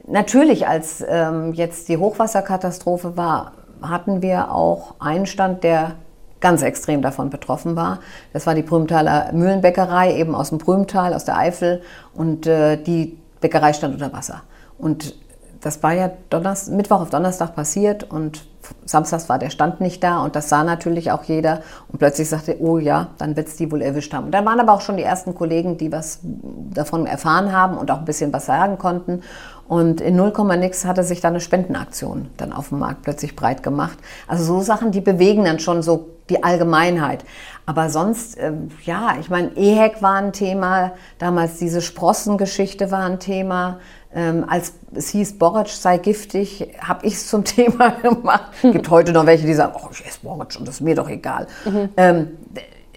Natürlich, 0.06 0.68
als 0.68 1.04
ähm, 1.06 1.54
jetzt 1.54 1.88
die 1.88 1.96
Hochwasserkatastrophe 1.96 3.16
war, 3.16 3.52
hatten 3.83 4.22
wir 4.22 4.52
auch 4.52 4.94
einen 5.00 5.26
Stand, 5.26 5.64
der 5.64 5.96
ganz 6.40 6.62
extrem 6.62 7.03
davon 7.03 7.31
betroffen 7.31 7.76
war. 7.76 8.00
Das 8.33 8.46
war 8.46 8.55
die 8.55 8.62
Prümtaler 8.62 9.33
Mühlenbäckerei, 9.33 10.16
eben 10.16 10.35
aus 10.35 10.50
dem 10.50 10.59
Prümtal, 10.59 11.14
aus 11.14 11.24
der 11.24 11.37
Eifel. 11.37 11.83
Und 12.14 12.46
äh, 12.46 12.76
die 12.83 13.18
Bäckerei 13.40 13.72
stand 13.72 13.94
unter 13.94 14.12
Wasser. 14.12 14.42
Und 14.79 15.14
das 15.60 15.82
war 15.82 15.92
ja 15.92 16.10
Donnerstag, 16.30 16.74
Mittwoch 16.74 17.00
auf 17.00 17.10
Donnerstag 17.10 17.54
passiert 17.54 18.04
und 18.04 18.44
samstags 18.84 19.28
war 19.28 19.38
der 19.38 19.50
Stand 19.50 19.80
nicht 19.80 20.02
da 20.02 20.22
und 20.22 20.36
das 20.36 20.48
sah 20.48 20.64
natürlich 20.64 21.10
auch 21.10 21.24
jeder 21.24 21.62
und 21.88 21.98
plötzlich 21.98 22.28
sagte, 22.28 22.56
oh 22.60 22.78
ja, 22.78 23.08
dann 23.18 23.36
wird 23.36 23.48
es 23.48 23.56
die 23.56 23.70
wohl 23.70 23.82
erwischt 23.82 24.12
haben. 24.14 24.26
Und 24.26 24.32
dann 24.32 24.44
waren 24.44 24.60
aber 24.60 24.72
auch 24.72 24.80
schon 24.80 24.96
die 24.96 25.02
ersten 25.02 25.34
Kollegen, 25.34 25.76
die 25.76 25.92
was 25.92 26.20
davon 26.22 27.06
erfahren 27.06 27.52
haben 27.52 27.76
und 27.76 27.90
auch 27.90 27.98
ein 27.98 28.04
bisschen 28.04 28.32
was 28.32 28.46
sagen 28.46 28.78
konnten. 28.78 29.22
Und 29.68 30.00
in 30.00 30.16
0, 30.16 30.32
nix 30.58 30.84
hatte 30.84 31.04
sich 31.04 31.20
da 31.20 31.28
eine 31.28 31.40
Spendenaktion 31.40 32.30
dann 32.36 32.52
auf 32.52 32.70
dem 32.70 32.80
Markt 32.80 33.02
plötzlich 33.02 33.36
breit 33.36 33.62
gemacht. 33.62 33.98
Also 34.26 34.42
so 34.42 34.60
Sachen, 34.62 34.90
die 34.90 35.00
bewegen 35.00 35.44
dann 35.44 35.60
schon 35.60 35.82
so 35.82 36.08
die 36.28 36.42
Allgemeinheit. 36.42 37.24
Aber 37.70 37.88
sonst, 37.88 38.37
äh, 38.37 38.52
ja, 38.83 39.14
ich 39.20 39.30
meine, 39.30 39.56
EHEC 39.56 40.02
war 40.02 40.16
ein 40.16 40.33
Thema, 40.33 40.90
damals 41.18 41.59
diese 41.59 41.80
Sprossengeschichte 41.80 42.90
war 42.90 43.04
ein 43.04 43.20
Thema. 43.20 43.78
Ähm, 44.12 44.44
als 44.48 44.72
es 44.92 45.11
hieß, 45.11 45.38
Borage 45.38 45.70
sei 45.70 45.98
giftig, 45.98 46.66
habe 46.80 47.06
ich 47.06 47.14
es 47.14 47.28
zum 47.28 47.44
Thema 47.44 47.90
gemacht. 47.90 48.50
Es 48.61 48.72
gibt 48.72 48.90
heute 48.90 49.12
noch 49.12 49.24
welche, 49.24 49.46
die 49.46 49.54
sagen, 49.54 49.74
oh, 49.76 49.87
ich 49.92 50.04
esse 50.04 50.18
Borage 50.20 50.59
und 50.59 50.66
das 50.66 50.76
ist 50.76 50.80
mir 50.80 50.96
doch 50.96 51.09
egal. 51.09 51.46
Mhm. 51.64 51.90
Ähm, 51.96 52.38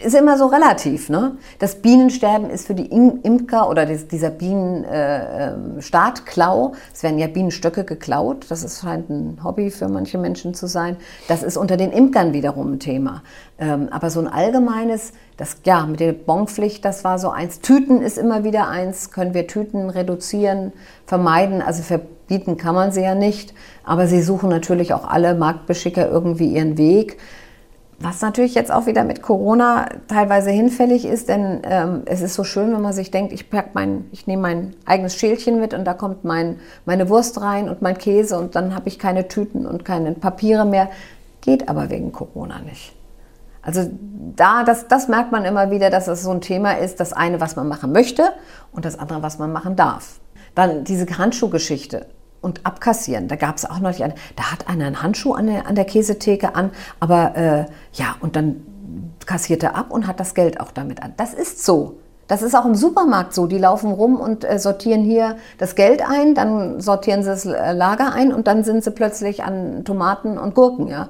ist 0.03 0.15
immer 0.15 0.37
so 0.37 0.47
relativ. 0.47 1.09
Ne? 1.09 1.37
Das 1.59 1.75
Bienensterben 1.75 2.49
ist 2.49 2.65
für 2.67 2.75
die 2.75 2.87
Imker 2.87 3.69
oder 3.69 3.85
dieser 3.85 4.29
Bienenstartklau, 4.29 6.65
äh, 6.65 6.69
ähm, 6.69 6.75
es 6.93 7.03
werden 7.03 7.19
ja 7.19 7.27
Bienenstöcke 7.27 7.83
geklaut, 7.83 8.45
das 8.49 8.63
ist, 8.63 8.81
scheint 8.81 9.09
ein 9.09 9.43
Hobby 9.43 9.69
für 9.71 9.89
manche 9.89 10.17
Menschen 10.17 10.53
zu 10.53 10.67
sein, 10.67 10.95
das 11.27 11.43
ist 11.43 11.57
unter 11.57 11.75
den 11.77 11.91
Imkern 11.91 12.33
wiederum 12.33 12.73
ein 12.73 12.79
Thema. 12.79 13.23
Ähm, 13.59 13.89
aber 13.91 14.09
so 14.09 14.19
ein 14.19 14.27
allgemeines, 14.27 15.13
das, 15.37 15.57
ja, 15.63 15.85
mit 15.85 15.99
der 15.99 16.13
Bonpflicht, 16.13 16.83
das 16.85 17.03
war 17.03 17.19
so 17.19 17.29
eins. 17.29 17.61
Tüten 17.61 18.01
ist 18.01 18.17
immer 18.17 18.43
wieder 18.43 18.67
eins, 18.67 19.11
können 19.11 19.33
wir 19.33 19.47
Tüten 19.47 19.89
reduzieren, 19.89 20.73
vermeiden, 21.05 21.61
also 21.61 21.83
verbieten 21.83 22.57
kann 22.57 22.75
man 22.75 22.91
sie 22.91 23.01
ja 23.01 23.15
nicht, 23.15 23.53
aber 23.83 24.07
sie 24.07 24.21
suchen 24.21 24.49
natürlich 24.49 24.93
auch 24.93 25.07
alle 25.07 25.35
Marktbeschicker 25.35 26.09
irgendwie 26.09 26.47
ihren 26.47 26.77
Weg 26.77 27.17
Was 28.03 28.19
natürlich 28.19 28.53
jetzt 28.53 28.69
auch 28.69 28.85
wieder 28.85 29.05
mit 29.05 29.21
Corona 29.21 29.87
teilweise 30.09 30.49
hinfällig 30.49 31.05
ist, 31.05 31.29
denn 31.29 31.61
ähm, 31.63 32.01
es 32.03 32.19
ist 32.19 32.33
so 32.33 32.43
schön, 32.43 32.73
wenn 32.73 32.81
man 32.81 32.91
sich 32.91 33.11
denkt, 33.11 33.31
ich, 33.31 33.45
ich 34.11 34.27
nehme 34.27 34.41
mein 34.41 34.75
eigenes 34.85 35.15
Schälchen 35.15 35.61
mit 35.61 35.73
und 35.73 35.85
da 35.85 35.93
kommt 35.93 36.25
mein, 36.25 36.59
meine 36.85 37.07
Wurst 37.07 37.39
rein 37.39 37.69
und 37.69 37.81
mein 37.81 37.97
Käse 37.97 38.37
und 38.37 38.55
dann 38.55 38.75
habe 38.75 38.89
ich 38.89 38.99
keine 38.99 39.29
Tüten 39.29 39.65
und 39.65 39.85
keine 39.85 40.11
Papiere 40.15 40.65
mehr. 40.65 40.89
Geht 41.39 41.69
aber 41.69 41.89
wegen 41.89 42.11
Corona 42.11 42.59
nicht. 42.59 42.93
Also 43.61 43.89
da, 44.35 44.65
das, 44.65 44.89
das 44.89 45.07
merkt 45.07 45.31
man 45.31 45.45
immer 45.45 45.71
wieder, 45.71 45.89
dass 45.89 46.09
es 46.09 46.23
so 46.23 46.31
ein 46.31 46.41
Thema 46.41 46.73
ist, 46.73 46.99
das 46.99 47.13
eine, 47.13 47.39
was 47.39 47.55
man 47.55 47.69
machen 47.69 47.93
möchte 47.93 48.31
und 48.73 48.83
das 48.83 48.99
andere, 48.99 49.23
was 49.23 49.39
man 49.39 49.53
machen 49.53 49.77
darf. 49.77 50.19
Dann 50.55 50.83
diese 50.83 51.05
Handschuhgeschichte 51.17 52.07
und 52.43 52.65
abkassieren. 52.65 53.27
Da 53.27 53.35
gab 53.35 53.57
es 53.57 53.65
auch 53.65 53.79
noch 53.79 53.99
eine, 53.99 54.15
da 54.35 54.51
hat 54.51 54.67
einer 54.67 54.85
einen 54.85 55.01
Handschuh 55.01 55.33
an 55.33 55.47
der, 55.47 55.67
an 55.67 55.75
der 55.75 55.85
Käsetheke 55.85 56.55
an, 56.55 56.71
aber 56.99 57.35
äh, 57.35 57.65
ja, 57.93 58.15
und 58.19 58.35
dann 58.35 58.63
kassiert 59.25 59.63
er 59.63 59.75
ab 59.75 59.91
und 59.91 60.07
hat 60.07 60.19
das 60.19 60.33
Geld 60.33 60.59
auch 60.59 60.71
damit 60.71 61.01
an. 61.01 61.13
Das 61.17 61.33
ist 61.33 61.65
so. 61.65 61.97
Das 62.27 62.41
ist 62.41 62.55
auch 62.55 62.65
im 62.65 62.75
Supermarkt 62.75 63.33
so. 63.33 63.47
Die 63.47 63.57
laufen 63.57 63.91
rum 63.91 64.19
und 64.19 64.43
äh, 64.43 64.57
sortieren 64.57 65.03
hier 65.03 65.37
das 65.57 65.75
Geld 65.75 66.01
ein, 66.01 66.35
dann 66.35 66.79
sortieren 66.79 67.21
sie 67.21 67.29
das 67.29 67.45
Lager 67.45 68.13
ein 68.13 68.33
und 68.33 68.47
dann 68.47 68.63
sind 68.63 68.83
sie 68.83 68.91
plötzlich 68.91 69.43
an 69.43 69.83
Tomaten 69.83 70.37
und 70.37 70.55
Gurken. 70.55 70.87
Ja. 70.87 71.09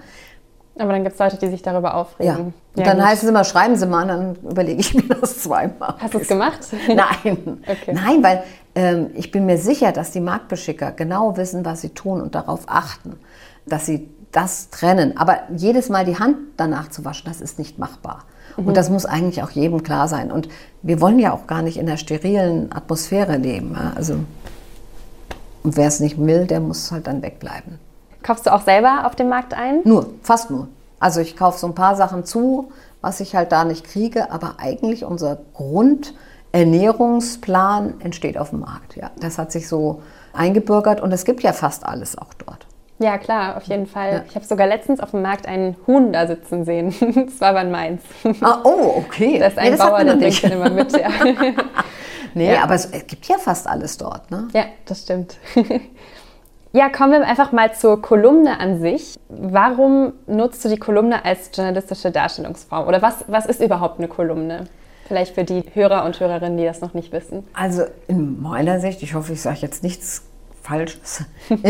Aber 0.77 0.91
dann 0.91 1.03
gibt 1.03 1.13
es 1.13 1.19
Leute, 1.19 1.37
die 1.37 1.49
sich 1.49 1.61
darüber 1.61 1.93
aufregen. 1.95 2.35
Ja. 2.35 2.39
Und 2.39 2.53
ja, 2.75 2.85
dann 2.85 2.97
gut. 2.97 3.05
heißt 3.05 3.23
es 3.23 3.29
immer, 3.29 3.43
schreiben 3.43 3.75
Sie 3.75 3.85
mal, 3.85 4.07
dann 4.07 4.35
überlege 4.37 4.79
ich 4.79 4.95
mir 4.95 5.03
das 5.03 5.43
zweimal. 5.43 5.95
Hast 5.99 6.15
du 6.15 6.17
es 6.19 6.27
gemacht? 6.27 6.59
Nein. 6.87 7.61
Okay. 7.61 7.93
Nein, 7.93 8.23
weil 8.23 8.43
ähm, 8.73 9.11
ich 9.13 9.31
bin 9.31 9.45
mir 9.45 9.59
sicher, 9.59 9.91
dass 9.91 10.11
die 10.11 10.19
Marktbeschicker 10.19 10.91
genau 10.91 11.37
wissen, 11.37 11.63
was 11.63 11.81
sie 11.81 11.89
tun 11.89 12.21
und 12.21 12.33
darauf 12.33 12.61
achten, 12.67 13.19
dass 13.67 13.85
sie 13.85 14.09
das 14.31 14.71
trennen. 14.71 15.15
Aber 15.17 15.43
jedes 15.55 15.89
Mal 15.89 16.05
die 16.05 16.17
Hand 16.17 16.37
danach 16.57 16.89
zu 16.89 17.05
waschen, 17.05 17.25
das 17.27 17.39
ist 17.39 17.59
nicht 17.59 17.77
machbar. 17.77 18.25
Mhm. 18.57 18.67
Und 18.67 18.77
das 18.77 18.89
muss 18.89 19.05
eigentlich 19.05 19.43
auch 19.43 19.51
jedem 19.51 19.83
klar 19.83 20.07
sein. 20.07 20.31
Und 20.31 20.49
wir 20.81 20.99
wollen 21.01 21.19
ja 21.19 21.33
auch 21.33 21.45
gar 21.45 21.61
nicht 21.61 21.77
in 21.77 21.85
der 21.85 21.97
sterilen 21.97 22.71
Atmosphäre 22.73 23.37
leben. 23.37 23.77
Also, 23.95 24.15
und 25.61 25.77
wer 25.77 25.87
es 25.87 25.99
nicht 25.99 26.19
will, 26.19 26.47
der 26.47 26.59
muss 26.59 26.91
halt 26.91 27.05
dann 27.05 27.21
wegbleiben. 27.21 27.79
Kaufst 28.23 28.47
du 28.47 28.53
auch 28.53 28.61
selber 28.61 29.05
auf 29.05 29.15
dem 29.15 29.29
Markt 29.29 29.53
ein? 29.53 29.81
Nur, 29.83 30.07
fast 30.23 30.49
nur. 30.49 30.69
Also 30.99 31.19
ich 31.19 31.35
kaufe 31.35 31.59
so 31.59 31.67
ein 31.67 31.75
paar 31.75 31.97
Sachen 31.97 32.25
zu, 32.25 32.71
was 33.01 33.19
ich 33.19 33.35
halt 33.35 33.51
da 33.51 33.65
nicht 33.65 33.85
kriege, 33.85 34.31
aber 34.31 34.55
eigentlich 34.57 35.03
unser 35.03 35.39
Grundernährungsplan 35.53 37.99
entsteht 37.99 38.37
auf 38.37 38.51
dem 38.51 38.61
Markt. 38.61 38.95
Ja, 38.95 39.11
das 39.19 39.37
hat 39.37 39.51
sich 39.51 39.67
so 39.67 40.01
eingebürgert 40.31 41.01
und 41.01 41.11
es 41.11 41.25
gibt 41.25 41.43
ja 41.43 41.51
fast 41.51 41.85
alles 41.85 42.17
auch 42.17 42.33
dort. 42.33 42.65
Ja, 42.99 43.17
klar, 43.17 43.57
auf 43.57 43.63
jeden 43.63 43.87
Fall. 43.87 44.13
Ja. 44.13 44.23
Ich 44.29 44.35
habe 44.35 44.45
sogar 44.45 44.67
letztens 44.67 45.01
auf 45.01 45.11
dem 45.11 45.21
Markt 45.21 45.45
einen 45.45 45.75
Huhn 45.87 46.13
da 46.13 46.25
sitzen 46.25 46.63
sehen. 46.63 46.95
das 47.27 47.41
war 47.41 47.49
aber 47.49 47.63
in 47.63 47.71
Mainz. 47.71 48.01
Ah, 48.39 48.61
oh, 48.63 48.93
okay. 48.97 49.39
Das 49.39 49.51
ist 49.53 49.59
ein 49.59 49.65
nee, 49.65 49.71
das 49.77 49.85
Bauer, 49.85 50.05
der 50.05 50.15
bringt 50.15 50.43
dann 50.43 50.51
immer 50.53 50.69
mit. 50.69 50.93
Ja. 50.93 51.09
nee, 52.33 52.53
ja. 52.53 52.63
aber 52.63 52.75
es 52.75 52.89
gibt 52.91 53.25
ja 53.25 53.37
fast 53.37 53.67
alles 53.67 53.97
dort, 53.97 54.31
ne? 54.31 54.47
Ja, 54.53 54.67
das 54.85 55.01
stimmt. 55.01 55.35
Ja, 56.75 56.89
kommen 56.89 57.11
wir 57.11 57.27
einfach 57.27 57.51
mal 57.51 57.71
zur 57.75 58.01
Kolumne 58.01 58.59
an 58.59 58.79
sich. 58.79 59.19
Warum 59.29 60.13
nutzt 60.25 60.65
du 60.65 60.69
die 60.69 60.77
Kolumne 60.77 61.23
als 61.23 61.51
journalistische 61.53 62.09
Darstellungsform? 62.09 62.87
Oder 62.87 62.99
was, 63.03 63.25
was 63.27 63.45
ist 63.45 63.61
überhaupt 63.61 63.99
eine 63.99 64.07
Kolumne? 64.07 64.65
Vielleicht 65.07 65.35
für 65.35 65.43
die 65.43 65.63
Hörer 65.75 66.03
und 66.03 66.19
Hörerinnen, 66.19 66.57
die 66.57 66.65
das 66.65 66.81
noch 66.81 66.95
nicht 66.95 67.11
wissen. 67.11 67.47
Also 67.53 67.83
in 68.07 68.41
meiner 68.41 68.79
Sicht, 68.79 69.03
ich 69.03 69.13
hoffe, 69.13 69.33
ich 69.33 69.41
sage 69.43 69.59
jetzt 69.61 69.83
nichts 69.83 70.23
Falsches, 70.63 71.25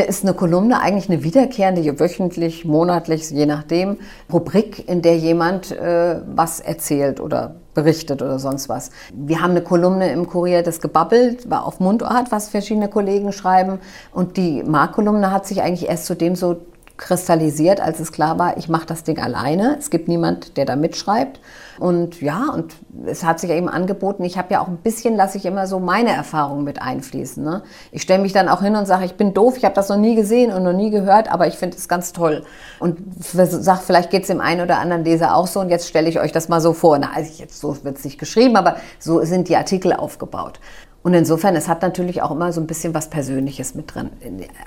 ist 0.07 0.23
eine 0.23 0.35
Kolumne 0.35 0.79
eigentlich 0.79 1.09
eine 1.09 1.23
wiederkehrende, 1.23 1.99
wöchentlich, 1.99 2.63
monatlich, 2.63 3.31
je 3.31 3.47
nachdem, 3.47 3.97
Rubrik, 4.31 4.87
in 4.87 5.01
der 5.01 5.17
jemand 5.17 5.71
äh, 5.71 6.21
was 6.27 6.59
erzählt 6.59 7.19
oder 7.19 7.55
berichtet 7.73 8.21
oder 8.21 8.37
sonst 8.37 8.69
was. 8.69 8.91
Wir 9.11 9.41
haben 9.41 9.51
eine 9.51 9.63
Kolumne 9.63 10.11
im 10.11 10.27
Kurier, 10.27 10.61
das 10.61 10.79
gebabbelt, 10.79 11.49
war 11.49 11.65
auf 11.65 11.79
Mundart, 11.79 12.31
was 12.31 12.49
verschiedene 12.49 12.87
Kollegen 12.87 13.31
schreiben. 13.31 13.79
Und 14.13 14.37
die 14.37 14.61
Marktkolumne 14.61 15.31
hat 15.31 15.47
sich 15.47 15.63
eigentlich 15.63 15.89
erst 15.89 16.05
zu 16.05 16.15
dem 16.15 16.35
so 16.35 16.57
kristallisiert, 16.97 17.81
als 17.81 17.99
es 17.99 18.11
klar 18.11 18.37
war, 18.37 18.57
ich 18.57 18.69
mache 18.69 18.85
das 18.85 19.03
Ding 19.03 19.19
alleine. 19.19 19.77
Es 19.79 19.89
gibt 19.89 20.07
niemand, 20.07 20.57
der 20.57 20.65
da 20.65 20.75
mitschreibt. 20.75 21.39
Und 21.79 22.21
ja, 22.21 22.49
und 22.53 22.75
es 23.07 23.23
hat 23.23 23.39
sich 23.39 23.49
eben 23.49 23.67
angeboten, 23.67 24.23
ich 24.23 24.37
habe 24.37 24.53
ja 24.53 24.61
auch 24.61 24.67
ein 24.67 24.77
bisschen, 24.77 25.15
lasse 25.15 25.39
ich 25.39 25.45
immer 25.45 25.65
so 25.65 25.79
meine 25.79 26.11
Erfahrungen 26.11 26.63
mit 26.63 26.81
einfließen. 26.81 27.43
Ne? 27.43 27.63
Ich 27.91 28.03
stelle 28.03 28.21
mich 28.21 28.31
dann 28.31 28.47
auch 28.47 28.61
hin 28.61 28.75
und 28.75 28.85
sage, 28.85 29.05
ich 29.05 29.15
bin 29.15 29.33
doof, 29.33 29.57
ich 29.57 29.65
habe 29.65 29.73
das 29.73 29.89
noch 29.89 29.97
nie 29.97 30.15
gesehen 30.15 30.53
und 30.53 30.63
noch 30.63 30.73
nie 30.73 30.91
gehört, 30.91 31.31
aber 31.31 31.47
ich 31.47 31.55
finde 31.55 31.75
es 31.75 31.87
ganz 31.87 32.13
toll. 32.13 32.43
Und 32.79 32.99
sage, 33.19 33.81
vielleicht 33.83 34.11
geht 34.11 34.21
es 34.21 34.27
dem 34.27 34.39
einen 34.39 34.61
oder 34.61 34.77
anderen 34.77 35.03
Leser 35.03 35.35
auch 35.35 35.47
so 35.47 35.61
und 35.61 35.69
jetzt 35.69 35.87
stelle 35.87 36.07
ich 36.07 36.19
euch 36.19 36.31
das 36.31 36.47
mal 36.47 36.61
so 36.61 36.73
vor. 36.73 36.99
Na, 36.99 37.09
also 37.15 37.31
jetzt 37.37 37.59
so 37.59 37.83
wird 37.83 37.97
es 37.97 38.05
nicht 38.05 38.19
geschrieben, 38.19 38.55
aber 38.55 38.77
so 38.99 39.21
sind 39.25 39.49
die 39.49 39.57
Artikel 39.57 39.93
aufgebaut. 39.93 40.59
Und 41.03 41.13
insofern, 41.13 41.55
es 41.57 41.67
hat 41.67 41.81
natürlich 41.81 42.21
auch 42.21 42.31
immer 42.31 42.53
so 42.53 42.61
ein 42.61 42.67
bisschen 42.67 42.93
was 42.93 43.09
Persönliches 43.09 43.75
mit 43.75 43.93
drin. 43.93 44.09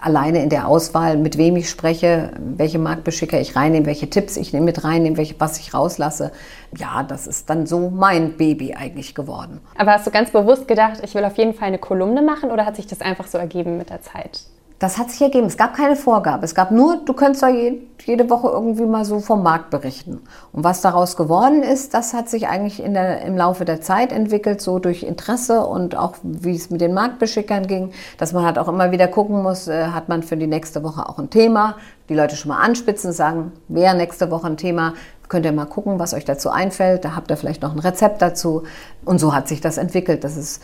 Alleine 0.03 0.43
in 0.43 0.51
der 0.51 0.69
Auswahl, 0.69 1.17
mit 1.17 1.39
wem 1.39 1.57
ich 1.57 1.71
spreche, 1.71 2.31
welche 2.39 2.79
Marktbeschicker 2.79 3.41
ich 3.41 3.57
reinnehme, 3.57 3.87
welche 3.87 4.11
Tipps 4.11 4.37
ich 4.37 4.53
mit 4.53 4.85
reinnehme, 4.85 5.17
welche, 5.17 5.35
was 5.39 5.59
ich 5.59 5.73
rauslasse. 5.73 6.33
Ja, 6.77 7.03
das 7.03 7.27
ist 7.27 7.49
dann 7.49 7.67
so 7.67 7.89
mein 7.89 8.37
Baby 8.37 8.75
eigentlich 8.75 9.15
geworden. 9.15 9.61
Aber 9.79 9.93
hast 9.93 10.07
du 10.07 10.11
ganz 10.11 10.31
bewusst 10.31 10.69
gedacht, 10.69 11.01
ich 11.03 11.15
will 11.15 11.25
auf 11.25 11.39
jeden 11.39 11.55
Fall 11.55 11.69
eine 11.69 11.79
Kolumne 11.79 12.21
machen 12.21 12.51
oder 12.51 12.67
hat 12.67 12.77
sich 12.77 12.87
das 12.87 13.01
einfach 13.01 13.27
so 13.27 13.39
ergeben 13.39 13.79
mit 13.79 13.89
der 13.89 14.03
Zeit? 14.03 14.41
Das 14.79 14.99
hat 14.99 15.11
sich 15.11 15.23
ergeben. 15.23 15.47
Es 15.47 15.57
gab 15.57 15.75
keine 15.75 15.97
Vorgabe. 15.97 16.45
Es 16.45 16.55
gab 16.55 16.71
nur, 16.71 16.99
du 16.99 17.15
könntest 17.15 17.43
da 17.43 17.49
jede 17.49 18.29
Woche 18.29 18.49
irgendwie 18.49 18.85
mal 18.85 19.07
so 19.07 19.21
vom 19.21 19.43
Markt 19.43 19.71
berichten. 19.71 20.21
Und 20.53 20.65
was 20.65 20.83
daraus 20.83 21.17
geworden 21.17 21.63
ist, 21.63 21.95
das 21.95 22.13
hat 22.13 22.29
sich 22.29 22.47
eigentlich 22.47 22.83
der, 22.85 23.23
im 23.23 23.39
Laufe 23.39 23.65
der 23.65 23.81
Zeit 23.81 24.13
entwickelt, 24.13 24.61
so 24.61 24.79
durch 24.79 25.03
Interesse 25.03 25.65
und 25.65 25.97
auch 25.97 26.17
wie 26.23 26.55
es 26.55 26.69
mit 26.69 26.83
den 26.83 26.93
Marktbeschickern 26.93 27.67
ging, 27.67 27.93
dass 28.19 28.35
man 28.35 28.45
halt 28.45 28.59
auch 28.59 28.69
immer 28.69 28.91
wieder 28.91 29.09
gucken 29.09 29.43
muss, 29.43 29.67
äh, 29.67 29.87
hat 29.87 30.11
man 30.11 30.23
für 30.23 30.37
die 30.37 30.47
nächste 30.47 30.83
Woche 30.83 31.09
auch 31.09 31.19
ein 31.19 31.31
Thema. 31.31 31.77
Die 32.11 32.15
Leute 32.15 32.37
schon 32.37 32.51
mal 32.51 32.61
anspitzen, 32.61 33.13
sagen, 33.13 33.53
wer 33.69 33.95
nächste 33.95 34.31
Woche 34.31 34.47
ein 34.47 34.59
Thema, 34.59 34.93
könnt 35.29 35.47
ihr 35.47 35.53
mal 35.53 35.65
gucken, 35.65 35.99
was 35.99 36.15
euch 36.15 36.25
dazu 36.25 36.51
einfällt. 36.51 37.05
Da 37.05 37.17
habt 37.17 37.31
ihr 37.31 37.37
vielleicht 37.37 37.63
noch 37.63 37.73
ein 37.73 37.79
Rezept 37.79 38.23
dazu. 38.23 38.65
Und 39.05 39.19
so 39.19 39.35
hat 39.35 39.49
sich 39.49 39.61
das 39.61 39.79
entwickelt. 39.79 40.23
Das 40.23 40.37
ist 40.37 40.63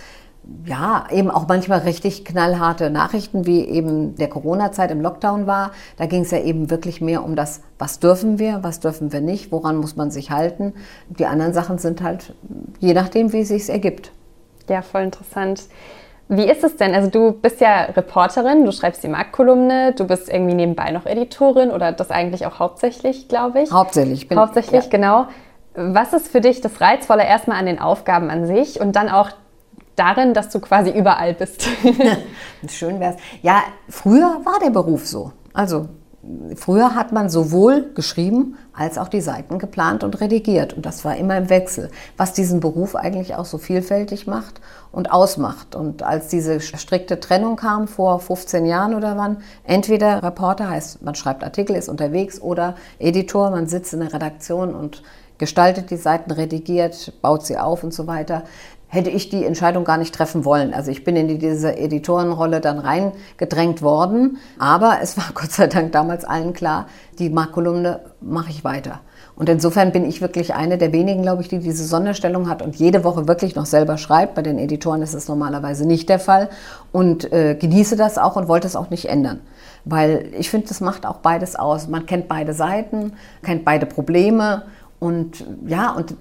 ja, 0.67 1.07
eben 1.11 1.31
auch 1.31 1.47
manchmal 1.47 1.81
richtig 1.81 2.25
knallharte 2.25 2.91
Nachrichten, 2.91 3.47
wie 3.47 3.65
eben 3.65 4.17
der 4.17 4.29
Corona-Zeit 4.29 4.91
im 4.91 5.01
Lockdown 5.01 5.47
war. 5.47 5.71
Da 5.97 6.07
ging 6.07 6.23
es 6.23 6.31
ja 6.31 6.39
eben 6.39 6.71
wirklich 6.71 7.01
mehr 7.01 7.25
um 7.25 7.37
das, 7.37 7.63
was 7.79 8.01
dürfen 8.01 8.39
wir, 8.39 8.63
was 8.63 8.81
dürfen 8.81 9.13
wir 9.13 9.21
nicht, 9.21 9.53
woran 9.53 9.77
muss 9.77 9.97
man 9.97 10.11
sich 10.11 10.31
halten. 10.31 10.75
Die 11.09 11.27
anderen 11.27 11.53
Sachen 11.53 11.79
sind 11.79 12.03
halt 12.03 12.35
je 12.81 12.93
nachdem, 12.93 13.33
wie 13.33 13.43
es 13.43 13.49
sich 13.49 13.69
ergibt. 13.69 14.11
Ja, 14.69 14.83
voll 14.83 15.03
interessant. 15.03 15.63
Wie 16.29 16.45
ist 16.45 16.65
es 16.65 16.77
denn? 16.77 16.95
Also 16.95 17.11
du 17.11 17.33
bist 17.33 17.61
ja 17.61 17.83
Reporterin, 17.83 18.65
du 18.65 18.73
schreibst 18.73 19.03
die 19.05 19.09
Marktkolumne, 19.09 19.93
du 19.93 20.07
bist 20.07 20.29
irgendwie 20.29 20.55
nebenbei 20.55 20.91
noch 20.91 21.05
Editorin 21.07 21.71
oder 21.71 21.93
das 21.93 22.11
eigentlich 22.11 22.47
auch 22.47 22.59
hauptsächlich, 22.59 23.29
glaube 23.29 23.61
ich. 23.63 23.71
Hauptsächlich. 23.71 24.29
Bin, 24.29 24.39
hauptsächlich, 24.39 24.85
ja. 24.85 24.91
genau. 24.91 25.27
Was 25.75 26.13
ist 26.13 26.29
für 26.29 26.41
dich 26.41 26.61
das 26.61 26.81
Reizvolle 26.81 27.25
erstmal 27.25 27.59
an 27.59 27.67
den 27.67 27.79
Aufgaben 27.79 28.31
an 28.31 28.47
sich 28.47 28.81
und 28.81 28.97
dann 28.97 29.09
auch 29.09 29.31
darin, 29.97 30.35
dass 30.35 30.49
du 30.49 30.61
quasi 30.61 30.91
überall 30.91 31.35
bist. 31.35 31.67
Schön 32.69 33.01
wär's. 33.01 33.17
Ja, 33.43 33.63
früher 33.89 34.41
war 34.45 34.59
der 34.63 34.71
Beruf 34.71 35.07
so. 35.07 35.33
Also 35.53 35.89
früher 36.55 36.95
hat 36.95 37.13
man 37.13 37.29
sowohl 37.29 37.91
geschrieben 37.95 38.57
als 38.73 38.97
auch 38.97 39.09
die 39.09 39.21
Seiten 39.21 39.59
geplant 39.59 40.05
und 40.05 40.21
redigiert. 40.21 40.73
Und 40.73 40.87
das 40.87 41.05
war 41.05 41.17
immer 41.17 41.37
im 41.37 41.51
Wechsel, 41.51 41.91
was 42.17 42.33
diesen 42.33 42.61
Beruf 42.61 42.95
eigentlich 42.95 43.35
auch 43.35 43.45
so 43.45 43.59
vielfältig 43.59 44.27
macht 44.27 44.61
und 44.93 45.11
ausmacht. 45.11 45.75
Und 45.75 46.03
als 46.03 46.29
diese 46.29 46.61
strikte 46.61 47.19
Trennung 47.19 47.57
kam 47.57 47.89
vor 47.89 48.21
15 48.21 48.67
Jahren 48.67 48.95
oder 48.95 49.17
wann, 49.17 49.39
entweder 49.65 50.23
Reporter 50.23 50.71
heißt, 50.71 51.03
man 51.03 51.15
schreibt 51.15 51.43
Artikel, 51.43 51.75
ist 51.75 51.89
unterwegs, 51.89 52.41
oder 52.41 52.77
Editor, 52.99 53.51
man 53.51 53.67
sitzt 53.67 53.93
in 53.93 54.01
der 54.01 54.13
Redaktion 54.13 54.75
und 54.75 55.03
gestaltet 55.39 55.91
die 55.91 55.97
Seiten, 55.97 56.31
redigiert, 56.31 57.21
baut 57.21 57.45
sie 57.45 57.59
auf 57.59 57.83
und 57.83 57.93
so 57.93 58.07
weiter 58.07 58.45
hätte 58.93 59.09
ich 59.09 59.31
die 59.31 59.47
Entscheidung 59.47 59.85
gar 59.85 59.97
nicht 59.97 60.15
treffen 60.15 60.45
wollen. 60.45 60.75
Also 60.75 60.91
ich 60.91 61.03
bin 61.03 61.17
in 61.17 61.39
diese 61.39 61.79
Editorenrolle 61.79 62.61
dann 62.61 62.79
reingedrängt 62.79 63.81
worden, 63.81 64.37
aber 64.59 64.99
es 65.01 65.17
war 65.17 65.31
Gott 65.35 65.51
sei 65.51 65.67
Dank 65.67 65.93
damals 65.93 66.27
allen 66.27 66.53
klar, 66.53 66.87
die 67.19 67.31
Marktkolumne 67.31 68.01
mache 68.21 68.51
ich 68.51 68.65
weiter. 68.65 69.01
Und 69.35 69.49
insofern 69.49 69.93
bin 69.93 70.05
ich 70.05 70.21
wirklich 70.21 70.53
eine 70.53 70.77
der 70.77 70.93
wenigen, 70.93 71.23
glaube 71.23 71.41
ich, 71.41 71.49
die 71.49 71.59
diese 71.59 71.87
Sonderstellung 71.87 72.51
hat 72.51 72.61
und 72.61 72.77
jede 72.77 73.03
Woche 73.03 73.27
wirklich 73.27 73.57
noch 73.57 73.65
selber 73.65 73.97
schreibt. 73.97 74.35
Bei 74.35 74.43
den 74.43 74.59
Editoren 74.59 75.01
ist 75.01 75.15
es 75.15 75.27
normalerweise 75.27 75.87
nicht 75.89 76.11
der 76.11 76.19
Fall 76.19 76.51
und 76.93 77.33
äh, 77.33 77.55
genieße 77.55 77.97
das 77.97 78.19
auch 78.19 78.37
und 78.37 78.47
wollte 78.47 78.67
es 78.67 78.77
auch 78.77 78.91
nicht 78.91 79.07
ändern. 79.07 79.41
Weil 79.87 80.29
ich 80.39 80.51
finde, 80.51 80.69
das 80.69 80.83
macht 80.83 81.07
auch 81.07 81.17
beides 81.17 81.57
aus. 81.57 81.89
Man 81.89 82.05
kennt 82.05 82.29
beide 82.29 82.53
Seiten, 82.53 83.15
kennt 83.43 83.65
beide 83.65 83.87
Probleme 83.87 84.65
und 85.01 85.47
ja, 85.67 85.93
und 85.93 86.15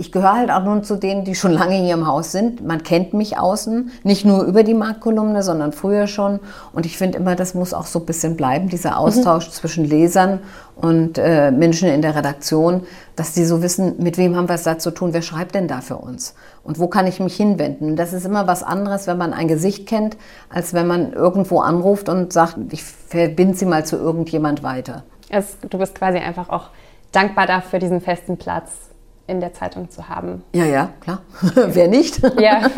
ich 0.00 0.12
gehöre 0.12 0.32
halt 0.32 0.50
auch 0.50 0.64
nun 0.64 0.82
zu 0.82 0.96
denen, 0.96 1.24
die 1.24 1.34
schon 1.34 1.52
lange 1.52 1.74
hier 1.74 1.92
im 1.92 2.06
Haus 2.06 2.32
sind. 2.32 2.66
Man 2.66 2.82
kennt 2.82 3.12
mich 3.12 3.38
außen, 3.38 3.90
nicht 4.02 4.24
nur 4.24 4.44
über 4.44 4.62
die 4.62 4.72
Marktkolumne, 4.72 5.42
sondern 5.42 5.72
früher 5.72 6.06
schon. 6.06 6.40
Und 6.72 6.86
ich 6.86 6.96
finde 6.96 7.18
immer, 7.18 7.36
das 7.36 7.52
muss 7.52 7.74
auch 7.74 7.84
so 7.84 7.98
ein 7.98 8.06
bisschen 8.06 8.34
bleiben, 8.34 8.70
dieser 8.70 8.98
Austausch 8.98 9.48
mhm. 9.48 9.52
zwischen 9.52 9.84
Lesern 9.84 10.40
und 10.74 11.18
äh, 11.18 11.50
Menschen 11.50 11.90
in 11.90 12.00
der 12.00 12.16
Redaktion, 12.16 12.84
dass 13.14 13.34
die 13.34 13.44
so 13.44 13.62
wissen, 13.62 13.96
mit 13.98 14.16
wem 14.16 14.36
haben 14.36 14.48
wir 14.48 14.54
es 14.54 14.62
da 14.62 14.78
zu 14.78 14.90
tun, 14.90 15.12
wer 15.12 15.20
schreibt 15.20 15.54
denn 15.54 15.68
da 15.68 15.82
für 15.82 15.96
uns 15.96 16.34
und 16.64 16.78
wo 16.78 16.86
kann 16.86 17.06
ich 17.06 17.20
mich 17.20 17.36
hinwenden. 17.36 17.90
Und 17.90 17.96
das 17.96 18.14
ist 18.14 18.24
immer 18.24 18.46
was 18.46 18.62
anderes, 18.62 19.06
wenn 19.06 19.18
man 19.18 19.34
ein 19.34 19.48
Gesicht 19.48 19.86
kennt, 19.86 20.16
als 20.48 20.72
wenn 20.72 20.86
man 20.86 21.12
irgendwo 21.12 21.60
anruft 21.60 22.08
und 22.08 22.32
sagt, 22.32 22.56
ich 22.70 22.82
verbinde 22.82 23.54
sie 23.54 23.66
mal 23.66 23.84
zu 23.84 23.96
irgendjemand 23.96 24.62
weiter. 24.62 25.02
Es, 25.28 25.58
du 25.68 25.76
bist 25.76 25.94
quasi 25.94 26.16
einfach 26.16 26.48
auch 26.48 26.70
dankbar 27.12 27.46
dafür, 27.46 27.78
diesen 27.78 28.00
festen 28.00 28.38
Platz 28.38 28.89
in 29.30 29.40
der 29.40 29.54
Zeitung 29.54 29.88
zu 29.90 30.08
haben. 30.08 30.42
Ja, 30.52 30.64
ja, 30.64 30.90
klar. 31.00 31.22
Wer 31.54 31.88
nicht? 31.88 32.20
ja, 32.40 32.68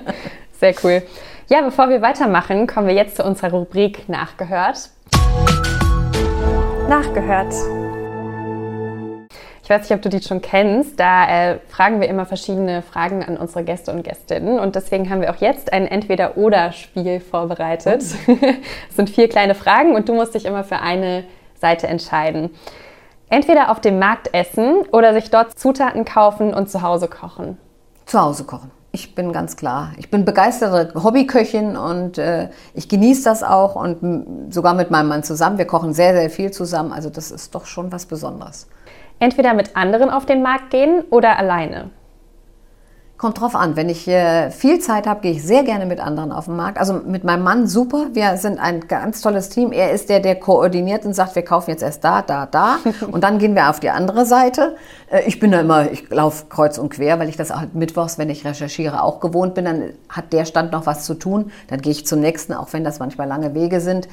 sehr 0.58 0.74
cool. 0.82 1.02
Ja, 1.48 1.60
bevor 1.62 1.88
wir 1.88 2.02
weitermachen, 2.02 2.66
kommen 2.66 2.88
wir 2.88 2.94
jetzt 2.94 3.16
zu 3.16 3.24
unserer 3.24 3.50
Rubrik 3.50 4.08
Nachgehört. 4.08 4.90
Nachgehört. 6.88 7.54
Ich 9.62 9.70
weiß 9.70 9.82
nicht, 9.82 9.92
ob 9.92 10.00
du 10.00 10.08
die 10.08 10.22
schon 10.22 10.40
kennst. 10.40 10.98
Da 10.98 11.28
äh, 11.28 11.58
fragen 11.68 12.00
wir 12.00 12.08
immer 12.08 12.24
verschiedene 12.24 12.80
Fragen 12.80 13.22
an 13.22 13.36
unsere 13.36 13.64
Gäste 13.64 13.92
und 13.92 14.02
Gästinnen. 14.02 14.58
Und 14.58 14.76
deswegen 14.76 15.10
haben 15.10 15.20
wir 15.20 15.30
auch 15.30 15.42
jetzt 15.42 15.74
ein 15.74 15.86
Entweder-Oder-Spiel 15.86 17.20
vorbereitet. 17.20 18.02
Oh. 18.26 18.36
es 18.88 18.96
sind 18.96 19.10
vier 19.10 19.28
kleine 19.28 19.54
Fragen 19.54 19.94
und 19.94 20.08
du 20.08 20.14
musst 20.14 20.34
dich 20.34 20.46
immer 20.46 20.64
für 20.64 20.78
eine 20.78 21.24
Seite 21.60 21.86
entscheiden. 21.86 22.48
Entweder 23.30 23.70
auf 23.70 23.80
dem 23.80 23.98
Markt 23.98 24.32
essen 24.32 24.82
oder 24.90 25.12
sich 25.12 25.30
dort 25.30 25.58
Zutaten 25.58 26.04
kaufen 26.04 26.54
und 26.54 26.70
zu 26.70 26.82
Hause 26.82 27.08
kochen. 27.08 27.58
Zu 28.06 28.20
Hause 28.20 28.44
kochen. 28.44 28.70
Ich 28.90 29.14
bin 29.14 29.32
ganz 29.32 29.56
klar. 29.56 29.92
Ich 29.98 30.10
bin 30.10 30.24
begeisterte 30.24 31.02
Hobbyköchin 31.02 31.76
und 31.76 32.16
äh, 32.16 32.48
ich 32.72 32.88
genieße 32.88 33.24
das 33.24 33.42
auch 33.42 33.76
und 33.76 34.52
sogar 34.52 34.72
mit 34.72 34.90
meinem 34.90 35.08
Mann 35.08 35.22
zusammen. 35.22 35.58
Wir 35.58 35.66
kochen 35.66 35.92
sehr, 35.92 36.14
sehr 36.14 36.30
viel 36.30 36.50
zusammen. 36.50 36.92
Also 36.92 37.10
das 37.10 37.30
ist 37.30 37.54
doch 37.54 37.66
schon 37.66 37.92
was 37.92 38.06
Besonderes. 38.06 38.66
Entweder 39.18 39.52
mit 39.52 39.76
anderen 39.76 40.08
auf 40.08 40.24
den 40.24 40.42
Markt 40.42 40.70
gehen 40.70 41.02
oder 41.10 41.38
alleine. 41.38 41.90
Kommt 43.18 43.40
drauf 43.40 43.56
an. 43.56 43.74
Wenn 43.74 43.88
ich 43.88 44.06
äh, 44.06 44.52
viel 44.52 44.78
Zeit 44.78 45.08
habe, 45.08 45.22
gehe 45.22 45.32
ich 45.32 45.42
sehr 45.42 45.64
gerne 45.64 45.86
mit 45.86 45.98
anderen 45.98 46.30
auf 46.30 46.44
den 46.44 46.54
Markt. 46.54 46.78
Also 46.78 46.94
mit 46.94 47.24
meinem 47.24 47.42
Mann 47.42 47.66
super. 47.66 48.06
Wir 48.12 48.36
sind 48.36 48.60
ein 48.60 48.86
ganz 48.86 49.22
tolles 49.22 49.48
Team. 49.48 49.72
Er 49.72 49.90
ist 49.90 50.08
der, 50.08 50.20
der 50.20 50.36
koordiniert 50.36 51.04
und 51.04 51.14
sagt, 51.14 51.34
wir 51.34 51.42
kaufen 51.42 51.70
jetzt 51.70 51.82
erst 51.82 52.04
da, 52.04 52.22
da, 52.22 52.46
da. 52.46 52.78
Und 53.10 53.24
dann 53.24 53.40
gehen 53.40 53.56
wir 53.56 53.70
auf 53.70 53.80
die 53.80 53.90
andere 53.90 54.24
Seite. 54.24 54.76
Äh, 55.10 55.22
ich 55.26 55.40
bin 55.40 55.50
da 55.50 55.58
immer, 55.58 55.90
ich 55.90 56.08
laufe 56.10 56.46
kreuz 56.48 56.78
und 56.78 56.90
quer, 56.90 57.18
weil 57.18 57.28
ich 57.28 57.36
das 57.36 57.52
halt 57.52 57.74
mittwochs, 57.74 58.18
wenn 58.18 58.30
ich 58.30 58.44
recherchiere, 58.44 59.02
auch 59.02 59.18
gewohnt 59.18 59.54
bin. 59.54 59.64
Dann 59.64 59.94
hat 60.08 60.32
der 60.32 60.44
Stand 60.44 60.70
noch 60.70 60.86
was 60.86 61.04
zu 61.04 61.14
tun. 61.14 61.50
Dann 61.66 61.80
gehe 61.80 61.90
ich 61.90 62.06
zum 62.06 62.20
nächsten, 62.20 62.54
auch 62.54 62.72
wenn 62.72 62.84
das 62.84 63.00
manchmal 63.00 63.26
lange 63.26 63.52
Wege 63.52 63.80
sind. 63.80 64.06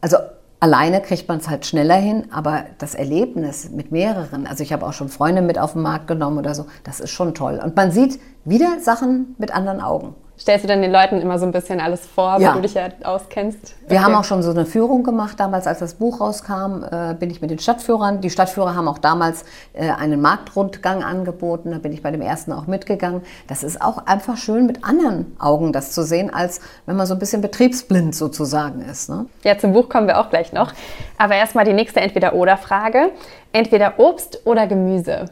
Also 0.00 0.16
Alleine 0.60 1.00
kriegt 1.00 1.28
man 1.28 1.38
es 1.38 1.48
halt 1.48 1.66
schneller 1.66 1.94
hin, 1.94 2.32
aber 2.32 2.64
das 2.78 2.96
Erlebnis 2.96 3.70
mit 3.70 3.92
mehreren, 3.92 4.46
also 4.46 4.64
ich 4.64 4.72
habe 4.72 4.84
auch 4.84 4.92
schon 4.92 5.08
Freunde 5.08 5.40
mit 5.40 5.56
auf 5.56 5.74
den 5.74 5.82
Markt 5.82 6.08
genommen 6.08 6.36
oder 6.38 6.54
so, 6.54 6.66
das 6.82 6.98
ist 6.98 7.10
schon 7.10 7.32
toll. 7.34 7.60
Und 7.62 7.76
man 7.76 7.92
sieht 7.92 8.18
wieder 8.44 8.80
Sachen 8.80 9.36
mit 9.38 9.54
anderen 9.54 9.80
Augen. 9.80 10.16
Stellst 10.40 10.64
du 10.64 10.68
dann 10.68 10.82
den 10.82 10.92
Leuten 10.92 11.20
immer 11.20 11.38
so 11.38 11.46
ein 11.46 11.52
bisschen 11.52 11.80
alles 11.80 12.06
vor, 12.06 12.38
ja. 12.40 12.48
weil 12.48 12.54
du 12.56 12.60
dich 12.62 12.74
ja 12.74 12.88
auskennst? 13.02 13.74
Wir 13.88 13.96
okay. 13.96 14.04
haben 14.04 14.14
auch 14.14 14.24
schon 14.24 14.42
so 14.42 14.50
eine 14.50 14.66
Führung 14.66 15.02
gemacht. 15.02 15.40
Damals, 15.40 15.66
als 15.66 15.80
das 15.80 15.94
Buch 15.94 16.20
rauskam, 16.20 16.84
äh, 16.88 17.14
bin 17.14 17.30
ich 17.30 17.40
mit 17.40 17.50
den 17.50 17.58
Stadtführern. 17.58 18.20
Die 18.20 18.30
Stadtführer 18.30 18.76
haben 18.76 18.86
auch 18.86 18.98
damals 18.98 19.44
äh, 19.72 19.90
einen 19.90 20.20
Marktrundgang 20.20 21.02
angeboten. 21.02 21.72
Da 21.72 21.78
bin 21.78 21.92
ich 21.92 22.02
bei 22.02 22.12
dem 22.12 22.22
ersten 22.22 22.52
auch 22.52 22.68
mitgegangen. 22.68 23.22
Das 23.48 23.64
ist 23.64 23.82
auch 23.82 24.06
einfach 24.06 24.36
schön, 24.36 24.66
mit 24.66 24.84
anderen 24.84 25.36
Augen 25.40 25.72
das 25.72 25.90
zu 25.90 26.04
sehen, 26.04 26.32
als 26.32 26.60
wenn 26.86 26.94
man 26.94 27.06
so 27.06 27.14
ein 27.14 27.18
bisschen 27.18 27.42
betriebsblind 27.42 28.14
sozusagen 28.14 28.80
ist. 28.82 29.10
Ne? 29.10 29.26
Ja, 29.42 29.58
zum 29.58 29.72
Buch 29.72 29.88
kommen 29.88 30.06
wir 30.06 30.20
auch 30.20 30.30
gleich 30.30 30.52
noch. 30.52 30.72
Aber 31.18 31.34
erstmal 31.34 31.64
die 31.64 31.72
nächste 31.72 32.00
Entweder-Oder-Frage. 32.00 33.10
Entweder 33.52 33.98
Obst 33.98 34.46
oder 34.46 34.68
Gemüse? 34.68 35.26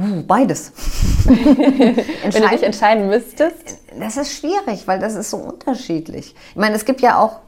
Uh, 0.00 0.22
beides. 0.26 0.72
Wenn 1.26 2.42
du 2.42 2.48
dich 2.48 2.62
entscheiden 2.62 3.08
müsstest? 3.08 3.78
Das 3.98 4.16
ist 4.16 4.32
schwierig, 4.32 4.86
weil 4.86 4.98
das 4.98 5.14
ist 5.14 5.30
so 5.30 5.38
unterschiedlich. 5.38 6.34
Ich 6.50 6.56
meine, 6.56 6.76
es 6.76 6.84
gibt 6.84 7.00
ja 7.00 7.18
auch 7.18 7.40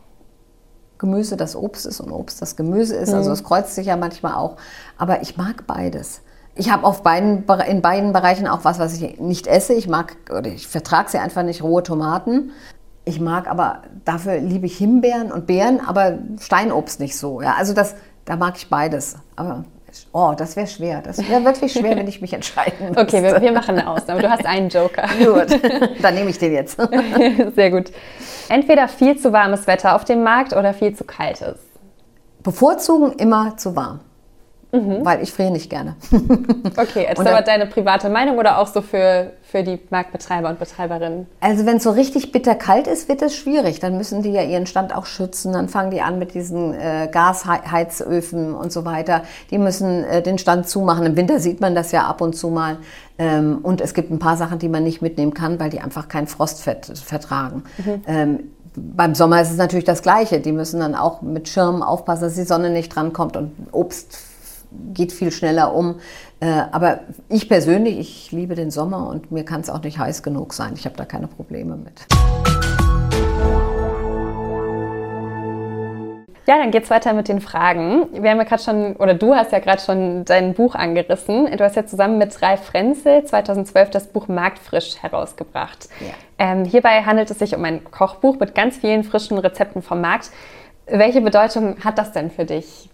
Gemüse, 0.98 1.36
das 1.36 1.56
Obst 1.56 1.84
ist 1.84 2.00
und 2.00 2.12
Obst, 2.12 2.40
das 2.40 2.56
Gemüse 2.56 2.96
ist. 2.96 3.12
Also 3.12 3.28
mhm. 3.30 3.34
Es 3.34 3.44
kreuzt 3.44 3.74
sich 3.74 3.86
ja 3.86 3.96
manchmal 3.96 4.34
auch. 4.34 4.56
Aber 4.96 5.22
ich 5.22 5.36
mag 5.36 5.66
beides. 5.66 6.22
Ich 6.54 6.70
habe 6.70 6.84
auf 6.84 7.02
beiden, 7.02 7.44
in 7.68 7.82
beiden 7.82 8.12
Bereichen 8.12 8.46
auch 8.46 8.64
was, 8.64 8.78
was 8.78 8.94
ich 8.94 9.18
nicht 9.18 9.46
esse. 9.46 9.74
Ich 9.74 9.88
mag, 9.88 10.16
oder 10.30 10.50
ich 10.50 10.68
vertrage 10.68 11.10
sie 11.10 11.18
einfach 11.18 11.42
nicht, 11.42 11.62
rohe 11.62 11.82
Tomaten. 11.82 12.52
Ich 13.04 13.20
mag 13.20 13.48
aber, 13.48 13.82
dafür 14.04 14.38
liebe 14.38 14.66
ich 14.66 14.76
Himbeeren 14.76 15.32
und 15.32 15.46
Beeren, 15.46 15.80
aber 15.80 16.18
Steinobst 16.38 17.00
nicht 17.00 17.16
so. 17.16 17.40
Ja, 17.42 17.54
also 17.54 17.74
das, 17.74 17.96
da 18.24 18.36
mag 18.36 18.56
ich 18.56 18.68
beides. 18.68 19.16
Aber 19.34 19.64
Oh, 20.12 20.34
das 20.36 20.56
wäre 20.56 20.66
schwer. 20.66 21.02
Das 21.02 21.18
wäre 21.28 21.44
wirklich 21.44 21.72
schwer, 21.72 21.96
wenn 21.96 22.06
ich 22.08 22.20
mich 22.20 22.32
entscheiden 22.32 22.88
müsste. 22.88 23.02
Okay, 23.02 23.22
wir, 23.22 23.40
wir, 23.40 23.52
machen 23.52 23.78
eine 23.78 23.88
Ausnahme. 23.88 24.22
Du 24.22 24.30
hast 24.30 24.46
einen 24.46 24.68
Joker. 24.68 25.06
Gut, 25.18 25.58
dann 26.02 26.14
nehme 26.14 26.30
ich 26.30 26.38
den 26.38 26.52
jetzt. 26.52 26.76
Sehr 27.56 27.70
gut. 27.70 27.90
Entweder 28.48 28.88
viel 28.88 29.18
zu 29.18 29.32
warmes 29.32 29.66
Wetter 29.66 29.94
auf 29.94 30.04
dem 30.04 30.22
Markt 30.22 30.52
oder 30.52 30.74
viel 30.74 30.94
zu 30.94 31.04
kaltes. 31.04 31.58
Bevorzugen 32.42 33.12
immer 33.12 33.56
zu 33.56 33.76
warm. 33.76 34.00
Mhm. 34.74 35.04
Weil 35.04 35.22
ich 35.22 35.30
friere 35.30 35.50
nicht 35.50 35.68
gerne. 35.68 35.96
okay, 36.78 37.06
ist 37.10 37.20
aber 37.20 37.42
deine 37.42 37.66
private 37.66 38.08
Meinung 38.08 38.38
oder 38.38 38.56
auch 38.56 38.66
so 38.66 38.80
für, 38.80 39.32
für 39.42 39.62
die 39.62 39.78
Marktbetreiber 39.90 40.48
und 40.48 40.58
Betreiberinnen? 40.58 41.26
Also 41.40 41.66
wenn 41.66 41.76
es 41.76 41.82
so 41.82 41.90
richtig 41.90 42.32
bitterkalt 42.32 42.86
ist, 42.86 43.06
wird 43.06 43.20
es 43.20 43.36
schwierig. 43.36 43.80
Dann 43.80 43.98
müssen 43.98 44.22
die 44.22 44.30
ja 44.30 44.42
ihren 44.42 44.64
Stand 44.64 44.96
auch 44.96 45.04
schützen. 45.04 45.52
Dann 45.52 45.68
fangen 45.68 45.90
die 45.90 46.00
an 46.00 46.18
mit 46.18 46.32
diesen 46.32 46.72
äh, 46.72 47.06
Gasheizöfen 47.12 48.54
und 48.54 48.72
so 48.72 48.86
weiter. 48.86 49.24
Die 49.50 49.58
müssen 49.58 50.04
äh, 50.04 50.22
den 50.22 50.38
Stand 50.38 50.66
zumachen. 50.66 51.04
Im 51.04 51.16
Winter 51.16 51.38
sieht 51.38 51.60
man 51.60 51.74
das 51.74 51.92
ja 51.92 52.06
ab 52.06 52.22
und 52.22 52.34
zu 52.34 52.48
mal. 52.48 52.78
Ähm, 53.18 53.58
und 53.62 53.82
es 53.82 53.92
gibt 53.92 54.10
ein 54.10 54.18
paar 54.18 54.38
Sachen, 54.38 54.58
die 54.58 54.70
man 54.70 54.84
nicht 54.84 55.02
mitnehmen 55.02 55.34
kann, 55.34 55.60
weil 55.60 55.68
die 55.68 55.80
einfach 55.80 56.08
kein 56.08 56.26
Frostfett 56.26 56.86
vertragen. 56.98 57.64
Mhm. 57.76 58.02
Ähm, 58.06 58.38
beim 58.74 59.14
Sommer 59.14 59.42
ist 59.42 59.50
es 59.50 59.58
natürlich 59.58 59.84
das 59.84 60.00
Gleiche. 60.00 60.40
Die 60.40 60.52
müssen 60.52 60.80
dann 60.80 60.94
auch 60.94 61.20
mit 61.20 61.50
Schirmen 61.50 61.82
aufpassen, 61.82 62.22
dass 62.22 62.36
die 62.36 62.44
Sonne 62.44 62.70
nicht 62.70 62.88
drankommt 62.96 63.36
und 63.36 63.52
Obst 63.70 64.31
geht 64.94 65.12
viel 65.12 65.30
schneller 65.30 65.74
um. 65.74 66.00
Äh, 66.40 66.46
aber 66.72 67.00
ich 67.28 67.48
persönlich, 67.48 67.98
ich 67.98 68.32
liebe 68.32 68.54
den 68.54 68.70
Sommer 68.70 69.08
und 69.08 69.30
mir 69.30 69.44
kann 69.44 69.60
es 69.60 69.70
auch 69.70 69.82
nicht 69.82 69.98
heiß 69.98 70.22
genug 70.22 70.52
sein. 70.52 70.74
Ich 70.76 70.84
habe 70.84 70.96
da 70.96 71.04
keine 71.04 71.28
Probleme 71.28 71.76
mit. 71.76 72.06
Ja, 76.46 76.58
dann 76.58 76.72
geht's 76.72 76.90
weiter 76.90 77.12
mit 77.12 77.28
den 77.28 77.40
Fragen. 77.40 78.08
Wir 78.12 78.30
haben 78.30 78.38
ja 78.38 78.44
gerade 78.44 78.62
schon, 78.62 78.96
oder 78.96 79.14
du 79.14 79.34
hast 79.34 79.52
ja 79.52 79.60
gerade 79.60 79.80
schon 79.80 80.24
dein 80.24 80.54
Buch 80.54 80.74
angerissen. 80.74 81.46
Du 81.56 81.62
hast 81.62 81.76
ja 81.76 81.86
zusammen 81.86 82.18
mit 82.18 82.42
Ralf 82.42 82.64
Frenzel 82.64 83.24
2012 83.24 83.90
das 83.90 84.08
Buch 84.08 84.26
Marktfrisch 84.26 85.00
herausgebracht. 85.00 85.88
Ja. 86.00 86.06
Ähm, 86.38 86.64
hierbei 86.64 87.04
handelt 87.04 87.30
es 87.30 87.38
sich 87.38 87.54
um 87.54 87.64
ein 87.64 87.84
Kochbuch 87.84 88.40
mit 88.40 88.56
ganz 88.56 88.76
vielen 88.76 89.04
frischen 89.04 89.38
Rezepten 89.38 89.82
vom 89.82 90.00
Markt. 90.00 90.30
Welche 90.86 91.20
Bedeutung 91.20 91.76
hat 91.84 91.96
das 91.96 92.10
denn 92.10 92.30
für 92.30 92.44
dich? 92.44 92.90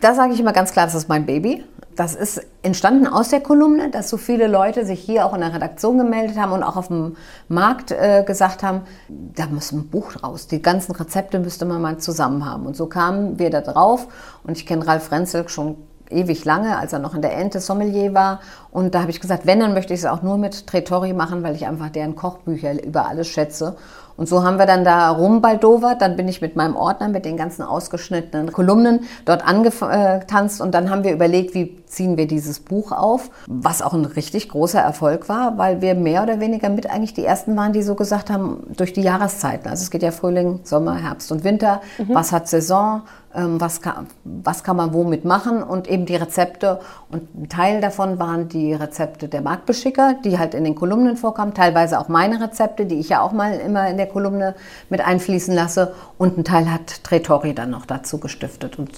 Da 0.00 0.14
sage 0.14 0.32
ich 0.32 0.40
immer 0.40 0.52
ganz 0.52 0.72
klar, 0.72 0.86
das 0.86 0.94
ist 0.94 1.08
mein 1.08 1.26
Baby. 1.26 1.64
Das 1.94 2.16
ist 2.16 2.44
entstanden 2.62 3.06
aus 3.06 3.28
der 3.28 3.40
Kolumne, 3.40 3.90
dass 3.90 4.10
so 4.10 4.16
viele 4.16 4.48
Leute 4.48 4.84
sich 4.84 5.00
hier 5.00 5.24
auch 5.24 5.34
in 5.34 5.40
der 5.40 5.54
Redaktion 5.54 5.96
gemeldet 5.96 6.36
haben 6.36 6.50
und 6.50 6.64
auch 6.64 6.74
auf 6.74 6.88
dem 6.88 7.16
Markt 7.46 7.92
äh, 7.92 8.24
gesagt 8.26 8.64
haben, 8.64 8.80
da 9.08 9.46
muss 9.46 9.70
ein 9.70 9.88
Buch 9.88 10.24
raus. 10.24 10.48
Die 10.48 10.60
ganzen 10.60 10.92
Rezepte 10.92 11.38
müsste 11.38 11.66
man 11.66 11.80
mal 11.80 11.98
zusammen 11.98 12.44
haben. 12.44 12.66
Und 12.66 12.74
so 12.76 12.86
kamen 12.86 13.38
wir 13.38 13.50
da 13.50 13.60
drauf. 13.60 14.08
Und 14.42 14.56
ich 14.56 14.66
kenne 14.66 14.84
Ralf 14.84 15.12
Renzel 15.12 15.48
schon 15.48 15.76
ewig 16.10 16.44
lange, 16.44 16.76
als 16.78 16.92
er 16.92 16.98
noch 16.98 17.14
in 17.14 17.22
der 17.22 17.36
Ente 17.36 17.60
Sommelier 17.60 18.12
war. 18.12 18.40
Und 18.72 18.94
da 18.94 19.02
habe 19.02 19.12
ich 19.12 19.20
gesagt, 19.20 19.46
wenn, 19.46 19.60
dann 19.60 19.74
möchte 19.74 19.94
ich 19.94 20.00
es 20.00 20.06
auch 20.06 20.22
nur 20.22 20.36
mit 20.36 20.66
Tretori 20.66 21.12
machen, 21.12 21.44
weil 21.44 21.54
ich 21.54 21.66
einfach 21.66 21.90
deren 21.90 22.16
Kochbücher 22.16 22.82
über 22.82 23.06
alles 23.06 23.28
schätze. 23.28 23.76
Und 24.16 24.28
so 24.28 24.44
haben 24.44 24.58
wir 24.58 24.66
dann 24.66 24.84
da 24.84 25.10
rumbaldowert. 25.10 26.00
Dann 26.00 26.16
bin 26.16 26.28
ich 26.28 26.40
mit 26.40 26.56
meinem 26.56 26.76
Ordner, 26.76 27.08
mit 27.08 27.24
den 27.24 27.36
ganzen 27.36 27.62
ausgeschnittenen 27.62 28.52
Kolumnen 28.52 29.00
dort 29.24 29.46
angetanzt. 29.46 30.60
Und 30.60 30.72
dann 30.74 30.90
haben 30.90 31.04
wir 31.04 31.12
überlegt, 31.12 31.54
wie 31.54 31.84
ziehen 31.86 32.16
wir 32.16 32.26
dieses 32.26 32.60
Buch 32.60 32.92
auf, 32.92 33.30
was 33.46 33.82
auch 33.82 33.92
ein 33.94 34.04
richtig 34.04 34.48
großer 34.48 34.80
Erfolg 34.80 35.28
war, 35.28 35.58
weil 35.58 35.80
wir 35.80 35.94
mehr 35.94 36.22
oder 36.22 36.40
weniger 36.40 36.68
mit 36.68 36.90
eigentlich 36.90 37.14
die 37.14 37.24
ersten 37.24 37.56
waren, 37.56 37.72
die 37.72 37.82
so 37.82 37.94
gesagt 37.94 38.30
haben, 38.30 38.64
durch 38.76 38.92
die 38.92 39.02
Jahreszeiten. 39.02 39.68
Also 39.68 39.82
es 39.82 39.90
geht 39.90 40.02
ja 40.02 40.10
Frühling, 40.10 40.60
Sommer, 40.64 40.96
Herbst 40.96 41.30
und 41.32 41.44
Winter. 41.44 41.80
Mhm. 41.98 42.14
Was 42.14 42.32
hat 42.32 42.48
Saison? 42.48 43.02
Ähm, 43.34 43.60
was 43.60 43.80
kann, 43.80 44.06
was 44.22 44.62
kann 44.62 44.76
man 44.76 44.94
womit 44.94 45.24
machen 45.24 45.62
und 45.62 45.88
eben 45.88 46.06
die 46.06 46.14
Rezepte. 46.14 46.78
Und 47.10 47.34
ein 47.34 47.48
Teil 47.48 47.80
davon 47.80 48.20
waren 48.20 48.48
die 48.48 48.74
Rezepte 48.74 49.26
der 49.28 49.40
Marktbeschicker, 49.40 50.14
die 50.24 50.38
halt 50.38 50.54
in 50.54 50.62
den 50.62 50.76
Kolumnen 50.76 51.16
vorkamen, 51.16 51.52
teilweise 51.52 51.98
auch 51.98 52.08
meine 52.08 52.40
Rezepte, 52.40 52.86
die 52.86 53.00
ich 53.00 53.08
ja 53.08 53.22
auch 53.22 53.32
mal 53.32 53.54
immer 53.54 53.88
in 53.88 53.96
der 53.96 54.03
Kolumne 54.06 54.54
mit 54.90 55.00
einfließen 55.00 55.54
lasse. 55.54 55.94
Und 56.18 56.38
ein 56.38 56.44
Teil 56.44 56.70
hat 56.70 57.04
Tretori 57.04 57.54
dann 57.54 57.70
noch 57.70 57.86
dazu 57.86 58.18
gestiftet. 58.18 58.78
Und 58.78 58.90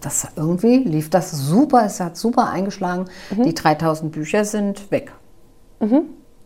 das 0.00 0.28
irgendwie 0.36 0.78
lief 0.78 1.10
das 1.10 1.30
super, 1.32 1.84
es 1.84 2.00
hat 2.00 2.16
super 2.16 2.50
eingeschlagen. 2.50 3.06
Mhm. 3.30 3.44
Die 3.44 3.54
3000 3.54 4.12
Bücher 4.12 4.44
sind 4.44 4.90
weg. 4.90 5.12
Mhm. 5.80 6.02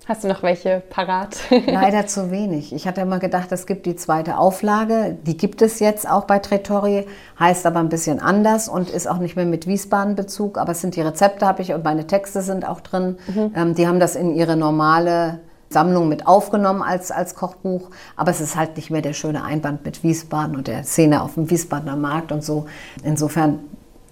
Hast 0.08 0.24
du 0.24 0.28
noch 0.28 0.42
welche 0.42 0.82
parat? 0.90 1.36
Leider 1.66 2.08
zu 2.08 2.32
wenig. 2.32 2.74
Ich 2.74 2.88
hatte 2.88 3.02
immer 3.02 3.20
gedacht, 3.20 3.52
es 3.52 3.66
gibt 3.66 3.86
die 3.86 3.94
zweite 3.94 4.36
Auflage. 4.36 5.16
Die 5.22 5.36
gibt 5.36 5.62
es 5.62 5.78
jetzt 5.78 6.10
auch 6.10 6.24
bei 6.24 6.40
Trettori, 6.40 7.06
heißt 7.38 7.66
aber 7.66 7.78
ein 7.78 7.88
bisschen 7.88 8.18
anders 8.18 8.68
und 8.68 8.90
ist 8.90 9.08
auch 9.08 9.18
nicht 9.18 9.36
mehr 9.36 9.44
mit 9.44 9.68
Wiesbaden-Bezug. 9.68 10.58
Aber 10.58 10.72
es 10.72 10.80
sind 10.80 10.96
die 10.96 11.02
Rezepte, 11.02 11.46
habe 11.46 11.62
ich 11.62 11.72
und 11.72 11.84
meine 11.84 12.08
Texte 12.08 12.42
sind 12.42 12.68
auch 12.68 12.80
drin. 12.80 13.16
Mhm. 13.28 13.52
Ähm, 13.54 13.74
die 13.76 13.86
haben 13.86 14.00
das 14.00 14.16
in 14.16 14.34
ihre 14.34 14.56
normale 14.56 15.38
Sammlung 15.72 16.08
mit 16.08 16.26
aufgenommen 16.26 16.82
als, 16.82 17.10
als 17.10 17.34
Kochbuch. 17.34 17.90
Aber 18.16 18.30
es 18.30 18.40
ist 18.40 18.56
halt 18.56 18.76
nicht 18.76 18.90
mehr 18.90 19.02
der 19.02 19.12
schöne 19.12 19.42
Einband 19.42 19.84
mit 19.84 20.02
Wiesbaden 20.02 20.56
und 20.56 20.66
der 20.66 20.84
Szene 20.84 21.22
auf 21.22 21.34
dem 21.34 21.50
Wiesbadener 21.50 21.96
Markt 21.96 22.32
und 22.32 22.44
so. 22.44 22.66
Insofern 23.02 23.60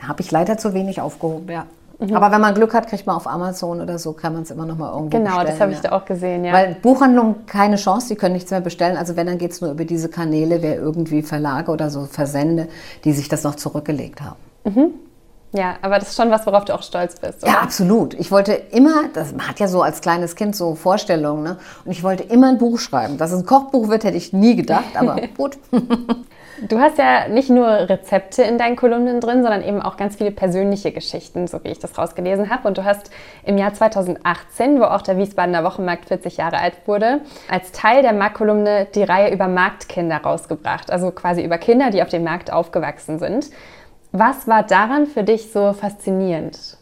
habe 0.07 0.23
ich 0.23 0.31
leider 0.31 0.59
zu 0.59 0.75
wenig 0.75 1.01
aufgehoben, 1.01 1.51
ja. 1.51 1.67
Mhm. 1.99 2.17
Aber 2.17 2.33
wenn 2.33 2.41
man 2.41 2.55
Glück 2.55 2.73
hat, 2.73 2.89
kriegt 2.89 3.07
man 3.07 3.17
auf 3.17 3.27
Amazon 3.27 3.81
oder 3.81 3.99
so, 3.99 4.13
kann 4.13 4.33
man 4.33 4.43
es 4.43 4.51
immer 4.51 4.65
noch 4.65 4.79
mal 4.79 4.91
irgendwo 4.91 5.19
genau, 5.19 5.25
bestellen. 5.25 5.47
Genau, 5.47 5.51
das 5.51 5.61
habe 5.61 5.73
ich 5.73 5.81
da 5.81 5.93
auch 5.93 6.05
gesehen, 6.07 6.45
ja. 6.45 6.53
Weil 6.53 6.77
Buchhandlungen 6.81 7.47
keine 7.47 7.77
Chance, 7.77 8.09
die 8.09 8.17
können 8.17 8.35
nichts 8.35 8.51
mehr 8.51 8.63
bestellen. 8.63 8.97
Also 8.97 9.17
wenn, 9.17 9.27
dann 9.27 9.39
geht 9.39 9.53
es 9.53 9.61
nur 9.61 9.71
über 9.71 9.85
diese 9.85 10.09
Kanäle, 10.09 10.63
wer 10.63 10.77
irgendwie 10.77 11.23
Verlage 11.23 11.71
oder 11.71 11.91
so 11.91 12.07
Versende, 12.07 12.69
die 13.05 13.13
sich 13.13 13.29
das 13.29 13.45
noch 13.45 13.55
zurückgelegt 13.55 14.23
haben. 14.23 14.37
Mhm. 14.65 14.91
Ja, 15.53 15.77
aber 15.83 15.99
das 15.99 16.11
ist 16.11 16.17
schon 16.17 16.31
was, 16.31 16.47
worauf 16.47 16.65
du 16.65 16.75
auch 16.75 16.83
stolz 16.83 17.19
bist. 17.19 17.43
Oder? 17.43 17.53
Ja, 17.53 17.59
absolut. 17.61 18.15
Ich 18.15 18.31
wollte 18.31 18.53
immer, 18.53 19.09
das 19.13 19.33
man 19.33 19.49
hat 19.49 19.59
ja 19.59 19.67
so 19.67 19.83
als 19.83 20.01
kleines 20.01 20.37
Kind 20.37 20.55
so 20.55 20.77
Vorstellungen, 20.77 21.43
ne? 21.43 21.57
Und 21.85 21.91
ich 21.91 22.05
wollte 22.05 22.23
immer 22.23 22.49
ein 22.49 22.59
Buch 22.59 22.79
schreiben. 22.79 23.19
Dass 23.19 23.33
es 23.33 23.41
ein 23.41 23.47
Kochbuch 23.47 23.89
wird, 23.89 24.05
hätte 24.05 24.17
ich 24.17 24.33
nie 24.33 24.55
gedacht, 24.55 24.97
aber 24.97 25.17
gut. 25.37 25.59
Du 26.69 26.79
hast 26.79 26.99
ja 26.99 27.27
nicht 27.27 27.49
nur 27.49 27.67
Rezepte 27.67 28.43
in 28.43 28.59
deinen 28.59 28.77
Kolumnen 28.77 29.21
drin, 29.21 29.43
sondern 29.43 29.63
eben 29.63 29.81
auch 29.81 29.97
ganz 29.97 30.17
viele 30.17 30.31
persönliche 30.31 30.93
Geschichten, 30.93 31.47
so 31.47 31.65
wie 31.65 31.69
ich 31.69 31.79
das 31.79 31.97
rausgelesen 31.97 32.51
habe. 32.51 32.69
Und 32.69 32.77
du 32.77 32.85
hast 32.85 33.11
im 33.45 33.57
Jahr 33.57 33.73
2018, 33.73 34.79
wo 34.79 34.85
auch 34.85 35.01
der 35.01 35.17
Wiesbadener 35.17 35.65
Wochenmarkt 35.65 36.07
40 36.09 36.37
Jahre 36.37 36.59
alt 36.59 36.75
wurde, 36.85 37.23
als 37.51 37.73
Teil 37.73 38.03
der 38.03 38.13
Marktkolumne 38.13 38.87
die 38.95 39.03
Reihe 39.03 39.33
über 39.33 39.49
Marktkinder 39.49 40.19
rausgebracht. 40.19 40.91
Also 40.91 41.11
quasi 41.13 41.43
über 41.43 41.57
Kinder, 41.57 41.89
die 41.89 42.03
auf 42.03 42.09
dem 42.09 42.25
Markt 42.25 42.53
aufgewachsen 42.53 43.19
sind. 43.19 43.47
Was 44.13 44.49
war 44.49 44.65
daran 44.65 45.07
für 45.07 45.23
dich 45.23 45.53
so 45.53 45.73
faszinierend? 45.73 46.77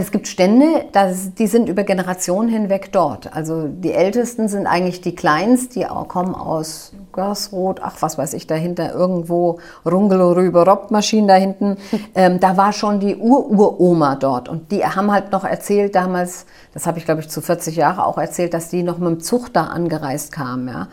Es 0.00 0.12
gibt 0.12 0.28
Stände, 0.28 0.84
das, 0.92 1.34
die 1.34 1.48
sind 1.48 1.68
über 1.68 1.82
Generationen 1.82 2.48
hinweg 2.48 2.92
dort. 2.92 3.34
Also 3.34 3.66
die 3.66 3.92
Ältesten 3.92 4.46
sind 4.46 4.68
eigentlich 4.68 5.00
die 5.00 5.16
Kleinst, 5.16 5.74
die 5.74 5.86
auch 5.86 6.06
kommen 6.06 6.36
aus 6.36 6.92
Görsroth, 7.10 7.80
ach 7.82 7.96
was 7.98 8.16
weiß 8.16 8.34
ich, 8.34 8.46
dahinter 8.46 8.94
irgendwo 8.94 9.58
Rungelo 9.84 10.30
rüber 10.32 10.64
Robbmaschinen 10.64 11.26
da 11.26 11.34
hinten. 11.34 11.76
Ähm, 12.14 12.40
da 12.40 12.56
war 12.56 12.72
schon 12.72 13.00
die 13.00 13.16
Ur-Uroma 13.16 14.16
dort 14.16 14.48
und 14.48 14.72
die 14.72 14.84
haben 14.84 15.12
halt 15.12 15.30
noch 15.30 15.44
erzählt 15.44 15.94
damals, 15.94 16.46
das 16.74 16.86
habe 16.86 16.98
ich 16.98 17.04
glaube 17.04 17.20
ich 17.20 17.28
zu 17.28 17.40
40 17.40 17.76
Jahren 17.76 18.00
auch 18.00 18.18
erzählt, 18.18 18.54
dass 18.54 18.70
die 18.70 18.82
noch 18.82 18.98
mit 18.98 19.08
dem 19.08 19.20
Zug 19.20 19.52
da 19.52 19.64
angereist 19.64 20.32
kamen. 20.32 20.68
Ja. 20.68 20.88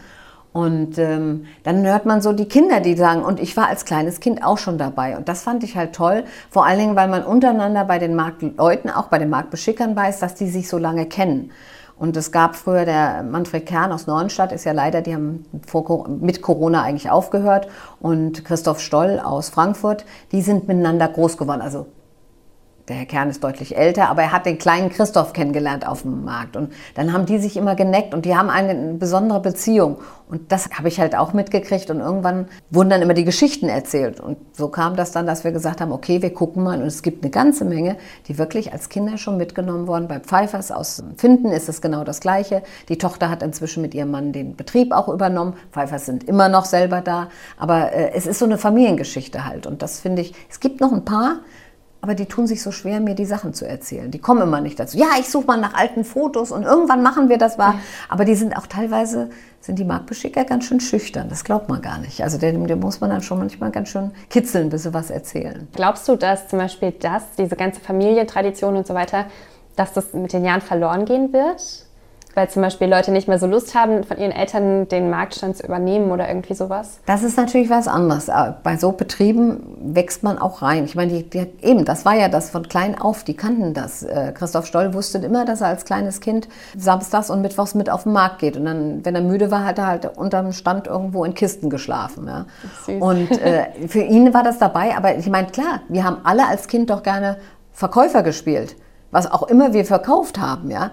Und 0.56 0.98
ähm, 1.00 1.48
dann 1.64 1.86
hört 1.86 2.06
man 2.06 2.22
so 2.22 2.32
die 2.32 2.48
Kinder, 2.48 2.80
die 2.80 2.96
sagen, 2.96 3.26
und 3.26 3.42
ich 3.42 3.58
war 3.58 3.68
als 3.68 3.84
kleines 3.84 4.22
Kind 4.22 4.42
auch 4.42 4.58
schon 4.58 4.78
dabei. 4.78 5.18
Und 5.18 5.28
das 5.28 5.44
fand 5.44 5.66
ich 5.66 5.76
halt 5.76 5.92
toll, 5.92 6.24
vor 6.50 6.66
allen 6.66 6.80
Dingen, 6.80 6.96
weil 6.96 7.10
man 7.10 7.26
untereinander 7.26 7.84
bei 7.84 8.00
den 8.00 8.16
Marktleuten, 8.16 8.90
auch 8.90 9.08
bei 9.08 9.20
den 9.20 9.30
Marktbeschickern 9.30 9.98
weiß, 9.98 10.20
dass 10.20 10.34
die 10.34 10.48
sich 10.48 10.70
so 10.70 10.78
lange 10.78 11.08
kennen. 11.08 11.52
Und 12.00 12.16
es 12.16 12.32
gab 12.32 12.56
früher 12.56 12.86
der 12.86 13.24
Manfred 13.24 13.66
Kern 13.66 13.92
aus 13.92 14.08
Neuenstadt, 14.08 14.54
ist 14.54 14.64
ja 14.64 14.72
leider, 14.72 15.02
die 15.02 15.14
haben 15.14 15.46
vor, 15.68 16.08
mit 16.08 16.42
Corona 16.42 16.84
eigentlich 16.84 17.10
aufgehört. 17.10 17.68
Und 18.00 18.46
Christoph 18.46 18.80
Stoll 18.80 19.20
aus 19.22 19.50
Frankfurt, 19.50 20.06
die 20.32 20.42
sind 20.42 20.70
miteinander 20.70 21.10
groß 21.10 21.36
geworden. 21.36 21.62
Also 21.62 21.88
der 22.88 22.98
Herr 22.98 23.06
Kern 23.06 23.30
ist 23.30 23.44
deutlich 23.44 23.76
älter, 23.76 24.10
aber 24.10 24.22
er 24.22 24.32
hat 24.32 24.46
den 24.46 24.60
kleinen 24.60 24.90
Christoph 24.90 25.34
kennengelernt 25.34 25.88
auf 25.88 26.04
dem 26.04 26.24
Markt. 26.24 26.56
Und 26.56 26.72
dann 26.94 27.14
haben 27.14 27.26
die 27.26 27.40
sich 27.40 27.58
immer 27.58 27.76
geneckt 27.76 28.14
und 28.14 28.26
die 28.26 28.36
haben 28.36 28.50
eine 28.50 28.94
besondere 28.94 29.40
Beziehung. 29.40 29.98
Und 30.28 30.52
das 30.52 30.70
habe 30.72 30.88
ich 30.88 31.00
halt 31.00 31.16
auch 31.16 31.34
mitgekriegt. 31.34 31.90
Und 31.90 32.00
irgendwann 32.00 32.48
wurden 32.70 32.90
dann 32.90 33.02
immer 33.02 33.14
die 33.14 33.26
Geschichten 33.26 33.70
erzählt. 33.70 34.20
Und 34.20 34.38
so 34.54 34.70
kam 34.70 34.96
das 34.96 35.12
dann, 35.12 35.26
dass 35.28 35.44
wir 35.44 35.52
gesagt 35.52 35.82
haben, 35.82 35.92
okay, 35.92 36.22
wir 36.22 36.34
gucken 36.34 36.64
mal. 36.64 36.82
Und 36.82 36.88
es 36.88 37.02
gibt 37.04 37.24
eine 37.24 37.32
ganze 37.32 37.66
Menge, 37.66 37.98
die 38.28 38.38
wirklich 38.38 38.74
als 38.74 38.90
Kinder 38.90 39.18
schon 39.18 39.38
mitgenommen 39.38 39.88
wurden. 39.88 40.08
Bei 40.08 40.20
Pfeifers 40.20 40.72
aus 40.72 41.04
Finden 41.18 41.50
ist 41.50 41.70
es 41.70 41.82
genau 41.82 42.04
das 42.04 42.20
Gleiche. 42.20 42.64
Die 42.90 42.98
Tochter 42.98 43.30
hat 43.30 43.44
inzwischen 43.44 43.82
mit 43.82 43.94
ihrem 43.94 44.12
Mann 44.12 44.32
den 44.32 44.56
Betrieb 44.56 44.94
auch 44.94 45.08
übernommen. 45.08 45.54
Pfeifers 45.72 46.06
sind 46.06 46.24
immer 46.24 46.50
noch 46.50 46.66
selber 46.66 47.02
da. 47.02 47.30
Aber 47.58 47.94
äh, 47.94 48.12
es 48.14 48.26
ist 48.28 48.40
so 48.40 48.46
eine 48.46 48.58
Familiengeschichte 48.58 49.46
halt. 49.46 49.68
Und 49.68 49.82
das 49.82 50.00
finde 50.00 50.24
ich, 50.24 50.34
es 50.50 50.60
gibt 50.60 50.82
noch 50.82 50.92
ein 50.92 51.06
paar, 51.06 51.40
aber 52.06 52.14
die 52.14 52.28
tun 52.28 52.46
sich 52.46 52.62
so 52.62 52.70
schwer, 52.70 53.00
mir 53.00 53.16
die 53.16 53.26
Sachen 53.26 53.56
zu 53.56 53.68
erzählen. 53.68 54.12
Die 54.12 54.20
kommen 54.20 54.44
immer 54.44 54.62
nicht 54.62 54.80
dazu. 54.80 54.96
Ja, 54.96 55.08
ich 55.20 55.28
suche 55.28 55.48
mal 55.48 55.60
nach 55.60 55.74
alten 55.74 56.04
Fotos 56.04 56.52
und 56.52 56.62
irgendwann 56.62 57.02
machen 57.02 57.30
wir 57.30 57.40
das 57.40 57.58
wahr. 57.58 57.80
Aber 58.10 58.26
die 58.26 58.36
sind 58.36 58.56
auch 58.56 58.68
teilweise, 58.68 59.32
sind 59.60 59.80
die 59.80 59.86
Marktbeschicker 59.86 60.46
ganz 60.46 60.66
schön 60.66 60.80
schüchtern. 60.80 61.30
Das 61.30 61.44
glaubt 61.44 61.68
man 61.68 61.82
gar 61.82 61.98
nicht. 61.98 62.22
Also 62.22 62.38
dem, 62.38 62.68
dem 62.68 62.80
muss 62.80 63.02
man 63.02 63.10
dann 63.10 63.24
schon 63.24 63.40
manchmal 63.40 63.72
ganz 63.72 63.90
schön 63.90 64.12
kitzeln, 64.30 64.70
bis 64.70 64.84
sie 64.84 64.94
was 64.94 65.10
erzählen. 65.10 65.68
Glaubst 65.74 66.08
du, 66.08 66.16
dass 66.16 66.48
zum 66.48 66.60
Beispiel 66.60 66.92
das, 66.92 67.24
diese 67.40 67.56
ganze 67.56 67.82
Familientradition 67.82 68.76
und 68.76 68.86
so 68.86 68.94
weiter, 68.94 69.26
dass 69.76 69.92
das 69.94 70.14
mit 70.14 70.32
den 70.32 70.46
Jahren 70.46 70.62
verloren 70.62 71.06
gehen 71.06 71.34
wird? 71.34 71.85
Weil 72.36 72.50
zum 72.50 72.62
Beispiel 72.62 72.88
Leute 72.88 73.12
nicht 73.12 73.28
mehr 73.28 73.40
so 73.40 73.48
Lust 73.48 73.74
haben, 73.74 74.04
von 74.04 74.18
ihren 74.18 74.32
Eltern 74.32 74.88
den 74.88 75.10
Marktstand 75.10 75.58
zu 75.58 75.66
übernehmen 75.66 76.12
oder 76.12 76.28
irgendwie 76.28 76.54
sowas? 76.54 77.00
Das 77.06 77.24
ist 77.24 77.38
natürlich 77.38 77.70
was 77.70 77.88
anderes. 77.88 78.30
Bei 78.64 78.78
so 78.78 78.92
Betrieben 78.92 79.64
wächst 79.80 80.22
man 80.22 80.38
auch 80.38 80.62
rein. 80.62 80.86
Ich 80.86 80.96
meine, 80.96 81.14
die, 81.14 81.30
die, 81.30 81.48
eben, 81.62 81.86
das 81.86 82.06
war 82.06 82.14
ja 82.14 82.28
das 82.28 82.50
von 82.50 82.68
klein 82.68 83.00
auf, 83.00 83.24
die 83.24 83.36
kannten 83.36 83.74
das. 83.74 84.04
Äh, 84.04 84.34
Christoph 84.34 84.66
Stoll 84.66 84.94
wusste 84.94 85.18
immer, 85.20 85.46
dass 85.46 85.62
er 85.62 85.68
als 85.68 85.86
kleines 85.86 86.20
Kind 86.20 86.48
samstags 86.78 87.30
und 87.30 87.42
mittwochs 87.42 87.74
mit 87.74 87.90
auf 87.90 88.04
den 88.04 88.12
Markt 88.12 88.40
geht. 88.40 88.58
Und 88.58 88.66
dann, 88.66 89.06
wenn 89.06 89.16
er 89.16 89.22
müde 89.22 89.50
war, 89.50 89.66
hat 89.66 89.78
er 89.78 89.88
halt 89.88 90.18
unterm 90.18 90.52
Stand 90.52 90.88
irgendwo 90.88 91.24
in 91.24 91.34
Kisten 91.34 91.70
geschlafen. 91.70 92.28
Ja. 92.28 92.46
Und 93.00 93.32
äh, 93.42 93.68
für 93.88 94.02
ihn 94.02 94.34
war 94.34 94.44
das 94.44 94.60
dabei. 94.60 94.96
Aber 94.98 95.16
ich 95.16 95.30
meine, 95.30 95.48
klar, 95.48 95.82
wir 95.88 96.04
haben 96.04 96.18
alle 96.26 96.46
als 96.48 96.68
Kind 96.68 96.90
doch 96.90 97.02
gerne 97.02 97.38
Verkäufer 97.72 98.24
gespielt 98.24 98.76
was 99.16 99.32
auch 99.32 99.44
immer 99.44 99.72
wir 99.72 99.86
verkauft 99.86 100.40
haben, 100.40 100.70
ja, 100.70 100.92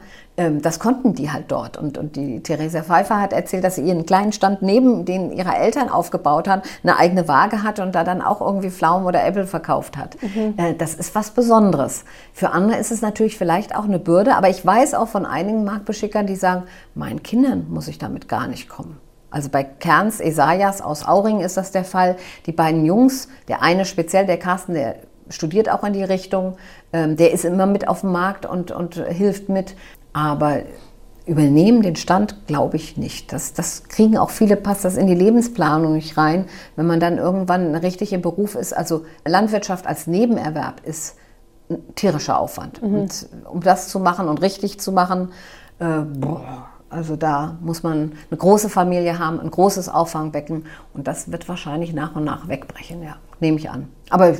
das 0.51 0.79
konnten 0.79 1.15
die 1.15 1.31
halt 1.31 1.47
dort. 1.49 1.77
Und, 1.77 1.99
und 1.99 2.17
die 2.17 2.43
Theresa 2.43 2.83
Pfeiffer 2.83 3.21
hat 3.21 3.33
erzählt, 3.33 3.65
dass 3.65 3.77
sie 3.77 3.83
ihren 3.83 4.07
kleinen 4.07 4.33
Stand 4.33 4.63
neben 4.63 5.05
den 5.05 5.33
ihrer 5.33 5.57
Eltern 5.59 5.89
aufgebaut 5.89 6.49
hat, 6.49 6.65
eine 6.83 6.97
eigene 6.97 7.29
Waage 7.29 7.63
hatte 7.63 7.83
und 7.83 7.95
da 7.95 8.05
dann 8.05 8.23
auch 8.23 8.41
irgendwie 8.41 8.71
Pflaumen 8.71 9.07
oder 9.07 9.25
Äpfel 9.25 9.47
verkauft 9.47 9.97
hat. 9.97 10.17
Mhm. 10.23 10.55
Äh, 10.57 10.75
das 10.75 10.95
ist 10.95 11.15
was 11.15 11.31
Besonderes. 11.31 12.05
Für 12.33 12.51
andere 12.51 12.79
ist 12.79 12.91
es 12.91 13.03
natürlich 13.03 13.37
vielleicht 13.37 13.77
auch 13.77 13.85
eine 13.85 13.99
Bürde, 13.99 14.37
aber 14.37 14.49
ich 14.49 14.65
weiß 14.65 14.95
auch 14.95 15.09
von 15.09 15.27
einigen 15.27 15.65
Marktbeschickern, 15.65 16.27
die 16.27 16.37
sagen, 16.37 16.65
meinen 16.95 17.23
Kindern 17.23 17.67
muss 17.69 17.89
ich 17.89 17.99
damit 17.99 18.29
gar 18.29 18.47
nicht 18.47 18.69
kommen. 18.69 18.99
Also 19.31 19.49
bei 19.49 19.65
Kerns 19.65 20.21
Esayas 20.21 20.83
aus 20.83 21.07
Auring 21.07 21.41
ist 21.41 21.57
das 21.57 21.73
der 21.73 21.85
Fall. 21.85 22.17
Die 22.47 22.53
beiden 22.53 22.85
Jungs, 22.85 23.29
der 23.49 23.63
eine 23.63 23.87
speziell, 23.87 24.27
der 24.27 24.39
Carsten, 24.39 24.75
der 24.75 24.97
studiert 25.31 25.71
auch 25.71 25.83
in 25.85 25.95
die 25.95 26.05
Richtung. 26.05 26.57
Ähm, 26.93 27.17
der 27.17 27.33
ist 27.33 27.45
immer 27.45 27.67
mit 27.67 27.89
auf 27.89 28.03
dem 28.03 28.13
Markt 28.13 28.47
und, 28.47 28.71
und 28.71 28.97
hilft 28.97 29.49
mit. 29.49 29.75
Aber 30.13 30.63
übernehmen 31.25 31.83
den 31.83 31.97
Stand, 31.97 32.47
glaube 32.47 32.77
ich 32.77 32.97
nicht. 32.97 33.33
Das, 33.33 33.53
das 33.53 33.85
kriegen 33.85 34.19
auch 34.19 34.31
viele, 34.31 34.57
passt 34.57 34.85
das 34.85 34.97
in 34.97 35.07
die 35.07 35.15
Lebensplanung 35.15 35.95
nicht 35.95 36.17
rein, 36.17 36.47
wenn 36.77 36.87
man 36.87 37.01
dann 37.01 37.19
irgendwann 37.19 37.75
richtig 37.77 38.13
im 38.13 38.23
Beruf 38.23 38.55
ist. 38.55 38.77
Also 38.77 39.05
Landwirtschaft 39.25 39.87
als 39.87 40.07
Nebenerwerb 40.07 40.81
ist 40.85 41.17
ein 41.71 41.95
tierischer 41.95 42.39
Aufwand. 42.39 42.83
Mhm. 42.83 42.95
Und 42.95 43.29
um 43.51 43.61
das 43.61 43.89
zu 43.89 44.01
machen 44.01 44.29
und 44.29 44.43
richtig 44.43 44.81
zu 44.81 44.91
machen, 44.91 45.31
äh, 45.79 46.01
boah, 46.01 46.67
also 46.91 47.17
da 47.17 47.57
muss 47.63 47.83
man 47.83 48.13
eine 48.31 48.39
große 48.39 48.69
Familie 48.69 49.19
haben, 49.19 49.41
ein 49.41 49.51
großes 49.51 49.89
Auffangbecken 49.89 50.67
und 50.93 51.07
das 51.07 51.33
wird 51.33 51.49
wahrscheinlich 51.49 51.95
nach 51.95 52.15
und 52.17 52.25
nach 52.25 52.49
wegbrechen, 52.49 53.03
ja, 53.03 53.17
nehme 53.41 53.57
ich 53.57 53.71
an. 53.71 53.89
Aber 54.11 54.35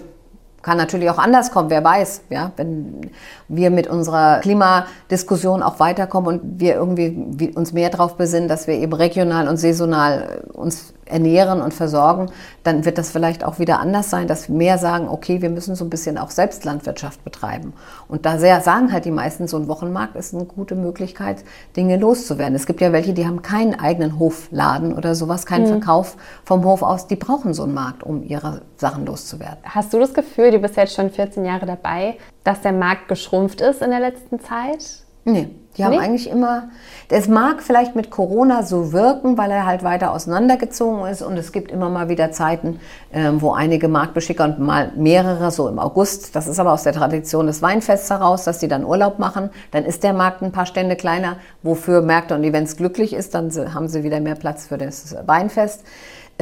kann 0.63 0.79
natürlich 0.79 1.11
auch 1.11 1.19
anders 1.19 1.51
kommen, 1.51 1.71
wer 1.71 1.85
weiß, 1.85 2.23
ja, 2.31 2.53
wenn 2.57 3.11
wir 3.49 3.71
mit 3.71 3.89
unserer 3.89 4.39
Klimadiskussion 4.41 5.63
auch 5.63 5.81
weiterkommen 5.81 6.41
und 6.41 6.61
wir 6.61 6.75
irgendwie 6.75 7.53
uns 7.55 7.73
mehr 7.73 7.91
darauf 7.91 8.17
besinnen, 8.17 8.49
dass 8.49 8.67
wir 8.67 8.75
eben 8.75 8.93
regional 8.93 9.49
und 9.49 9.57
saisonal 9.57 10.45
uns 10.53 10.95
ernähren 11.07 11.61
und 11.61 11.75
versorgen, 11.75 12.31
dann 12.63 12.85
wird 12.85 12.99
das 12.99 13.11
vielleicht 13.11 13.45
auch 13.45 13.59
wieder 13.59 13.81
anders 13.81 14.11
sein, 14.11 14.27
dass 14.27 14.49
mehr 14.49 14.79
sagen, 14.79 15.09
okay, 15.09 15.43
wir 15.43 15.51
müssen 15.51 15.75
so 15.75 15.85
ein 15.85 15.91
bisschen 15.91 16.19
auch 16.19 16.31
Selbstlandwirtschaft 16.31 17.25
betreiben. 17.25 17.73
Und 18.09 18.25
da 18.25 18.39
sehr, 18.39 18.61
sagen 18.61 18.93
halt 18.93 19.05
die 19.05 19.11
meisten, 19.11 19.49
so 19.49 19.57
ein 19.57 19.69
Wochenmarkt 19.69 20.17
ist 20.17 20.35
eine 20.35 20.45
gute 20.45 20.75
Möglichkeit, 20.75 21.45
Dinge 21.77 21.97
loszuwerden. 21.97 22.55
Es 22.55 22.67
gibt 22.67 22.81
ja 22.81 22.93
welche, 22.93 23.13
die 23.13 23.27
haben 23.27 23.43
keinen 23.43 23.79
eigenen 23.79 24.19
Hofladen 24.19 24.95
oder 24.97 25.15
sowas, 25.15 25.47
keinen 25.47 25.65
mhm. 25.65 25.81
Verkauf 25.81 26.17
vom 26.45 26.65
Hof 26.65 26.83
aus. 26.83 27.07
Die 27.07 27.17
brauchen 27.17 27.55
so 27.55 27.65
einen 27.65 27.75
Markt, 27.75 28.03
um 28.03 28.23
ihre 28.23 28.63
Sachen 28.77 29.07
loszuwerden. 29.07 29.59
Hast 29.65 29.93
du 29.93 29.99
das 29.99 30.15
Gefühl, 30.15 30.51
du 30.51 30.59
bist 30.59 30.77
jetzt 30.77 30.95
schon 30.95 31.11
14 31.11 31.45
Jahre 31.45 31.67
dabei, 31.67 32.17
dass 32.45 32.61
der 32.61 32.73
Markt 32.73 33.09
geschrumpft 33.09 33.61
ist 33.61 33.83
in 33.83 33.91
der 33.91 34.01
letzten 34.01 34.41
Zeit? 34.41 35.02
Nee, 35.25 35.49
die 35.77 35.85
haben 35.85 35.93
Nee? 35.93 35.99
eigentlich 36.01 36.29
immer, 36.29 36.65
es 37.09 37.29
mag 37.29 37.63
vielleicht 37.63 37.95
mit 37.95 38.11
Corona 38.11 38.63
so 38.63 38.93
wirken, 38.93 39.39
weil 39.39 39.51
er 39.51 39.67
halt 39.67 39.83
weiter 39.85 40.13
auseinandergezogen 40.13 41.07
ist 41.07 41.23
und 41.23 41.37
es 41.37 41.53
gibt 41.53 41.71
immer 41.71 41.89
mal 41.89 42.09
wieder 42.09 42.33
Zeiten, 42.33 42.81
ähm, 43.13 43.41
wo 43.41 43.53
einige 43.53 43.89
Marktbeschicker 43.89 44.45
und 44.45 44.59
mal 44.59 44.93
mehrere, 44.97 45.51
so 45.51 45.69
im 45.69 45.79
August, 45.79 46.35
das 46.35 46.47
ist 46.49 46.59
aber 46.59 46.73
aus 46.73 46.83
der 46.83 46.93
Tradition 46.93 47.47
des 47.47 47.63
Weinfests 47.63 48.11
heraus, 48.11 48.45
dass 48.45 48.59
die 48.59 48.69
dann 48.69 48.85
Urlaub 48.85 49.19
machen, 49.19 49.51
dann 49.71 49.85
ist 49.85 50.03
der 50.03 50.13
Markt 50.13 50.43
ein 50.43 50.53
paar 50.53 50.67
Stände 50.67 50.97
kleiner, 50.97 51.37
wofür 51.63 52.03
Märkte 52.03 52.35
und 52.35 52.45
Events 52.45 52.77
glücklich 52.77 53.13
ist, 53.13 53.35
dann 53.35 53.53
haben 53.75 53.89
sie 53.89 54.03
wieder 54.03 54.21
mehr 54.21 54.35
Platz 54.35 54.67
für 54.67 54.79
das 54.79 55.15
Weinfest. 55.27 55.85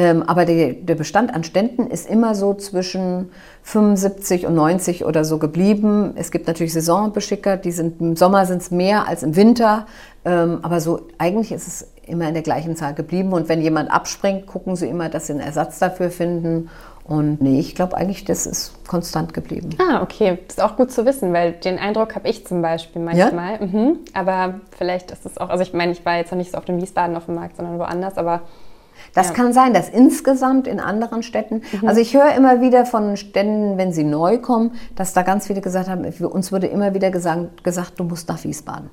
Ähm, 0.01 0.23
aber 0.23 0.47
die, 0.47 0.81
der 0.83 0.95
Bestand 0.95 1.35
an 1.35 1.45
Ständen 1.45 1.87
ist 1.87 2.09
immer 2.09 2.35
so 2.35 2.55
zwischen 2.55 3.33
75 3.65 4.46
und 4.46 4.55
90 4.55 5.05
oder 5.05 5.27
so 5.27 5.37
geblieben. 5.37 6.15
Es 6.17 6.31
gibt 6.31 6.46
natürlich 6.46 6.73
Saisonbeschicker, 6.73 7.59
die 7.59 7.71
sind 7.71 8.01
im 8.01 8.17
Sommer 8.17 8.46
sind 8.46 8.63
es 8.63 8.71
mehr 8.71 9.07
als 9.07 9.23
im 9.23 9.37
Winter. 9.37 9.85
Ähm, 10.25 10.61
aber 10.63 10.81
so 10.81 11.03
eigentlich 11.19 11.53
ist 11.53 11.69
es 11.69 11.88
immer 12.07 12.27
in 12.29 12.33
der 12.33 12.42
gleichen 12.42 12.77
Zahl 12.77 12.94
geblieben. 12.94 13.35
Und 13.35 13.51
wenn 13.51 13.61
jemand 13.61 13.90
abspringt, 13.90 14.46
gucken 14.46 14.75
sie 14.75 14.88
immer, 14.88 15.11
dass 15.11 15.27
sie 15.27 15.35
einen 15.35 15.42
Ersatz 15.42 15.79
dafür 15.81 16.11
finden. 16.11 16.71
Und 17.05 17.42
nee, 17.42 17.61
ich 17.61 17.75
glaube 17.75 17.94
eigentlich, 17.94 18.25
das 18.25 18.46
ist 18.46 18.73
konstant 18.88 19.35
geblieben. 19.35 19.69
Ah, 19.79 20.01
okay. 20.03 20.38
Das 20.46 20.57
ist 20.57 20.63
auch 20.63 20.77
gut 20.77 20.90
zu 20.92 21.05
wissen, 21.05 21.35
weil 21.35 21.53
den 21.53 21.79
Eindruck 21.79 22.15
habe 22.15 22.27
ich 22.27 22.46
zum 22.46 22.63
Beispiel 22.63 23.03
manchmal. 23.03 23.61
Mhm. 23.61 23.98
Aber 24.15 24.61
vielleicht 24.79 25.11
ist 25.11 25.27
es 25.27 25.37
auch, 25.37 25.51
also 25.51 25.63
ich 25.63 25.75
meine, 25.75 25.92
ich 25.92 26.07
war 26.07 26.17
jetzt 26.17 26.31
noch 26.31 26.38
nicht 26.38 26.53
so 26.53 26.57
auf 26.57 26.65
dem 26.65 26.81
Wiesbaden 26.81 27.15
auf 27.19 27.27
dem 27.27 27.35
Markt, 27.35 27.57
sondern 27.57 27.79
woanders, 27.79 28.17
aber 28.17 28.40
Das 29.15 29.29
Ja. 29.29 29.35
kann 29.35 29.53
sein, 29.53 29.75
dass 29.75 29.88
insgesamt 29.88 30.67
in 30.67 30.81
anderen 30.81 31.23
Städten, 31.23 31.63
also 31.87 32.01
ich 32.01 32.15
höre 32.15 32.35
immer 32.35 32.61
wieder 32.61 32.87
von 32.87 33.17
Ständen, 33.17 33.79
wenn 33.79 33.92
sie 33.92 34.05
neu 34.05 34.38
kommen, 34.38 34.73
dass 34.96 35.13
da 35.13 35.23
ganz 35.23 35.46
viele 35.46 35.61
gesagt 35.61 35.88
haben, 35.88 36.05
uns 36.05 36.53
wurde 36.53 36.67
immer 36.67 36.94
wieder 36.94 37.11
gesagt, 37.11 37.65
gesagt 37.65 37.98
du 37.98 38.05
musst 38.05 38.29
nach 38.29 38.42
Wiesbaden. 38.44 38.90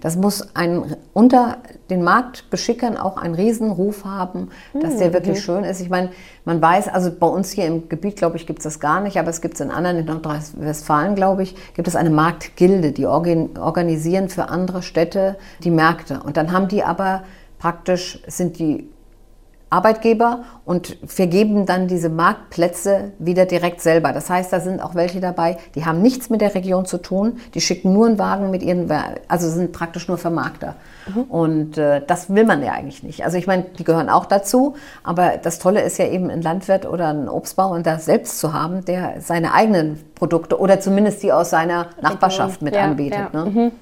Das 0.00 0.16
muss 0.16 0.54
ein, 0.54 0.96
unter 1.12 1.58
den 1.90 2.02
Marktbeschickern 2.02 2.96
auch 2.96 3.16
einen 3.16 3.34
Riesenruf 3.34 4.04
haben, 4.04 4.48
dass 4.80 4.96
der 4.96 5.12
wirklich 5.12 5.42
schön 5.42 5.64
ist. 5.64 5.80
Ich 5.80 5.90
meine, 5.90 6.10
man 6.44 6.60
weiß, 6.60 6.88
also 6.88 7.10
bei 7.10 7.26
uns 7.26 7.50
hier 7.50 7.66
im 7.66 7.88
Gebiet, 7.88 8.16
glaube 8.16 8.36
ich, 8.36 8.46
gibt 8.46 8.58
es 8.60 8.64
das 8.64 8.80
gar 8.80 9.00
nicht, 9.00 9.18
aber 9.18 9.28
es 9.28 9.40
gibt 9.40 9.54
es 9.54 9.60
in 9.60 9.70
anderen, 9.70 9.98
in 9.98 10.06
Nordrhein-Westfalen, 10.06 11.14
glaube 11.14 11.42
ich, 11.44 11.54
gibt 11.74 11.86
es 11.86 11.94
eine 11.96 12.10
Marktgilde, 12.10 12.92
die 12.92 13.06
organ 13.06 13.50
organisieren 13.58 14.28
für 14.28 14.48
andere 14.48 14.82
Städte 14.82 15.36
die 15.62 15.70
Märkte. 15.70 16.20
Und 16.24 16.36
dann 16.36 16.52
haben 16.52 16.68
die 16.68 16.82
aber 16.82 17.22
praktisch, 17.58 18.20
sind 18.26 18.58
die 18.58 18.88
Arbeitgeber 19.72 20.44
und 20.64 20.96
vergeben 21.06 21.66
dann 21.66 21.88
diese 21.88 22.08
Marktplätze 22.08 23.12
wieder 23.18 23.46
direkt 23.46 23.80
selber. 23.80 24.12
Das 24.12 24.28
heißt, 24.30 24.52
da 24.52 24.60
sind 24.60 24.80
auch 24.80 24.94
welche 24.94 25.20
dabei, 25.20 25.56
die 25.74 25.84
haben 25.84 26.02
nichts 26.02 26.30
mit 26.30 26.40
der 26.40 26.54
Region 26.54 26.84
zu 26.84 26.98
tun, 26.98 27.38
die 27.54 27.60
schicken 27.60 27.92
nur 27.92 28.06
einen 28.06 28.18
Wagen 28.18 28.50
mit 28.50 28.62
ihren, 28.62 28.90
also 29.28 29.48
sind 29.48 29.72
praktisch 29.72 30.08
nur 30.08 30.18
Vermarkter. 30.18 30.74
Und 31.28 31.78
äh, 31.78 32.00
das 32.06 32.32
will 32.32 32.44
man 32.44 32.62
ja 32.62 32.72
eigentlich 32.72 33.02
nicht. 33.02 33.24
Also 33.24 33.36
ich 33.36 33.46
meine, 33.46 33.64
die 33.78 33.84
gehören 33.84 34.08
auch 34.08 34.26
dazu, 34.26 34.76
aber 35.02 35.32
das 35.42 35.58
Tolle 35.58 35.80
ist 35.80 35.98
ja 35.98 36.06
eben 36.06 36.30
ein 36.30 36.42
Landwirt 36.42 36.86
oder 36.86 37.08
ein 37.08 37.28
Obstbauer 37.28 37.80
da 37.80 37.98
selbst 37.98 38.38
zu 38.38 38.52
haben, 38.52 38.84
der 38.84 39.20
seine 39.20 39.52
eigenen 39.54 39.98
Produkte 40.14 40.60
oder 40.60 40.78
zumindest 40.80 41.22
die 41.22 41.32
aus 41.32 41.50
seiner 41.50 41.86
Nachbarschaft 42.00 42.62
mit 42.62 42.74
Ja, 42.74 42.82
anbietet. 42.82 43.18
ja. 43.32 43.44
Ne? 43.44 43.72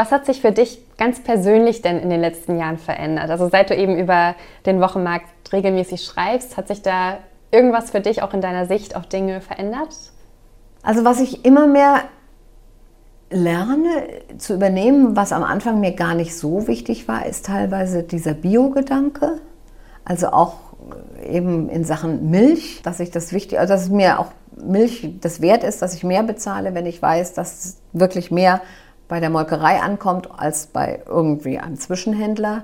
Was 0.00 0.12
hat 0.12 0.24
sich 0.24 0.40
für 0.40 0.50
dich 0.50 0.82
ganz 0.96 1.22
persönlich 1.22 1.82
denn 1.82 1.98
in 1.98 2.08
den 2.08 2.22
letzten 2.22 2.58
Jahren 2.58 2.78
verändert? 2.78 3.28
Also 3.28 3.50
seit 3.50 3.68
du 3.68 3.76
eben 3.76 3.98
über 3.98 4.34
den 4.64 4.80
Wochenmarkt 4.80 5.26
regelmäßig 5.52 6.02
schreibst, 6.02 6.56
hat 6.56 6.68
sich 6.68 6.80
da 6.80 7.18
irgendwas 7.50 7.90
für 7.90 8.00
dich 8.00 8.22
auch 8.22 8.32
in 8.32 8.40
deiner 8.40 8.64
Sicht 8.64 8.96
auf 8.96 9.04
Dinge 9.04 9.42
verändert? 9.42 9.94
Also 10.82 11.04
was 11.04 11.20
ich 11.20 11.44
immer 11.44 11.66
mehr 11.66 12.04
lerne 13.28 13.90
zu 14.38 14.54
übernehmen, 14.54 15.16
was 15.16 15.34
am 15.34 15.42
Anfang 15.42 15.80
mir 15.80 15.92
gar 15.92 16.14
nicht 16.14 16.34
so 16.34 16.66
wichtig 16.66 17.06
war, 17.06 17.26
ist 17.26 17.44
teilweise 17.44 18.02
dieser 18.02 18.32
Bio-Gedanke. 18.32 19.42
Also 20.06 20.28
auch 20.28 20.54
eben 21.28 21.68
in 21.68 21.84
Sachen 21.84 22.30
Milch, 22.30 22.80
dass 22.82 23.00
ich 23.00 23.10
das 23.10 23.34
wichtig, 23.34 23.58
also 23.58 23.74
dass 23.74 23.90
mir 23.90 24.18
auch 24.18 24.32
Milch 24.56 25.18
das 25.20 25.42
wert 25.42 25.62
ist, 25.62 25.82
dass 25.82 25.94
ich 25.94 26.04
mehr 26.04 26.22
bezahle, 26.22 26.74
wenn 26.74 26.86
ich 26.86 27.02
weiß, 27.02 27.34
dass 27.34 27.76
wirklich 27.92 28.30
mehr 28.30 28.62
bei 29.10 29.20
der 29.20 29.28
Molkerei 29.28 29.80
ankommt 29.80 30.28
als 30.34 30.68
bei 30.68 31.00
irgendwie 31.06 31.58
einem 31.58 31.78
Zwischenhändler. 31.78 32.62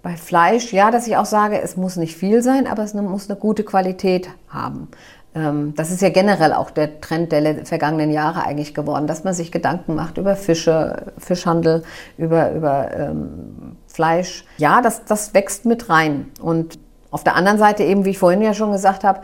Bei 0.00 0.16
Fleisch, 0.16 0.72
ja, 0.72 0.92
dass 0.92 1.08
ich 1.08 1.16
auch 1.16 1.26
sage, 1.26 1.60
es 1.60 1.76
muss 1.76 1.96
nicht 1.96 2.16
viel 2.16 2.40
sein, 2.40 2.68
aber 2.68 2.84
es 2.84 2.94
muss 2.94 3.28
eine 3.28 3.38
gute 3.38 3.64
Qualität 3.64 4.30
haben. 4.48 4.88
Ähm, 5.34 5.74
Das 5.76 5.90
ist 5.90 6.00
ja 6.00 6.08
generell 6.08 6.52
auch 6.52 6.70
der 6.70 7.00
Trend 7.00 7.32
der 7.32 7.66
vergangenen 7.66 8.12
Jahre 8.12 8.44
eigentlich 8.44 8.74
geworden, 8.74 9.08
dass 9.08 9.24
man 9.24 9.34
sich 9.34 9.50
Gedanken 9.50 9.96
macht 9.96 10.18
über 10.18 10.36
Fische, 10.36 11.12
Fischhandel, 11.18 11.82
über, 12.16 12.52
über 12.52 12.96
ähm, 12.96 13.76
Fleisch. 13.88 14.44
Ja, 14.56 14.80
das, 14.80 15.04
das 15.04 15.34
wächst 15.34 15.64
mit 15.64 15.90
rein. 15.90 16.30
Und 16.40 16.78
auf 17.10 17.24
der 17.24 17.36
anderen 17.36 17.58
Seite 17.58 17.84
eben, 17.84 18.04
wie 18.04 18.10
ich 18.10 18.18
vorhin 18.18 18.42
ja 18.42 18.52
schon 18.52 18.72
gesagt 18.72 19.02
habe, 19.04 19.20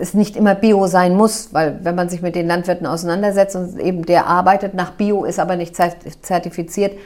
es 0.00 0.14
nicht 0.14 0.36
immer 0.36 0.54
Bio 0.54 0.86
sein 0.86 1.16
muss, 1.16 1.52
weil 1.52 1.80
wenn 1.82 1.94
man 1.96 2.08
sich 2.08 2.22
mit 2.22 2.34
den 2.36 2.46
Landwirten 2.46 2.86
auseinandersetzt 2.86 3.56
und 3.56 3.78
eben 3.80 4.04
der 4.06 4.26
arbeitet 4.26 4.74
nach 4.74 4.92
Bio, 4.92 5.24
ist 5.24 5.40
aber 5.40 5.56
nicht 5.56 5.74
zert- 5.74 6.22
zertifiziert, 6.22 6.96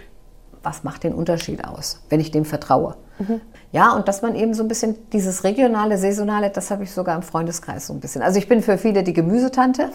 was 0.63 0.85
macht 0.85 1.05
den 1.05 1.15
Unterschied 1.15 1.65
aus, 1.65 2.01
wenn 2.09 2.21
ich 2.21 2.31
dem 2.31 2.45
vertraue? 2.45 2.97
Ja, 3.71 3.93
und 3.95 4.09
dass 4.09 4.23
man 4.23 4.35
eben 4.35 4.55
so 4.55 4.63
ein 4.63 4.69
bisschen 4.69 4.97
dieses 5.13 5.45
regionale, 5.45 5.99
saisonale, 5.99 6.51
das 6.51 6.71
habe 6.71 6.85
ich 6.85 6.91
sogar 6.93 7.15
im 7.17 7.23
Freundeskreis 7.23 7.87
so 7.87 7.93
ein 7.93 8.01
bisschen. 8.01 8.23
Also 8.23 8.39
ich 8.39 8.49
bin 8.49 8.63
für 8.63 8.77
viele 8.79 9.03
die 9.05 9.13
Gemüsetante. 9.13 9.91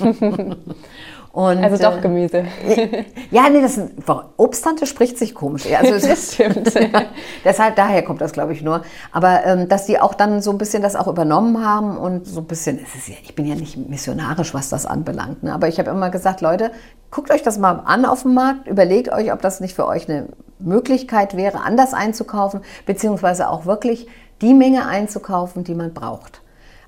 und, 1.32 1.64
Also 1.64 1.82
doch 1.82 1.96
äh, 1.96 2.00
Gemüse. 2.02 2.44
ja, 3.30 3.48
nee, 3.48 3.62
das 3.62 3.80
Obsttante 4.36 4.84
spricht 4.84 5.18
sich 5.18 5.34
komisch. 5.34 5.64
Also 5.72 6.06
Das 6.08 6.34
stimmt. 6.34 6.72
Deshalb, 7.44 7.76
daher 7.76 8.02
kommt 8.04 8.20
das, 8.20 8.32
glaube 8.32 8.52
ich, 8.52 8.60
nur. 8.60 8.82
Aber 9.12 9.44
ähm, 9.46 9.68
dass 9.68 9.86
die 9.86 9.98
auch 9.98 10.12
dann 10.12 10.42
so 10.42 10.50
ein 10.50 10.58
bisschen 10.58 10.82
das 10.82 10.94
auch 10.94 11.08
übernommen 11.08 11.64
haben 11.64 11.96
und 11.96 12.26
so 12.26 12.40
ein 12.40 12.46
bisschen, 12.46 12.78
es 12.78 12.94
ist 12.94 13.08
ja, 13.08 13.14
ich 13.22 13.34
bin 13.34 13.46
ja 13.46 13.54
nicht 13.54 13.78
missionarisch, 13.78 14.52
was 14.52 14.68
das 14.68 14.84
anbelangt. 14.84 15.42
Ne? 15.42 15.54
Aber 15.54 15.68
ich 15.68 15.78
habe 15.78 15.90
immer 15.90 16.10
gesagt, 16.10 16.42
Leute, 16.42 16.70
guckt 17.10 17.30
euch 17.30 17.42
das 17.42 17.56
mal 17.58 17.82
an 17.86 18.04
auf 18.04 18.22
dem 18.22 18.34
Markt, 18.34 18.68
überlegt 18.68 19.10
euch, 19.10 19.32
ob 19.32 19.40
das 19.40 19.60
nicht 19.60 19.74
für 19.74 19.86
euch 19.86 20.10
eine 20.10 20.28
Möglichkeit 20.58 21.34
wäre, 21.34 21.62
anders 21.62 21.94
einzukaufen, 21.94 22.60
beziehungsweise 22.84 23.48
auch 23.48 23.64
wirklich 23.64 24.06
die 24.42 24.52
Menge 24.52 24.86
einzukaufen, 24.86 25.64
die 25.64 25.74
man 25.74 25.94
braucht. 25.94 26.41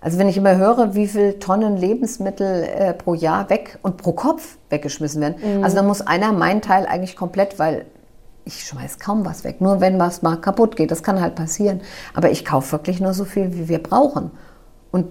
Also 0.04 0.18
wenn 0.18 0.28
ich 0.28 0.36
immer 0.36 0.58
höre, 0.58 0.94
wie 0.94 1.06
viel 1.08 1.38
Tonnen 1.38 1.78
Lebensmittel 1.78 2.64
äh, 2.64 2.92
pro 2.92 3.14
Jahr 3.14 3.48
weg 3.48 3.78
und 3.80 3.96
pro 3.96 4.12
Kopf 4.12 4.58
weggeschmissen 4.68 5.22
werden, 5.22 5.64
also 5.64 5.76
dann 5.76 5.86
muss 5.86 6.02
einer 6.02 6.30
meinen 6.32 6.60
Teil 6.60 6.84
eigentlich 6.84 7.16
komplett, 7.16 7.58
weil 7.58 7.86
ich 8.44 8.66
schmeiß 8.66 8.98
kaum 8.98 9.24
was 9.24 9.44
weg, 9.44 9.62
nur 9.62 9.80
wenn 9.80 9.98
was 9.98 10.20
mal 10.20 10.36
kaputt 10.36 10.76
geht, 10.76 10.90
das 10.90 11.02
kann 11.02 11.22
halt 11.22 11.36
passieren. 11.36 11.80
Aber 12.12 12.30
ich 12.30 12.44
kaufe 12.44 12.72
wirklich 12.72 13.00
nur 13.00 13.14
so 13.14 13.24
viel, 13.24 13.54
wie 13.54 13.70
wir 13.70 13.82
brauchen. 13.82 14.30
Und 14.94 15.08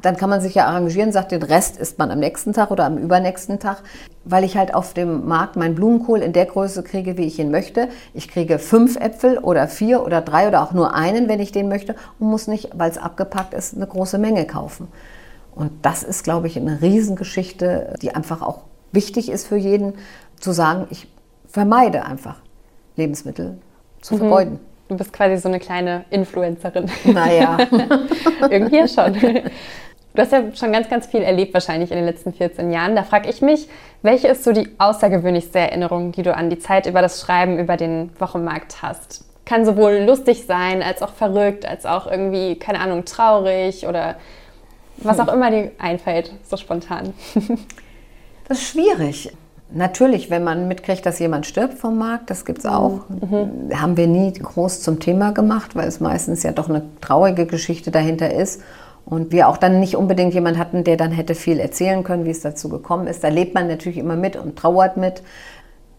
dann 0.00 0.16
kann 0.16 0.30
man 0.30 0.40
sich 0.40 0.54
ja 0.54 0.64
arrangieren, 0.64 1.12
sagt, 1.12 1.32
den 1.32 1.42
Rest 1.42 1.76
isst 1.76 1.98
man 1.98 2.10
am 2.10 2.18
nächsten 2.18 2.54
Tag 2.54 2.70
oder 2.70 2.86
am 2.86 2.96
übernächsten 2.96 3.58
Tag, 3.58 3.82
weil 4.24 4.42
ich 4.42 4.56
halt 4.56 4.74
auf 4.74 4.94
dem 4.94 5.28
Markt 5.28 5.54
meinen 5.54 5.74
Blumenkohl 5.74 6.22
in 6.22 6.32
der 6.32 6.46
Größe 6.46 6.82
kriege, 6.82 7.18
wie 7.18 7.26
ich 7.26 7.38
ihn 7.38 7.50
möchte. 7.50 7.88
Ich 8.14 8.28
kriege 8.28 8.58
fünf 8.58 8.96
Äpfel 8.96 9.36
oder 9.36 9.68
vier 9.68 10.02
oder 10.02 10.22
drei 10.22 10.48
oder 10.48 10.62
auch 10.62 10.72
nur 10.72 10.94
einen, 10.94 11.28
wenn 11.28 11.40
ich 11.40 11.52
den 11.52 11.68
möchte 11.68 11.94
und 12.18 12.30
muss 12.30 12.46
nicht, 12.46 12.70
weil 12.72 12.90
es 12.90 12.96
abgepackt 12.96 13.52
ist, 13.52 13.76
eine 13.76 13.86
große 13.86 14.16
Menge 14.16 14.46
kaufen. 14.46 14.88
Und 15.54 15.72
das 15.82 16.02
ist, 16.02 16.24
glaube 16.24 16.46
ich, 16.46 16.56
eine 16.56 16.80
Riesengeschichte, 16.80 17.96
die 18.00 18.14
einfach 18.14 18.40
auch 18.40 18.60
wichtig 18.92 19.28
ist 19.30 19.46
für 19.46 19.58
jeden, 19.58 19.92
zu 20.40 20.52
sagen, 20.52 20.86
ich 20.88 21.06
vermeide 21.46 22.06
einfach 22.06 22.36
Lebensmittel 22.96 23.58
zu 24.00 24.16
vergeuden. 24.16 24.58
Du 24.88 24.96
bist 24.96 25.12
quasi 25.12 25.36
so 25.36 25.48
eine 25.48 25.58
kleine 25.58 26.04
Influencerin. 26.10 26.90
Naja. 27.04 27.58
Irgendwie 28.50 28.78
ja 28.78 28.88
schon. 28.88 29.12
Du 30.14 30.22
hast 30.22 30.32
ja 30.32 30.42
schon 30.54 30.72
ganz, 30.72 30.88
ganz 30.88 31.06
viel 31.06 31.22
erlebt 31.22 31.54
wahrscheinlich 31.54 31.90
in 31.90 31.96
den 31.96 32.06
letzten 32.06 32.32
14 32.32 32.72
Jahren. 32.72 32.96
Da 32.96 33.02
frage 33.02 33.28
ich 33.28 33.42
mich, 33.42 33.68
welche 34.02 34.28
ist 34.28 34.44
so 34.44 34.52
die 34.52 34.68
außergewöhnlichste 34.78 35.58
Erinnerung, 35.58 36.12
die 36.12 36.22
du 36.22 36.34
an 36.34 36.50
die 36.50 36.58
Zeit 36.58 36.86
über 36.86 37.02
das 37.02 37.20
Schreiben 37.20 37.58
über 37.58 37.76
den 37.76 38.10
Wochenmarkt 38.18 38.82
hast? 38.82 39.24
Kann 39.44 39.64
sowohl 39.64 40.04
lustig 40.06 40.44
sein, 40.46 40.82
als 40.82 41.02
auch 41.02 41.12
verrückt, 41.12 41.66
als 41.66 41.86
auch 41.86 42.10
irgendwie, 42.10 42.56
keine 42.58 42.80
Ahnung, 42.80 43.04
traurig 43.04 43.86
oder 43.86 44.16
was 44.96 45.20
auch 45.20 45.32
immer 45.32 45.50
dir 45.50 45.70
einfällt, 45.78 46.32
so 46.42 46.56
spontan. 46.56 47.14
Das 48.48 48.58
ist 48.58 48.70
schwierig. 48.70 49.30
Natürlich, 49.70 50.30
wenn 50.30 50.44
man 50.44 50.66
mitkriegt, 50.66 51.04
dass 51.04 51.18
jemand 51.18 51.44
stirbt 51.44 51.74
vom 51.74 51.98
Markt, 51.98 52.30
das 52.30 52.46
gibt 52.46 52.60
es 52.60 52.66
auch. 52.66 53.00
Haben 53.74 53.96
wir 53.98 54.06
nie 54.06 54.32
groß 54.32 54.80
zum 54.80 54.98
Thema 54.98 55.32
gemacht, 55.32 55.76
weil 55.76 55.86
es 55.86 56.00
meistens 56.00 56.42
ja 56.42 56.52
doch 56.52 56.70
eine 56.70 56.82
traurige 57.00 57.44
Geschichte 57.44 57.90
dahinter 57.90 58.32
ist. 58.32 58.62
Und 59.04 59.32
wir 59.32 59.48
auch 59.48 59.56
dann 59.56 59.80
nicht 59.80 59.96
unbedingt 59.96 60.34
jemanden 60.34 60.58
hatten, 60.58 60.84
der 60.84 60.96
dann 60.96 61.12
hätte 61.12 61.34
viel 61.34 61.60
erzählen 61.60 62.02
können, 62.02 62.24
wie 62.24 62.30
es 62.30 62.40
dazu 62.40 62.68
gekommen 62.68 63.06
ist. 63.06 63.24
Da 63.24 63.28
lebt 63.28 63.54
man 63.54 63.66
natürlich 63.66 63.98
immer 63.98 64.16
mit 64.16 64.36
und 64.36 64.56
trauert 64.56 64.96
mit. 64.96 65.22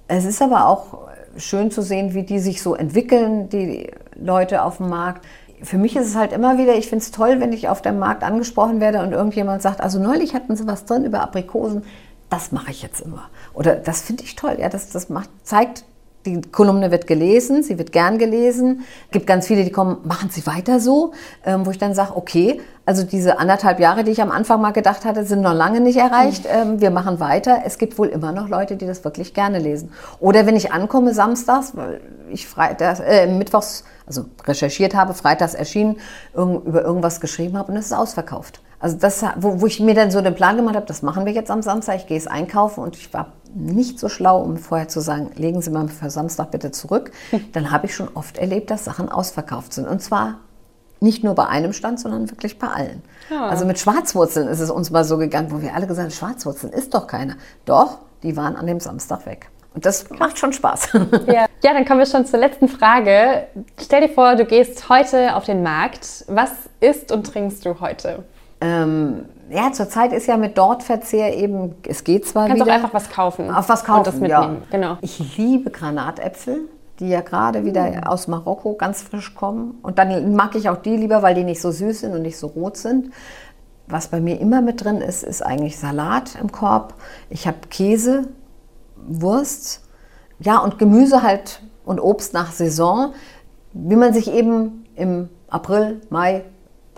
Es 0.07 0.25
ist 0.25 0.41
aber 0.41 0.67
auch 0.67 1.09
schön 1.37 1.71
zu 1.71 1.81
sehen, 1.81 2.13
wie 2.13 2.23
die 2.23 2.39
sich 2.39 2.61
so 2.61 2.75
entwickeln, 2.75 3.49
die 3.49 3.91
Leute 4.15 4.63
auf 4.63 4.77
dem 4.77 4.89
Markt. 4.89 5.25
Für 5.61 5.77
mich 5.77 5.95
ist 5.95 6.07
es 6.07 6.15
halt 6.15 6.33
immer 6.33 6.57
wieder, 6.57 6.75
ich 6.75 6.87
finde 6.87 7.03
es 7.03 7.11
toll, 7.11 7.39
wenn 7.39 7.53
ich 7.53 7.69
auf 7.69 7.81
dem 7.81 7.99
Markt 7.99 8.23
angesprochen 8.23 8.79
werde 8.79 9.01
und 9.01 9.11
irgendjemand 9.11 9.61
sagt, 9.61 9.81
also 9.81 9.99
neulich 9.99 10.33
hatten 10.33 10.55
sie 10.55 10.67
was 10.67 10.85
drin 10.85 11.03
über 11.05 11.21
Aprikosen. 11.21 11.83
das 12.29 12.51
mache 12.51 12.71
ich 12.71 12.81
jetzt 12.81 13.01
immer. 13.01 13.29
Oder 13.59 13.75
das 13.75 14.01
finde 14.01 14.23
ich 14.23 14.37
toll. 14.37 14.55
Ja, 14.57 14.69
das, 14.69 14.89
das 14.89 15.09
macht, 15.09 15.29
zeigt, 15.43 15.83
die 16.25 16.41
Kolumne 16.41 16.91
wird 16.91 17.07
gelesen, 17.07 17.61
sie 17.61 17.77
wird 17.77 17.91
gern 17.91 18.17
gelesen. 18.17 18.85
Es 19.07 19.11
gibt 19.11 19.27
ganz 19.27 19.47
viele, 19.47 19.65
die 19.65 19.71
kommen, 19.71 19.97
machen 20.05 20.29
Sie 20.29 20.45
weiter 20.47 20.79
so, 20.79 21.11
ähm, 21.45 21.65
wo 21.65 21.71
ich 21.71 21.77
dann 21.77 21.93
sage, 21.93 22.15
okay, 22.15 22.61
also 22.85 23.03
diese 23.03 23.37
anderthalb 23.37 23.81
Jahre, 23.81 24.05
die 24.05 24.11
ich 24.11 24.21
am 24.21 24.31
Anfang 24.31 24.61
mal 24.61 24.71
gedacht 24.71 25.03
hatte, 25.03 25.25
sind 25.25 25.41
noch 25.41 25.53
lange 25.53 25.81
nicht 25.81 25.97
erreicht. 25.97 26.45
Mhm. 26.45 26.49
Ähm, 26.73 26.81
wir 26.81 26.89
machen 26.89 27.19
weiter. 27.19 27.63
Es 27.65 27.77
gibt 27.77 27.97
wohl 27.97 28.07
immer 28.07 28.31
noch 28.31 28.47
Leute, 28.47 28.77
die 28.77 28.87
das 28.87 29.03
wirklich 29.03 29.33
gerne 29.33 29.59
lesen. 29.59 29.91
Oder 30.21 30.45
wenn 30.45 30.55
ich 30.55 30.71
ankomme 30.71 31.13
samstags, 31.13 31.75
weil 31.75 31.99
ich 32.29 32.47
freitags, 32.47 33.01
äh, 33.01 33.27
mittwochs, 33.27 33.83
also 34.07 34.25
recherchiert 34.45 34.95
habe, 34.95 35.13
freitags 35.13 35.53
erschienen, 35.53 35.97
irg 36.33 36.65
über 36.65 36.81
irgendwas 36.81 37.19
geschrieben 37.19 37.57
habe 37.57 37.73
und 37.73 37.77
es 37.77 37.87
ist 37.87 37.93
ausverkauft. 37.93 38.61
Also 38.79 38.97
das, 38.97 39.23
wo, 39.37 39.61
wo 39.61 39.65
ich 39.67 39.79
mir 39.79 39.93
dann 39.93 40.09
so 40.09 40.21
den 40.21 40.35
Plan 40.35 40.55
gemacht 40.55 40.75
habe, 40.75 40.85
das 40.85 41.01
machen 41.01 41.25
wir 41.25 41.33
jetzt 41.33 41.51
am 41.51 41.61
Samstag, 41.61 41.97
ich 41.97 42.07
gehe 42.07 42.17
es 42.17 42.27
einkaufen 42.27 42.81
und 42.81 42.95
ich 42.95 43.13
war 43.13 43.33
nicht 43.53 43.99
so 43.99 44.09
schlau, 44.09 44.41
um 44.41 44.57
vorher 44.57 44.87
zu 44.87 45.01
sagen, 45.01 45.31
legen 45.35 45.61
Sie 45.61 45.71
mal 45.71 45.87
für 45.87 46.09
Samstag 46.09 46.51
bitte 46.51 46.71
zurück. 46.71 47.11
Dann 47.53 47.71
habe 47.71 47.87
ich 47.87 47.95
schon 47.95 48.09
oft 48.13 48.37
erlebt, 48.37 48.71
dass 48.71 48.85
Sachen 48.85 49.09
ausverkauft 49.09 49.73
sind. 49.73 49.87
Und 49.87 50.01
zwar 50.01 50.39
nicht 51.01 51.23
nur 51.23 51.35
bei 51.35 51.47
einem 51.47 51.73
Stand, 51.73 51.99
sondern 51.99 52.29
wirklich 52.29 52.59
bei 52.59 52.67
allen. 52.67 53.01
Ja. 53.29 53.47
Also 53.47 53.65
mit 53.65 53.79
Schwarzwurzeln 53.79 54.47
ist 54.47 54.59
es 54.59 54.69
uns 54.69 54.91
mal 54.91 55.03
so 55.03 55.17
gegangen, 55.17 55.51
wo 55.51 55.61
wir 55.61 55.73
alle 55.75 55.87
gesagt 55.87 56.09
haben, 56.09 56.15
Schwarzwurzeln 56.15 56.73
ist 56.73 56.93
doch 56.93 57.07
keiner. 57.07 57.35
Doch, 57.65 57.99
die 58.23 58.35
waren 58.35 58.55
an 58.55 58.67
dem 58.67 58.79
Samstag 58.79 59.25
weg. 59.25 59.49
Und 59.73 59.85
das 59.85 60.09
macht 60.09 60.37
schon 60.37 60.51
Spaß. 60.51 60.89
Ja. 61.27 61.45
ja, 61.63 61.73
dann 61.73 61.85
kommen 61.85 61.99
wir 61.99 62.05
schon 62.05 62.25
zur 62.25 62.39
letzten 62.39 62.67
Frage. 62.67 63.47
Stell 63.79 64.07
dir 64.07 64.13
vor, 64.13 64.35
du 64.35 64.45
gehst 64.45 64.89
heute 64.89 65.35
auf 65.35 65.45
den 65.45 65.63
Markt. 65.63 66.25
Was 66.27 66.51
isst 66.79 67.11
und 67.11 67.25
trinkst 67.27 67.65
du 67.65 67.79
heute? 67.79 68.23
Ähm, 68.61 69.25
ja, 69.49 69.71
zurzeit 69.71 70.13
ist 70.13 70.27
ja 70.27 70.37
mit 70.37 70.57
Dortverzehr 70.57 71.35
eben, 71.35 71.75
es 71.87 72.03
geht 72.03 72.27
zwar 72.27 72.47
Kannst 72.47 72.55
wieder. 72.55 72.71
Kannst 72.71 72.85
auch 72.85 72.89
einfach 72.89 72.93
was 72.93 73.09
kaufen. 73.09 73.51
Auf 73.51 73.69
was 73.69 73.83
kaufen, 73.83 73.99
und 73.99 74.07
das 74.07 74.15
mitnehmen. 74.15 74.57
Ja. 74.61 74.67
Genau. 74.71 74.97
Ich 75.01 75.37
liebe 75.37 75.71
Granatäpfel, 75.71 76.61
die 76.99 77.09
ja 77.09 77.21
gerade 77.21 77.65
wieder 77.65 77.89
mm. 77.89 78.03
aus 78.03 78.27
Marokko 78.27 78.73
ganz 78.73 79.01
frisch 79.01 79.33
kommen. 79.33 79.79
Und 79.81 79.97
dann 79.97 80.35
mag 80.35 80.55
ich 80.55 80.69
auch 80.69 80.77
die 80.77 80.97
lieber, 80.97 81.23
weil 81.23 81.33
die 81.33 81.43
nicht 81.43 81.61
so 81.61 81.71
süß 81.71 82.01
sind 82.01 82.13
und 82.13 82.21
nicht 82.21 82.37
so 82.37 82.47
rot 82.47 82.77
sind. 82.77 83.11
Was 83.87 84.09
bei 84.09 84.21
mir 84.21 84.39
immer 84.39 84.61
mit 84.61 84.83
drin 84.83 84.97
ist, 84.97 85.23
ist 85.23 85.41
eigentlich 85.41 85.79
Salat 85.79 86.37
im 86.39 86.51
Korb. 86.51 86.93
Ich 87.29 87.47
habe 87.47 87.57
Käse, 87.71 88.27
Wurst, 89.07 89.81
ja 90.39 90.59
und 90.59 90.77
Gemüse 90.77 91.23
halt 91.23 91.63
und 91.85 91.99
Obst 91.99 92.33
nach 92.33 92.51
Saison, 92.51 93.13
wie 93.73 93.95
man 93.95 94.13
sich 94.13 94.31
eben 94.31 94.85
im 94.95 95.29
April, 95.49 96.01
Mai 96.09 96.43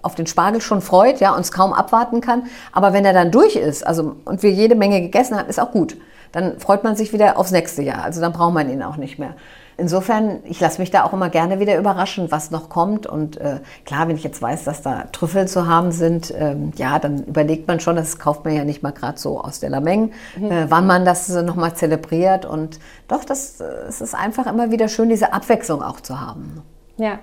auf 0.01 0.15
den 0.15 0.27
Spargel 0.27 0.61
schon 0.61 0.81
freut, 0.81 1.19
ja, 1.19 1.33
und 1.33 1.41
es 1.41 1.51
kaum 1.51 1.73
abwarten 1.73 2.21
kann. 2.21 2.43
Aber 2.71 2.93
wenn 2.93 3.05
er 3.05 3.13
dann 3.13 3.31
durch 3.31 3.55
ist, 3.55 3.85
also 3.85 4.15
und 4.25 4.43
wir 4.43 4.51
jede 4.51 4.75
Menge 4.75 5.01
gegessen 5.01 5.37
haben, 5.37 5.49
ist 5.49 5.59
auch 5.59 5.71
gut. 5.71 5.97
Dann 6.31 6.59
freut 6.59 6.83
man 6.83 6.95
sich 6.95 7.11
wieder 7.13 7.37
aufs 7.37 7.51
nächste 7.51 7.81
Jahr. 7.81 8.03
Also 8.03 8.21
dann 8.21 8.31
braucht 8.31 8.53
man 8.53 8.69
ihn 8.69 8.83
auch 8.83 8.97
nicht 8.97 9.19
mehr. 9.19 9.35
Insofern, 9.77 10.39
ich 10.43 10.59
lasse 10.59 10.79
mich 10.79 10.91
da 10.91 11.03
auch 11.03 11.13
immer 11.13 11.29
gerne 11.29 11.59
wieder 11.59 11.77
überraschen, 11.77 12.29
was 12.29 12.51
noch 12.51 12.69
kommt. 12.69 13.07
Und 13.07 13.37
äh, 13.37 13.61
klar, 13.83 14.07
wenn 14.07 14.15
ich 14.15 14.23
jetzt 14.23 14.41
weiß, 14.41 14.63
dass 14.63 14.83
da 14.83 15.05
Trüffel 15.11 15.47
zu 15.47 15.65
haben 15.65 15.91
sind, 15.91 16.31
ähm, 16.37 16.71
ja, 16.75 16.99
dann 16.99 17.23
überlegt 17.23 17.67
man 17.67 17.79
schon, 17.79 17.95
das 17.95 18.19
kauft 18.19 18.45
man 18.45 18.55
ja 18.55 18.63
nicht 18.63 18.83
mal 18.83 18.91
gerade 18.91 19.17
so 19.17 19.41
aus 19.41 19.59
der 19.59 19.71
Lameng, 19.71 20.11
mhm. 20.37 20.51
äh, 20.51 20.69
wann 20.69 20.85
man 20.85 21.03
das 21.03 21.29
nochmal 21.29 21.73
zelebriert. 21.73 22.45
Und 22.45 22.79
doch, 23.07 23.25
das, 23.25 23.59
äh, 23.59 23.65
es 23.87 24.01
ist 24.01 24.13
einfach 24.13 24.45
immer 24.45 24.71
wieder 24.71 24.87
schön, 24.87 25.09
diese 25.09 25.33
Abwechslung 25.33 25.81
auch 25.81 25.99
zu 25.99 26.21
haben. 26.21 26.61
Ja, 26.97 27.17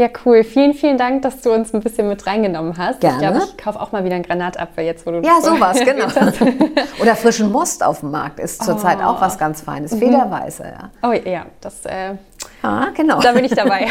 ja, 0.00 0.08
cool. 0.24 0.44
Vielen, 0.44 0.72
vielen 0.72 0.96
Dank, 0.96 1.20
dass 1.20 1.42
du 1.42 1.52
uns 1.52 1.74
ein 1.74 1.80
bisschen 1.80 2.08
mit 2.08 2.26
reingenommen 2.26 2.78
hast. 2.78 3.02
Gerne. 3.02 3.16
Ich 3.16 3.28
glaube, 3.28 3.44
ich 3.44 3.62
kaufe 3.62 3.78
auch 3.78 3.92
mal 3.92 4.02
wieder 4.02 4.14
einen 4.14 4.24
Granatapfel 4.24 4.82
jetzt, 4.82 5.06
wo 5.06 5.10
du 5.10 5.20
Ja, 5.20 5.38
sowas, 5.42 5.78
genau. 5.80 6.06
Oder 7.02 7.14
frischen 7.14 7.52
Most 7.52 7.84
auf 7.84 8.00
dem 8.00 8.10
Markt 8.10 8.40
ist 8.40 8.64
zurzeit 8.64 8.96
oh. 9.02 9.08
auch 9.08 9.20
was 9.20 9.36
ganz 9.36 9.60
Feines. 9.60 9.92
Mhm. 9.92 9.98
Federweiße, 9.98 10.64
ja. 10.64 10.90
Oh 11.06 11.12
ja, 11.12 11.44
das. 11.60 11.84
Äh, 11.84 12.14
ah, 12.62 12.86
genau. 12.96 13.20
Da 13.20 13.32
bin 13.32 13.44
ich 13.44 13.54
dabei. 13.54 13.88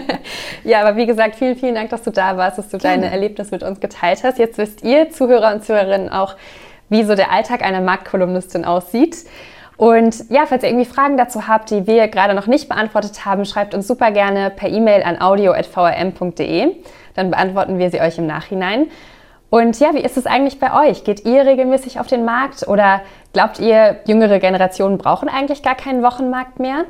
ja, 0.64 0.80
aber 0.80 0.96
wie 0.96 1.04
gesagt, 1.04 1.36
vielen, 1.36 1.56
vielen 1.56 1.74
Dank, 1.74 1.90
dass 1.90 2.02
du 2.02 2.10
da 2.10 2.38
warst, 2.38 2.56
dass 2.56 2.70
du 2.70 2.78
Gerne. 2.78 3.02
deine 3.02 3.12
Erlebnisse 3.12 3.50
mit 3.50 3.62
uns 3.62 3.78
geteilt 3.78 4.24
hast. 4.24 4.38
Jetzt 4.38 4.56
wisst 4.56 4.82
ihr, 4.82 5.10
Zuhörer 5.10 5.52
und 5.52 5.66
Zuhörerinnen, 5.66 6.08
auch, 6.08 6.34
wie 6.88 7.04
so 7.04 7.14
der 7.14 7.30
Alltag 7.30 7.60
einer 7.62 7.82
Marktkolumnistin 7.82 8.64
aussieht. 8.64 9.26
Und 9.76 10.30
ja, 10.30 10.46
falls 10.46 10.62
ihr 10.62 10.68
irgendwie 10.68 10.84
Fragen 10.84 11.16
dazu 11.16 11.48
habt, 11.48 11.70
die 11.70 11.86
wir 11.86 12.08
gerade 12.08 12.34
noch 12.34 12.46
nicht 12.46 12.68
beantwortet 12.68 13.24
haben, 13.24 13.44
schreibt 13.44 13.74
uns 13.74 13.88
super 13.88 14.10
gerne 14.10 14.50
per 14.50 14.68
E-Mail 14.68 15.02
an 15.02 15.20
audio.vrm.de. 15.20 16.76
Dann 17.14 17.30
beantworten 17.30 17.78
wir 17.78 17.90
sie 17.90 18.00
euch 18.00 18.18
im 18.18 18.26
Nachhinein. 18.26 18.86
Und 19.50 19.78
ja, 19.80 19.92
wie 19.92 20.00
ist 20.00 20.16
es 20.16 20.24
eigentlich 20.24 20.58
bei 20.58 20.88
euch? 20.88 21.04
Geht 21.04 21.26
ihr 21.26 21.44
regelmäßig 21.44 22.00
auf 22.00 22.06
den 22.06 22.24
Markt 22.24 22.66
oder 22.68 23.02
glaubt 23.34 23.60
ihr, 23.60 24.00
jüngere 24.06 24.38
Generationen 24.38 24.96
brauchen 24.96 25.28
eigentlich 25.28 25.62
gar 25.62 25.74
keinen 25.74 26.02
Wochenmarkt 26.02 26.58
mehr? 26.58 26.84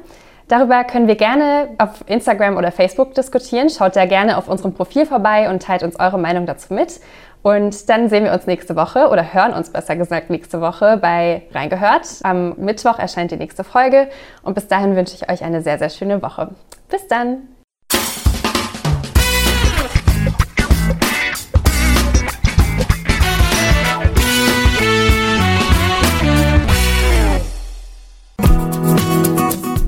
Darüber 0.47 0.85
können 0.85 1.09
wir 1.09 1.17
gerne 1.17 1.71
auf 1.79 2.05
Instagram 2.07 2.57
oder 2.57 2.71
Facebook 2.71 3.15
diskutieren. 3.15 3.71
Schaut 3.71 3.97
da 3.97 4.07
gerne 4.07 4.37
auf 4.37 4.49
unserem 4.49 4.75
Profil 4.75 5.07
vorbei 5.07 5.49
und 5.49 5.63
teilt 5.63 5.83
uns 5.83 5.99
eure 5.99 6.19
Meinung 6.19 6.47
dazu 6.47 6.75
mit. 6.75 7.01
Und 7.43 7.89
dann 7.89 8.09
sehen 8.09 8.25
wir 8.25 8.33
uns 8.33 8.47
nächste 8.47 8.77
Woche 8.77 9.09
oder 9.09 9.35
hören 9.35 9.53
uns 9.53 9.71
besser 9.71 9.97
gesagt 9.97 10.31
nächste 10.31 10.61
Woche 10.61 10.97
bei 10.97 11.43
Reingehört. 11.53 12.07
Am 12.23 12.55
Mittwoch 12.57 12.99
erscheint 12.99 13.33
die 13.33 13.37
nächste 13.37 13.65
Folge 13.65 14.09
und 14.43 14.55
bis 14.55 14.69
dahin 14.69 14.95
wünsche 14.95 15.17
ich 15.17 15.31
euch 15.31 15.43
eine 15.43 15.61
sehr, 15.61 15.79
sehr 15.79 15.91
schöne 15.91 16.23
Woche. 16.23 16.51
Bis 16.89 17.09
dann! 17.09 17.49